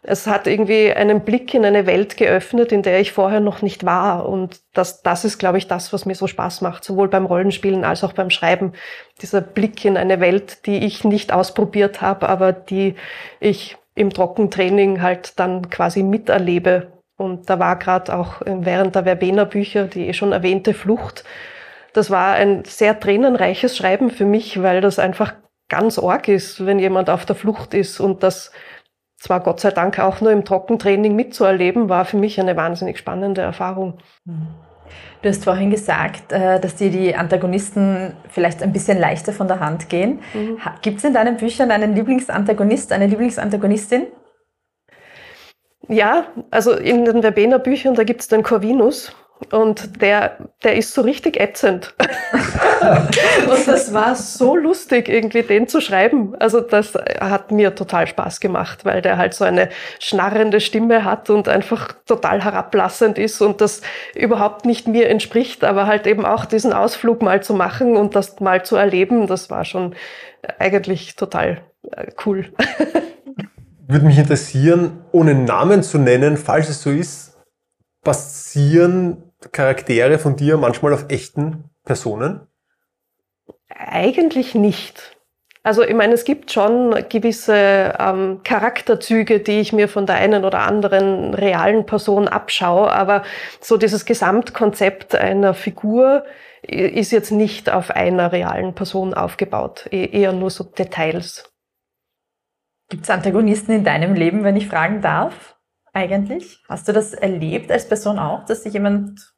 es 0.02 0.26
hat 0.26 0.46
irgendwie 0.46 0.92
einen 0.92 1.20
Blick 1.22 1.54
in 1.54 1.64
eine 1.64 1.86
Welt 1.86 2.18
geöffnet, 2.18 2.70
in 2.70 2.82
der 2.82 3.00
ich 3.00 3.12
vorher 3.12 3.40
noch 3.40 3.62
nicht 3.62 3.86
war. 3.86 4.28
Und 4.28 4.60
das, 4.74 5.02
das 5.02 5.24
ist, 5.24 5.38
glaube 5.38 5.56
ich, 5.56 5.66
das, 5.66 5.94
was 5.94 6.04
mir 6.04 6.14
so 6.14 6.26
Spaß 6.26 6.60
macht, 6.60 6.84
sowohl 6.84 7.08
beim 7.08 7.24
Rollenspielen 7.24 7.84
als 7.84 8.04
auch 8.04 8.12
beim 8.12 8.28
Schreiben. 8.28 8.74
Dieser 9.22 9.40
Blick 9.40 9.82
in 9.82 9.96
eine 9.96 10.20
Welt, 10.20 10.66
die 10.66 10.84
ich 10.84 11.04
nicht 11.04 11.32
ausprobiert 11.32 12.02
habe, 12.02 12.28
aber 12.28 12.52
die 12.52 12.96
ich 13.40 13.78
im 13.94 14.10
Trockentraining 14.10 15.02
halt 15.02 15.38
dann 15.38 15.70
quasi 15.70 16.02
miterlebe. 16.02 16.92
Und 17.16 17.48
da 17.48 17.58
war 17.58 17.78
gerade 17.78 18.14
auch 18.14 18.42
während 18.44 18.94
der 18.94 19.04
Verbena-Bücher 19.04 19.84
die 19.84 20.08
eh 20.08 20.12
schon 20.12 20.32
erwähnte 20.32 20.74
Flucht. 20.74 21.24
Das 21.92 22.10
war 22.10 22.34
ein 22.34 22.64
sehr 22.64 22.98
tränenreiches 22.98 23.76
Schreiben 23.76 24.10
für 24.10 24.24
mich, 24.24 24.62
weil 24.62 24.80
das 24.80 24.98
einfach 24.98 25.34
ganz 25.68 25.98
arg 25.98 26.28
ist, 26.28 26.66
wenn 26.66 26.80
jemand 26.80 27.08
auf 27.08 27.24
der 27.24 27.36
Flucht 27.36 27.72
ist. 27.72 28.00
Und 28.00 28.24
das 28.24 28.50
zwar 29.16 29.40
Gott 29.40 29.60
sei 29.60 29.70
Dank 29.70 29.98
auch 30.00 30.20
nur 30.20 30.32
im 30.32 30.44
Trockentraining 30.44 31.14
mitzuerleben, 31.14 31.88
war 31.88 32.04
für 32.04 32.16
mich 32.16 32.40
eine 32.40 32.56
wahnsinnig 32.56 32.98
spannende 32.98 33.42
Erfahrung. 33.42 33.98
Mhm. 34.24 34.48
Du 35.22 35.28
hast 35.28 35.44
vorhin 35.44 35.70
gesagt, 35.70 36.32
äh, 36.32 36.60
dass 36.60 36.76
dir 36.76 36.90
die 36.90 37.14
Antagonisten 37.14 38.12
vielleicht 38.28 38.62
ein 38.62 38.72
bisschen 38.72 38.98
leichter 38.98 39.32
von 39.32 39.48
der 39.48 39.60
Hand 39.60 39.88
gehen. 39.88 40.20
Mhm. 40.34 40.58
Gibt 40.82 40.98
es 40.98 41.04
in 41.04 41.14
deinen 41.14 41.36
Büchern 41.36 41.70
einen 41.70 41.94
Lieblingsantagonist, 41.94 42.92
eine 42.92 43.06
Lieblingsantagonistin? 43.06 44.06
Ja, 45.88 46.26
also 46.50 46.72
in 46.72 47.04
den 47.04 47.22
Verbena 47.22 47.58
Büchern, 47.58 47.94
da 47.94 48.04
gibt 48.04 48.20
es 48.22 48.28
den 48.28 48.42
Corvinus. 48.42 49.14
Und 49.50 50.00
der, 50.00 50.38
der 50.62 50.76
ist 50.76 50.94
so 50.94 51.02
richtig 51.02 51.40
ätzend. 51.40 51.94
und 53.48 53.66
das 53.66 53.92
war 53.92 54.14
so 54.14 54.56
lustig, 54.56 55.08
irgendwie 55.08 55.42
den 55.42 55.68
zu 55.68 55.80
schreiben. 55.80 56.34
Also 56.38 56.60
das 56.60 56.94
hat 57.20 57.50
mir 57.50 57.74
total 57.74 58.06
Spaß 58.06 58.40
gemacht, 58.40 58.84
weil 58.84 59.02
der 59.02 59.16
halt 59.16 59.34
so 59.34 59.44
eine 59.44 59.68
schnarrende 59.98 60.60
Stimme 60.60 61.04
hat 61.04 61.30
und 61.30 61.48
einfach 61.48 61.94
total 62.06 62.42
herablassend 62.42 63.18
ist 63.18 63.40
und 63.40 63.60
das 63.60 63.82
überhaupt 64.14 64.64
nicht 64.66 64.88
mir 64.88 65.08
entspricht, 65.08 65.64
aber 65.64 65.86
halt 65.86 66.06
eben 66.06 66.24
auch 66.24 66.44
diesen 66.44 66.72
Ausflug 66.72 67.22
mal 67.22 67.42
zu 67.42 67.54
machen 67.54 67.96
und 67.96 68.14
das 68.14 68.40
mal 68.40 68.64
zu 68.64 68.76
erleben, 68.76 69.26
das 69.26 69.50
war 69.50 69.64
schon 69.64 69.94
eigentlich 70.58 71.16
total 71.16 71.62
äh, 71.92 72.06
cool. 72.24 72.52
Würde 73.86 74.06
mich 74.06 74.18
interessieren, 74.18 75.04
ohne 75.12 75.34
Namen 75.34 75.82
zu 75.82 75.98
nennen, 75.98 76.36
falls 76.38 76.70
es 76.70 76.82
so 76.82 76.90
ist, 76.90 77.36
basieren 78.02 79.23
Charaktere 79.52 80.18
von 80.18 80.36
dir 80.36 80.56
manchmal 80.56 80.92
auf 80.92 81.06
echten 81.08 81.70
Personen? 81.84 82.46
Eigentlich 83.68 84.54
nicht. 84.54 85.14
Also 85.62 85.82
ich 85.82 85.94
meine, 85.94 86.12
es 86.12 86.24
gibt 86.24 86.52
schon 86.52 86.94
gewisse 87.08 87.94
ähm, 87.98 88.42
Charakterzüge, 88.44 89.40
die 89.40 89.60
ich 89.60 89.72
mir 89.72 89.88
von 89.88 90.04
der 90.04 90.16
einen 90.16 90.44
oder 90.44 90.60
anderen 90.60 91.32
realen 91.32 91.86
Person 91.86 92.28
abschaue, 92.28 92.92
aber 92.92 93.22
so 93.62 93.78
dieses 93.78 94.04
Gesamtkonzept 94.04 95.14
einer 95.14 95.54
Figur 95.54 96.24
ist 96.60 97.12
jetzt 97.12 97.30
nicht 97.30 97.70
auf 97.70 97.90
einer 97.90 98.30
realen 98.30 98.74
Person 98.74 99.14
aufgebaut, 99.14 99.88
e-, 99.90 100.04
eher 100.04 100.32
nur 100.32 100.50
so 100.50 100.64
Details. 100.64 101.50
Gibt 102.90 103.04
es 103.04 103.10
Antagonisten 103.10 103.72
in 103.72 103.84
deinem 103.84 104.14
Leben, 104.14 104.44
wenn 104.44 104.56
ich 104.56 104.68
fragen 104.68 105.00
darf? 105.00 105.56
Eigentlich? 105.94 106.62
Hast 106.68 106.88
du 106.88 106.92
das 106.92 107.14
erlebt 107.14 107.72
als 107.72 107.88
Person 107.88 108.18
auch, 108.18 108.44
dass 108.44 108.64
sich 108.64 108.74
jemand 108.74 109.33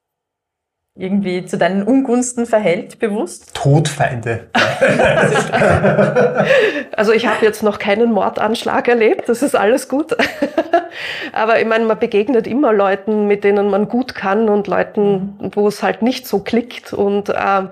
irgendwie 0.98 1.44
zu 1.44 1.58
deinen 1.58 1.82
Ungunsten 1.82 2.46
verhält, 2.46 2.98
bewusst? 2.98 3.54
Todfeinde. 3.54 4.46
also 6.96 7.12
ich 7.12 7.26
habe 7.26 7.44
jetzt 7.44 7.62
noch 7.62 7.78
keinen 7.78 8.12
Mordanschlag 8.12 8.88
erlebt, 8.88 9.28
das 9.28 9.42
ist 9.42 9.54
alles 9.54 9.90
gut. 9.90 10.16
Aber 11.32 11.60
ich 11.60 11.66
meine, 11.66 11.84
man 11.84 11.98
begegnet 11.98 12.46
immer 12.46 12.72
Leuten, 12.72 13.26
mit 13.26 13.44
denen 13.44 13.68
man 13.68 13.88
gut 13.88 14.14
kann 14.14 14.48
und 14.48 14.68
Leuten, 14.68 15.38
wo 15.54 15.68
es 15.68 15.82
halt 15.82 16.00
nicht 16.00 16.26
so 16.26 16.38
klickt. 16.38 16.94
Und 16.94 17.28
äh, 17.28 17.64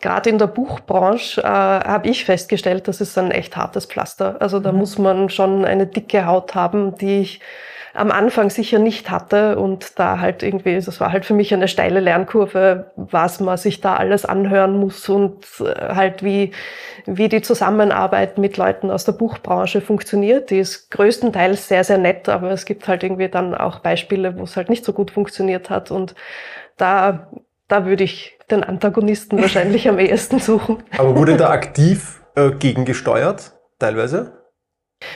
gerade 0.00 0.30
in 0.30 0.38
der 0.38 0.46
Buchbranche 0.46 1.40
äh, 1.40 1.44
habe 1.44 2.08
ich 2.08 2.24
festgestellt, 2.24 2.86
das 2.86 3.00
ist 3.00 3.18
ein 3.18 3.32
echt 3.32 3.56
hartes 3.56 3.86
Pflaster. 3.86 4.36
Also 4.38 4.60
da 4.60 4.70
mhm. 4.70 4.78
muss 4.78 4.98
man 4.98 5.30
schon 5.30 5.64
eine 5.64 5.86
dicke 5.86 6.26
Haut 6.26 6.54
haben, 6.54 6.96
die 6.96 7.22
ich 7.22 7.40
am 7.98 8.12
Anfang 8.12 8.48
sicher 8.48 8.78
nicht 8.78 9.10
hatte 9.10 9.58
und 9.58 9.98
da 9.98 10.20
halt 10.20 10.44
irgendwie, 10.44 10.76
das 10.76 11.00
war 11.00 11.10
halt 11.10 11.24
für 11.24 11.34
mich 11.34 11.52
eine 11.52 11.66
steile 11.66 11.98
Lernkurve, 11.98 12.92
was 12.94 13.40
man 13.40 13.56
sich 13.56 13.80
da 13.80 13.96
alles 13.96 14.24
anhören 14.24 14.78
muss 14.78 15.08
und 15.08 15.44
äh, 15.60 15.94
halt 15.94 16.22
wie, 16.22 16.52
wie 17.06 17.28
die 17.28 17.42
Zusammenarbeit 17.42 18.38
mit 18.38 18.56
Leuten 18.56 18.92
aus 18.92 19.04
der 19.04 19.12
Buchbranche 19.12 19.80
funktioniert. 19.80 20.50
Die 20.50 20.60
ist 20.60 20.92
größtenteils 20.92 21.66
sehr, 21.66 21.82
sehr 21.82 21.98
nett, 21.98 22.28
aber 22.28 22.52
es 22.52 22.66
gibt 22.66 22.86
halt 22.86 23.02
irgendwie 23.02 23.28
dann 23.28 23.52
auch 23.54 23.80
Beispiele, 23.80 24.38
wo 24.38 24.44
es 24.44 24.56
halt 24.56 24.70
nicht 24.70 24.84
so 24.84 24.92
gut 24.92 25.10
funktioniert 25.10 25.68
hat 25.68 25.90
und 25.90 26.14
da, 26.76 27.28
da 27.66 27.84
würde 27.84 28.04
ich 28.04 28.38
den 28.48 28.62
Antagonisten 28.62 29.40
wahrscheinlich 29.42 29.88
am 29.88 29.98
ehesten 29.98 30.38
suchen. 30.38 30.84
Aber 30.96 31.16
wurde 31.16 31.36
da 31.36 31.50
aktiv 31.50 32.22
äh, 32.36 32.52
gegengesteuert, 32.52 33.54
teilweise? 33.80 34.37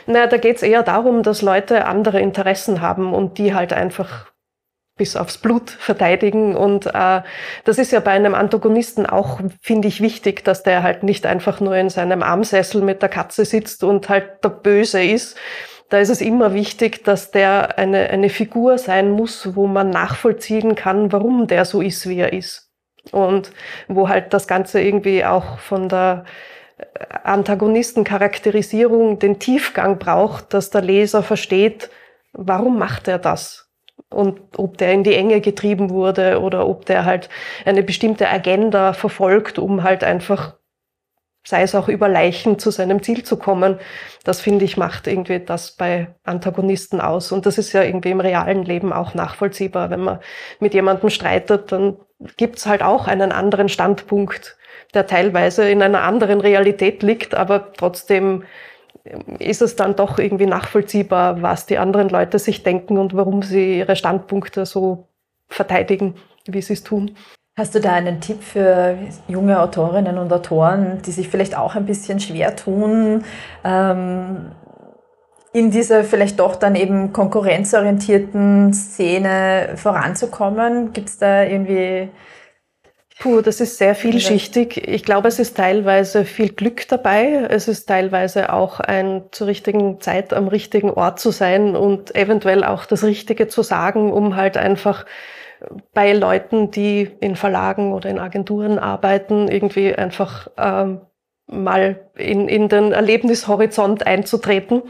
Na, 0.06 0.26
da 0.26 0.36
geht 0.36 0.56
es 0.56 0.62
eher 0.62 0.82
darum, 0.82 1.22
dass 1.22 1.42
Leute 1.42 1.86
andere 1.86 2.20
Interessen 2.20 2.80
haben 2.80 3.12
und 3.14 3.38
die 3.38 3.54
halt 3.54 3.72
einfach 3.72 4.32
bis 4.96 5.16
aufs 5.16 5.38
Blut 5.38 5.70
verteidigen. 5.70 6.54
Und 6.54 6.86
äh, 6.86 7.22
das 7.64 7.78
ist 7.78 7.92
ja 7.92 8.00
bei 8.00 8.12
einem 8.12 8.34
Antagonisten 8.34 9.06
auch, 9.06 9.40
finde 9.60 9.88
ich, 9.88 10.00
wichtig, 10.00 10.44
dass 10.44 10.62
der 10.62 10.82
halt 10.82 11.02
nicht 11.02 11.26
einfach 11.26 11.60
nur 11.60 11.74
in 11.76 11.88
seinem 11.88 12.22
Armsessel 12.22 12.82
mit 12.82 13.02
der 13.02 13.08
Katze 13.08 13.44
sitzt 13.44 13.84
und 13.84 14.08
halt 14.08 14.44
der 14.44 14.50
Böse 14.50 15.02
ist. 15.02 15.36
Da 15.88 15.98
ist 15.98 16.08
es 16.08 16.20
immer 16.20 16.54
wichtig, 16.54 17.04
dass 17.04 17.30
der 17.30 17.78
eine, 17.78 18.10
eine 18.10 18.30
Figur 18.30 18.78
sein 18.78 19.10
muss, 19.10 19.56
wo 19.56 19.66
man 19.66 19.90
nachvollziehen 19.90 20.74
kann, 20.74 21.12
warum 21.12 21.46
der 21.46 21.64
so 21.64 21.82
ist, 21.82 22.08
wie 22.08 22.18
er 22.18 22.32
ist. 22.32 22.70
Und 23.10 23.50
wo 23.88 24.08
halt 24.08 24.32
das 24.32 24.46
Ganze 24.46 24.80
irgendwie 24.80 25.24
auch 25.24 25.58
von 25.58 25.88
der 25.88 26.24
Antagonistencharakterisierung 27.24 29.18
den 29.18 29.38
Tiefgang 29.38 29.98
braucht, 29.98 30.54
dass 30.54 30.70
der 30.70 30.82
Leser 30.82 31.22
versteht, 31.22 31.90
warum 32.32 32.78
macht 32.78 33.08
er 33.08 33.18
das? 33.18 33.68
Und 34.10 34.40
ob 34.56 34.78
der 34.78 34.92
in 34.92 35.04
die 35.04 35.14
Enge 35.14 35.40
getrieben 35.40 35.90
wurde 35.90 36.40
oder 36.40 36.66
ob 36.66 36.84
der 36.86 37.04
halt 37.04 37.28
eine 37.64 37.82
bestimmte 37.82 38.28
Agenda 38.28 38.92
verfolgt, 38.92 39.58
um 39.58 39.82
halt 39.82 40.04
einfach, 40.04 40.56
sei 41.44 41.62
es 41.62 41.74
auch 41.74 41.88
über 41.88 42.08
Leichen, 42.08 42.58
zu 42.58 42.70
seinem 42.70 43.02
Ziel 43.02 43.24
zu 43.24 43.36
kommen. 43.36 43.78
Das 44.24 44.40
finde 44.40 44.64
ich 44.64 44.76
macht 44.76 45.06
irgendwie 45.06 45.40
das 45.40 45.72
bei 45.72 46.14
Antagonisten 46.24 47.00
aus. 47.00 47.32
Und 47.32 47.46
das 47.46 47.58
ist 47.58 47.72
ja 47.72 47.82
irgendwie 47.82 48.10
im 48.10 48.20
realen 48.20 48.64
Leben 48.64 48.92
auch 48.92 49.14
nachvollziehbar. 49.14 49.90
Wenn 49.90 50.00
man 50.00 50.20
mit 50.60 50.74
jemandem 50.74 51.10
streitet, 51.10 51.72
dann 51.72 51.96
gibt's 52.36 52.66
halt 52.66 52.82
auch 52.82 53.08
einen 53.08 53.32
anderen 53.32 53.68
Standpunkt 53.68 54.56
der 54.94 55.06
teilweise 55.06 55.68
in 55.68 55.82
einer 55.82 56.02
anderen 56.02 56.40
Realität 56.40 57.02
liegt, 57.02 57.34
aber 57.34 57.72
trotzdem 57.72 58.44
ist 59.38 59.62
es 59.62 59.74
dann 59.74 59.96
doch 59.96 60.18
irgendwie 60.18 60.46
nachvollziehbar, 60.46 61.42
was 61.42 61.66
die 61.66 61.78
anderen 61.78 62.08
Leute 62.08 62.38
sich 62.38 62.62
denken 62.62 62.98
und 62.98 63.16
warum 63.16 63.42
sie 63.42 63.78
ihre 63.78 63.96
Standpunkte 63.96 64.66
so 64.66 65.08
verteidigen, 65.48 66.14
wie 66.46 66.62
sie 66.62 66.74
es 66.74 66.84
tun. 66.84 67.16
Hast 67.54 67.74
du 67.74 67.80
da 67.80 67.92
einen 67.92 68.22
Tipp 68.22 68.42
für 68.42 68.96
junge 69.28 69.60
Autorinnen 69.60 70.16
und 70.16 70.32
Autoren, 70.32 71.02
die 71.02 71.10
sich 71.10 71.28
vielleicht 71.28 71.54
auch 71.54 71.74
ein 71.74 71.84
bisschen 71.84 72.18
schwer 72.18 72.56
tun, 72.56 73.24
ähm, 73.62 74.52
in 75.52 75.70
dieser 75.70 76.02
vielleicht 76.02 76.40
doch 76.40 76.56
dann 76.56 76.74
eben 76.76 77.12
konkurrenzorientierten 77.12 78.72
Szene 78.72 79.74
voranzukommen? 79.76 80.94
Gibt 80.94 81.10
es 81.10 81.18
da 81.18 81.42
irgendwie 81.44 82.08
Puh, 83.18 83.40
das 83.40 83.60
ist 83.60 83.78
sehr 83.78 83.94
vielschichtig. 83.94 84.88
Ich 84.88 85.04
glaube, 85.04 85.28
es 85.28 85.38
ist 85.38 85.56
teilweise 85.56 86.24
viel 86.24 86.48
Glück 86.48 86.88
dabei. 86.88 87.46
Es 87.48 87.68
ist 87.68 87.86
teilweise 87.86 88.52
auch 88.52 88.80
ein 88.80 89.22
zur 89.30 89.46
richtigen 89.46 90.00
Zeit 90.00 90.32
am 90.32 90.48
richtigen 90.48 90.90
Ort 90.90 91.20
zu 91.20 91.30
sein 91.30 91.76
und 91.76 92.16
eventuell 92.16 92.64
auch 92.64 92.84
das 92.84 93.04
Richtige 93.04 93.46
zu 93.46 93.62
sagen, 93.62 94.10
um 94.10 94.34
halt 94.34 94.56
einfach 94.56 95.06
bei 95.92 96.12
Leuten, 96.12 96.70
die 96.70 97.10
in 97.20 97.36
Verlagen 97.36 97.92
oder 97.92 98.10
in 98.10 98.18
Agenturen 98.18 98.78
arbeiten, 98.78 99.48
irgendwie 99.48 99.94
einfach 99.94 100.48
ähm, 100.58 101.00
mal 101.46 102.10
in, 102.16 102.48
in 102.48 102.68
den 102.68 102.92
Erlebnishorizont 102.92 104.06
einzutreten. 104.06 104.82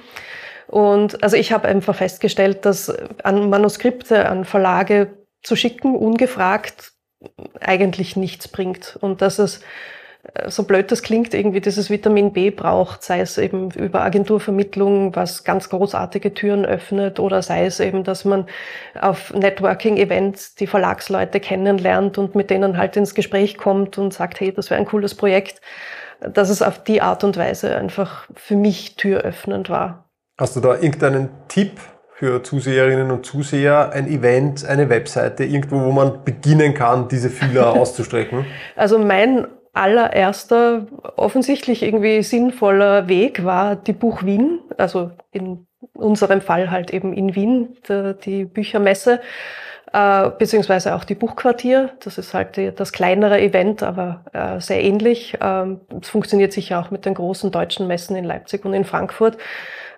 Und 0.69 1.23
also 1.23 1.37
ich 1.37 1.53
habe 1.53 1.69
einfach 1.69 1.95
festgestellt, 1.95 2.65
dass 2.65 2.91
an 3.23 3.51
Manuskripte, 3.51 4.29
an 4.29 4.45
Verlage 4.45 5.19
zu 5.43 5.57
schicken, 5.57 5.95
ungefragt, 5.95 6.93
eigentlich 7.61 8.17
nichts 8.17 8.49
bringt. 8.49 8.97
Und 9.01 9.23
dass 9.23 9.39
es, 9.39 9.61
so 10.47 10.63
blöd 10.63 10.93
das 10.93 11.03
klingt, 11.03 11.35
irgendwie 11.35 11.61
dieses 11.61 11.91
Vitamin 11.91 12.33
B 12.33 12.51
braucht, 12.51 13.03
sei 13.03 13.21
es 13.21 13.39
eben 13.39 13.73
über 13.73 14.03
Agenturvermittlung, 14.03 15.17
was 15.17 15.43
ganz 15.43 15.69
großartige 15.69 16.33
Türen 16.33 16.65
öffnet, 16.65 17.19
oder 17.19 17.43
sei 17.43 17.67
es 17.67 17.81
eben, 17.81 18.05
dass 18.05 18.25
man 18.25 18.47
auf 19.01 19.35
Networking-Events 19.35 20.55
die 20.55 20.69
Verlagsleute 20.69 21.41
kennenlernt 21.41 22.19
und 22.19 22.37
mit 22.37 22.51
denen 22.51 22.79
halt 22.79 22.97
ins 22.97 23.15
Gespräch 23.17 23.59
kommt 23.59 23.99
und 23.99 24.15
sagt, 24.15 24.39
hey, 24.39 24.53
das 24.53 24.71
wäre 24.71 24.81
ein 24.81 24.87
cooles 24.87 25.17
Projekt. 25.17 25.61
Dass 26.21 26.51
es 26.51 26.63
auf 26.63 26.85
die 26.85 27.03
Art 27.03 27.25
und 27.25 27.37
Weise 27.37 27.77
einfach 27.77 28.29
für 28.37 28.55
mich 28.55 28.95
türöffnend 28.95 29.71
war. 29.71 30.09
Hast 30.39 30.55
du 30.55 30.61
da 30.61 30.75
irgendeinen 30.75 31.31
Tipp 31.49 31.73
für 32.15 32.45
Zuseherinnen 32.45 33.11
und 33.11 33.27
Zuseher 33.27 33.91
ein 33.91 34.07
Event, 34.07 34.65
eine 34.65 34.89
Webseite, 34.89 35.43
irgendwo, 35.43 35.81
wo 35.81 35.91
man 35.91 36.23
beginnen 36.23 36.75
kann, 36.75 37.09
diese 37.09 37.29
Fühler 37.29 37.73
auszustrecken? 37.81 38.47
Also 38.77 39.01
mein 39.01 39.49
allererster, 39.73 40.87
offensichtlich 41.17 41.83
irgendwie 41.83 42.23
sinnvoller 42.23 43.09
Weg 43.09 43.45
war 43.45 43.77
die 43.77 43.95
Buch 43.95 44.23
Wien, 44.23 44.61
also 44.77 45.13
in 45.31 45.67
unserem 45.95 46.41
Fall 46.41 46.71
halt 46.71 46.93
eben 46.93 47.13
in 47.13 47.35
Wien, 47.35 47.77
die 48.25 48.45
Büchermesse, 48.45 49.21
äh, 49.93 50.31
beziehungsweise 50.39 50.95
auch 50.95 51.05
die 51.05 51.15
Buchquartier. 51.15 51.91
Das 52.01 52.19
ist 52.19 52.35
halt 52.35 52.59
das 52.79 52.93
kleinere 52.93 53.41
Event, 53.41 53.83
aber 53.83 54.25
äh, 54.33 54.61
sehr 54.61 54.83
ähnlich. 54.83 55.37
Ähm, 55.41 55.81
es 56.01 56.09
funktioniert 56.09 56.53
sicher 56.53 56.79
auch 56.81 56.91
mit 56.91 57.05
den 57.05 57.15
großen 57.15 57.51
deutschen 57.51 57.87
Messen 57.87 58.17
in 58.17 58.25
Leipzig 58.25 58.65
und 58.65 58.75
in 58.75 58.85
Frankfurt. 58.85 59.39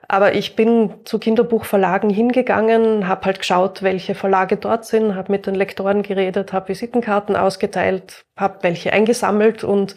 Aber 0.09 0.35
ich 0.35 0.57
bin 0.57 0.93
zu 1.05 1.19
Kinderbuchverlagen 1.19 2.11
hingegangen, 2.11 3.09
habe 3.09 3.27
halt 3.27 3.39
geschaut, 3.39 3.83
welche 3.83 4.15
Verlage 4.15 4.57
dort 4.57 4.85
sind, 4.85 5.15
habe 5.15 5.33
mit 5.33 5.47
den 5.47 5.55
Lektoren 5.55 6.03
geredet, 6.03 6.53
habe 6.53 6.69
Visitenkarten 6.69 7.37
ausgeteilt, 7.37 8.25
habe 8.37 8.59
welche 8.63 8.93
eingesammelt 8.93 9.65
und 9.65 9.95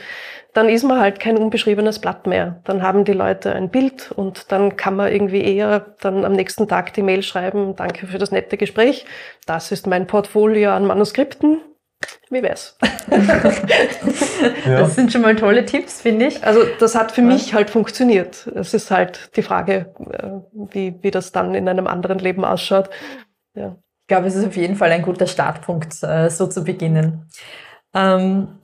dann 0.53 0.69
ist 0.69 0.83
man 0.83 0.99
halt 0.99 1.19
kein 1.19 1.37
unbeschriebenes 1.37 1.99
Blatt 1.99 2.25
mehr. 2.25 2.61
Dann 2.63 2.81
haben 2.81 3.05
die 3.05 3.13
Leute 3.13 3.53
ein 3.53 3.69
Bild 3.69 4.11
und 4.11 4.51
dann 4.51 4.75
kann 4.75 4.95
man 4.95 5.11
irgendwie 5.11 5.43
eher 5.43 5.95
dann 6.01 6.25
am 6.25 6.33
nächsten 6.33 6.67
Tag 6.67 6.93
die 6.93 7.03
Mail 7.03 7.21
schreiben, 7.21 7.75
danke 7.75 8.07
für 8.07 8.17
das 8.17 8.31
nette 8.31 8.57
Gespräch. 8.57 9.05
Das 9.45 9.71
ist 9.71 9.85
mein 9.85 10.07
Portfolio 10.07 10.71
an 10.71 10.85
Manuskripten. 10.87 11.61
Wie 12.29 12.43
wär's? 12.43 12.77
ja. 14.65 14.79
Das 14.79 14.95
sind 14.95 15.11
schon 15.11 15.21
mal 15.21 15.35
tolle 15.35 15.65
Tipps, 15.65 16.01
finde 16.01 16.27
ich. 16.27 16.43
Also 16.43 16.61
das 16.79 16.95
hat 16.95 17.11
für 17.11 17.21
mich 17.21 17.53
halt 17.53 17.69
funktioniert. 17.69 18.47
Es 18.53 18.73
ist 18.73 18.91
halt 18.91 19.31
die 19.35 19.41
Frage, 19.41 19.93
äh, 20.11 20.29
wie, 20.73 20.95
wie 21.01 21.11
das 21.11 21.31
dann 21.31 21.55
in 21.55 21.69
einem 21.69 21.87
anderen 21.87 22.19
Leben 22.19 22.43
ausschaut. 22.43 22.89
Ja. 23.55 23.77
Ich 24.01 24.07
glaube, 24.07 24.27
es 24.27 24.35
ist 24.35 24.45
auf 24.45 24.55
jeden 24.55 24.75
Fall 24.75 24.91
ein 24.91 25.01
guter 25.01 25.27
Startpunkt, 25.27 26.03
äh, 26.03 26.29
so 26.29 26.47
zu 26.47 26.63
beginnen. 26.63 27.29
Ähm, 27.93 28.59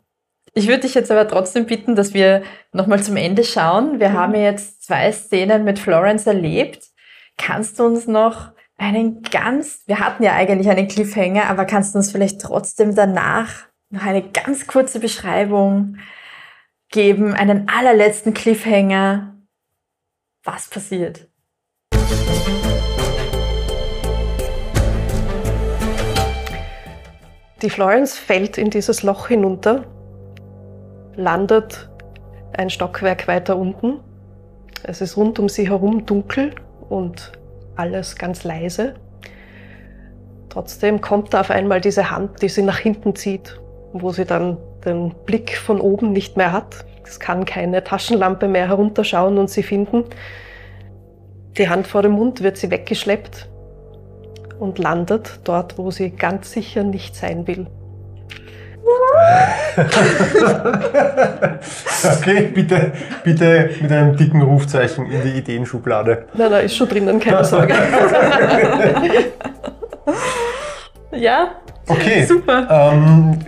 ich 0.53 0.67
würde 0.67 0.81
dich 0.81 0.93
jetzt 0.93 1.11
aber 1.11 1.27
trotzdem 1.27 1.65
bitten, 1.65 1.95
dass 1.95 2.13
wir 2.13 2.43
nochmal 2.71 3.01
zum 3.01 3.17
Ende 3.17 3.43
schauen. 3.43 3.99
Wir 3.99 4.09
mhm. 4.09 4.13
haben 4.13 4.35
jetzt 4.35 4.83
zwei 4.83 5.11
Szenen 5.11 5.63
mit 5.63 5.79
Florence 5.79 6.27
erlebt. 6.27 6.87
Kannst 7.37 7.79
du 7.79 7.85
uns 7.85 8.07
noch 8.07 8.51
einen 8.83 9.21
ganz, 9.21 9.83
wir 9.85 9.99
hatten 9.99 10.23
ja 10.23 10.33
eigentlich 10.33 10.69
einen 10.69 10.89
Cliffhanger, 10.89 11.49
aber 11.49 11.63
kannst 11.63 11.95
du 11.95 11.99
uns 11.99 12.11
vielleicht 12.11 12.41
trotzdem 12.41 12.93
danach 12.93 13.67
noch 13.89 14.05
eine 14.05 14.21
ganz 14.21 14.67
kurze 14.67 14.99
Beschreibung 14.99 15.97
geben, 16.89 17.33
einen 17.33 17.69
allerletzten 17.69 18.33
Cliffhanger? 18.33 19.37
Was 20.43 20.67
passiert? 20.67 21.29
Die 27.61 27.69
Florence 27.69 28.17
fällt 28.17 28.57
in 28.57 28.69
dieses 28.69 29.01
Loch 29.03 29.29
hinunter, 29.29 29.85
landet 31.15 31.89
ein 32.51 32.69
Stockwerk 32.69 33.29
weiter 33.29 33.55
unten. 33.55 34.01
Es 34.83 34.99
ist 34.99 35.15
rund 35.15 35.39
um 35.39 35.47
sie 35.47 35.69
herum 35.69 36.05
dunkel 36.05 36.53
und 36.89 37.31
alles 37.75 38.15
ganz 38.15 38.43
leise. 38.43 38.95
Trotzdem 40.49 41.01
kommt 41.01 41.33
da 41.33 41.41
auf 41.41 41.49
einmal 41.49 41.81
diese 41.81 42.11
Hand, 42.11 42.41
die 42.41 42.49
sie 42.49 42.61
nach 42.61 42.77
hinten 42.77 43.15
zieht, 43.15 43.59
wo 43.91 44.11
sie 44.11 44.25
dann 44.25 44.57
den 44.85 45.13
Blick 45.25 45.57
von 45.57 45.81
oben 45.81 46.11
nicht 46.11 46.37
mehr 46.37 46.51
hat. 46.51 46.85
Es 47.03 47.19
kann 47.19 47.45
keine 47.45 47.83
Taschenlampe 47.83 48.47
mehr 48.47 48.67
herunterschauen 48.67 49.37
und 49.37 49.49
sie 49.49 49.63
finden. 49.63 50.03
Die 51.57 51.69
Hand 51.69 51.87
vor 51.87 52.01
dem 52.01 52.13
Mund 52.13 52.41
wird 52.41 52.57
sie 52.57 52.71
weggeschleppt 52.71 53.47
und 54.59 54.79
landet 54.79 55.39
dort, 55.43 55.77
wo 55.77 55.91
sie 55.91 56.11
ganz 56.11 56.51
sicher 56.51 56.83
nicht 56.83 57.15
sein 57.15 57.47
will. 57.47 57.67
okay, 62.03 62.51
bitte, 62.53 62.91
bitte 63.23 63.69
mit 63.81 63.91
einem 63.91 64.15
dicken 64.17 64.41
Rufzeichen 64.41 65.09
in 65.09 65.23
die 65.23 65.37
Ideenschublade. 65.37 66.25
Nein, 66.33 66.51
nein, 66.51 66.65
ist 66.65 66.75
schon 66.75 66.89
drinnen, 66.89 67.17
keine 67.19 67.45
Sorge. 67.45 67.73
ja. 71.11 71.51
Okay, 71.87 72.25
super. 72.25 72.67
Ähm, 72.69 73.39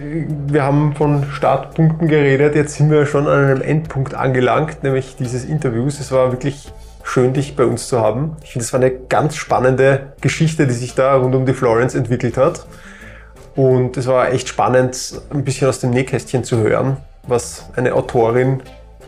wir 0.48 0.64
haben 0.64 0.96
von 0.96 1.26
Startpunkten 1.32 2.08
geredet, 2.08 2.56
jetzt 2.56 2.76
sind 2.76 2.90
wir 2.92 3.06
schon 3.06 3.28
an 3.28 3.46
einem 3.46 3.62
Endpunkt 3.62 4.14
angelangt, 4.14 4.84
nämlich 4.84 5.16
dieses 5.18 5.46
Interviews. 5.46 6.00
Es 6.00 6.12
war 6.12 6.32
wirklich 6.32 6.72
schön, 7.04 7.34
dich 7.34 7.56
bei 7.56 7.66
uns 7.66 7.88
zu 7.88 8.02
haben. 8.02 8.36
Ich 8.44 8.52
finde, 8.52 8.66
es 8.66 8.74
war 8.74 8.82
eine 8.82 8.92
ganz 8.92 9.36
spannende 9.36 10.14
Geschichte, 10.22 10.68
die 10.68 10.74
sich 10.74 10.96
da 10.96 11.16
rund 11.16 11.36
um 11.36 11.46
die 11.46 11.54
Florence 11.54 11.96
entwickelt 11.96 12.36
hat. 12.36 12.66
Und 13.56 13.96
es 13.96 14.08
war 14.08 14.32
echt 14.32 14.50
spannend, 14.50 15.22
ein 15.30 15.44
bisschen 15.44 15.68
aus 15.70 15.80
dem 15.80 15.92
Nähkästchen 15.92 16.44
zu 16.44 16.58
hören, 16.58 16.98
was 17.24 17.70
eine 17.76 17.94
Autorin 17.94 18.62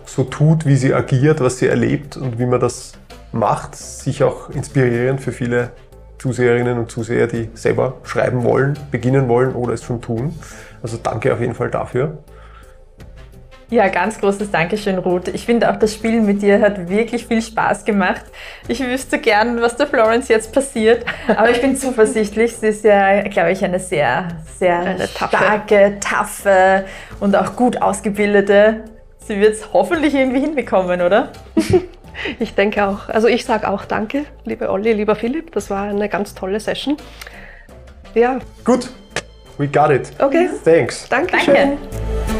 so 0.05 0.23
tut, 0.23 0.65
wie 0.65 0.77
sie 0.77 0.93
agiert, 0.93 1.41
was 1.41 1.59
sie 1.59 1.67
erlebt 1.67 2.15
und 2.15 2.39
wie 2.39 2.45
man 2.45 2.59
das 2.59 2.93
macht. 3.33 3.75
Sich 3.75 4.23
auch 4.23 4.49
inspirierend 4.49 5.19
für 5.19 5.33
viele 5.33 5.71
Zuseherinnen 6.17 6.79
und 6.79 6.89
Zuseher, 6.89 7.27
die 7.27 7.49
selber 7.53 7.97
schreiben 8.03 8.43
wollen, 8.43 8.77
beginnen 8.89 9.27
wollen 9.27 9.53
oder 9.53 9.73
es 9.73 9.83
schon 9.83 10.01
tun. 10.01 10.33
Also 10.81 10.97
danke 11.01 11.33
auf 11.33 11.41
jeden 11.41 11.53
Fall 11.53 11.69
dafür. 11.69 12.17
Ja, 13.69 13.89
ganz 13.89 14.19
großes 14.19 14.49
Dankeschön, 14.49 14.97
Ruth. 14.97 15.27
Ich 15.27 15.45
finde 15.45 15.69
auch 15.69 15.75
das 15.75 15.93
Spielen 15.93 16.25
mit 16.25 16.41
dir 16.41 16.61
hat 16.61 16.87
wirklich 16.87 17.27
viel 17.27 17.41
Spaß 17.41 17.83
gemacht. 17.83 18.23
Ich 18.69 18.79
wüsste 18.79 19.19
gern, 19.19 19.61
was 19.61 19.75
der 19.75 19.87
Florence 19.87 20.29
jetzt 20.29 20.53
passiert, 20.53 21.05
aber 21.27 21.49
ich 21.49 21.59
bin 21.59 21.75
zuversichtlich. 21.75 22.55
Sie 22.55 22.67
ist 22.67 22.85
ja, 22.85 23.23
glaube 23.23 23.51
ich, 23.51 23.63
eine 23.65 23.79
sehr, 23.79 24.29
sehr 24.57 24.79
eine 24.79 25.07
starke, 25.07 25.97
taffe 25.99 26.85
und 27.19 27.35
auch 27.35 27.57
gut 27.57 27.81
ausgebildete. 27.81 28.85
Sie 29.19 29.37
wird 29.41 29.55
es 29.55 29.73
hoffentlich 29.73 30.15
irgendwie 30.15 30.39
hinbekommen, 30.39 31.01
oder? 31.01 31.33
ich 32.39 32.55
denke 32.55 32.87
auch. 32.87 33.09
Also 33.09 33.27
ich 33.27 33.43
sage 33.43 33.67
auch 33.67 33.83
Danke, 33.83 34.23
liebe 34.45 34.71
Olli, 34.71 34.93
lieber 34.93 35.15
Philipp. 35.15 35.51
Das 35.51 35.69
war 35.69 35.89
eine 35.89 36.07
ganz 36.07 36.33
tolle 36.33 36.61
Session. 36.61 36.95
Ja. 38.13 38.39
Gut, 38.63 38.89
we 39.57 39.67
got 39.67 39.89
it. 39.89 40.09
Okay. 40.19 40.49
Thanks. 40.63 41.09
Dankeschön. 41.09 41.53
Danke. 41.53 42.36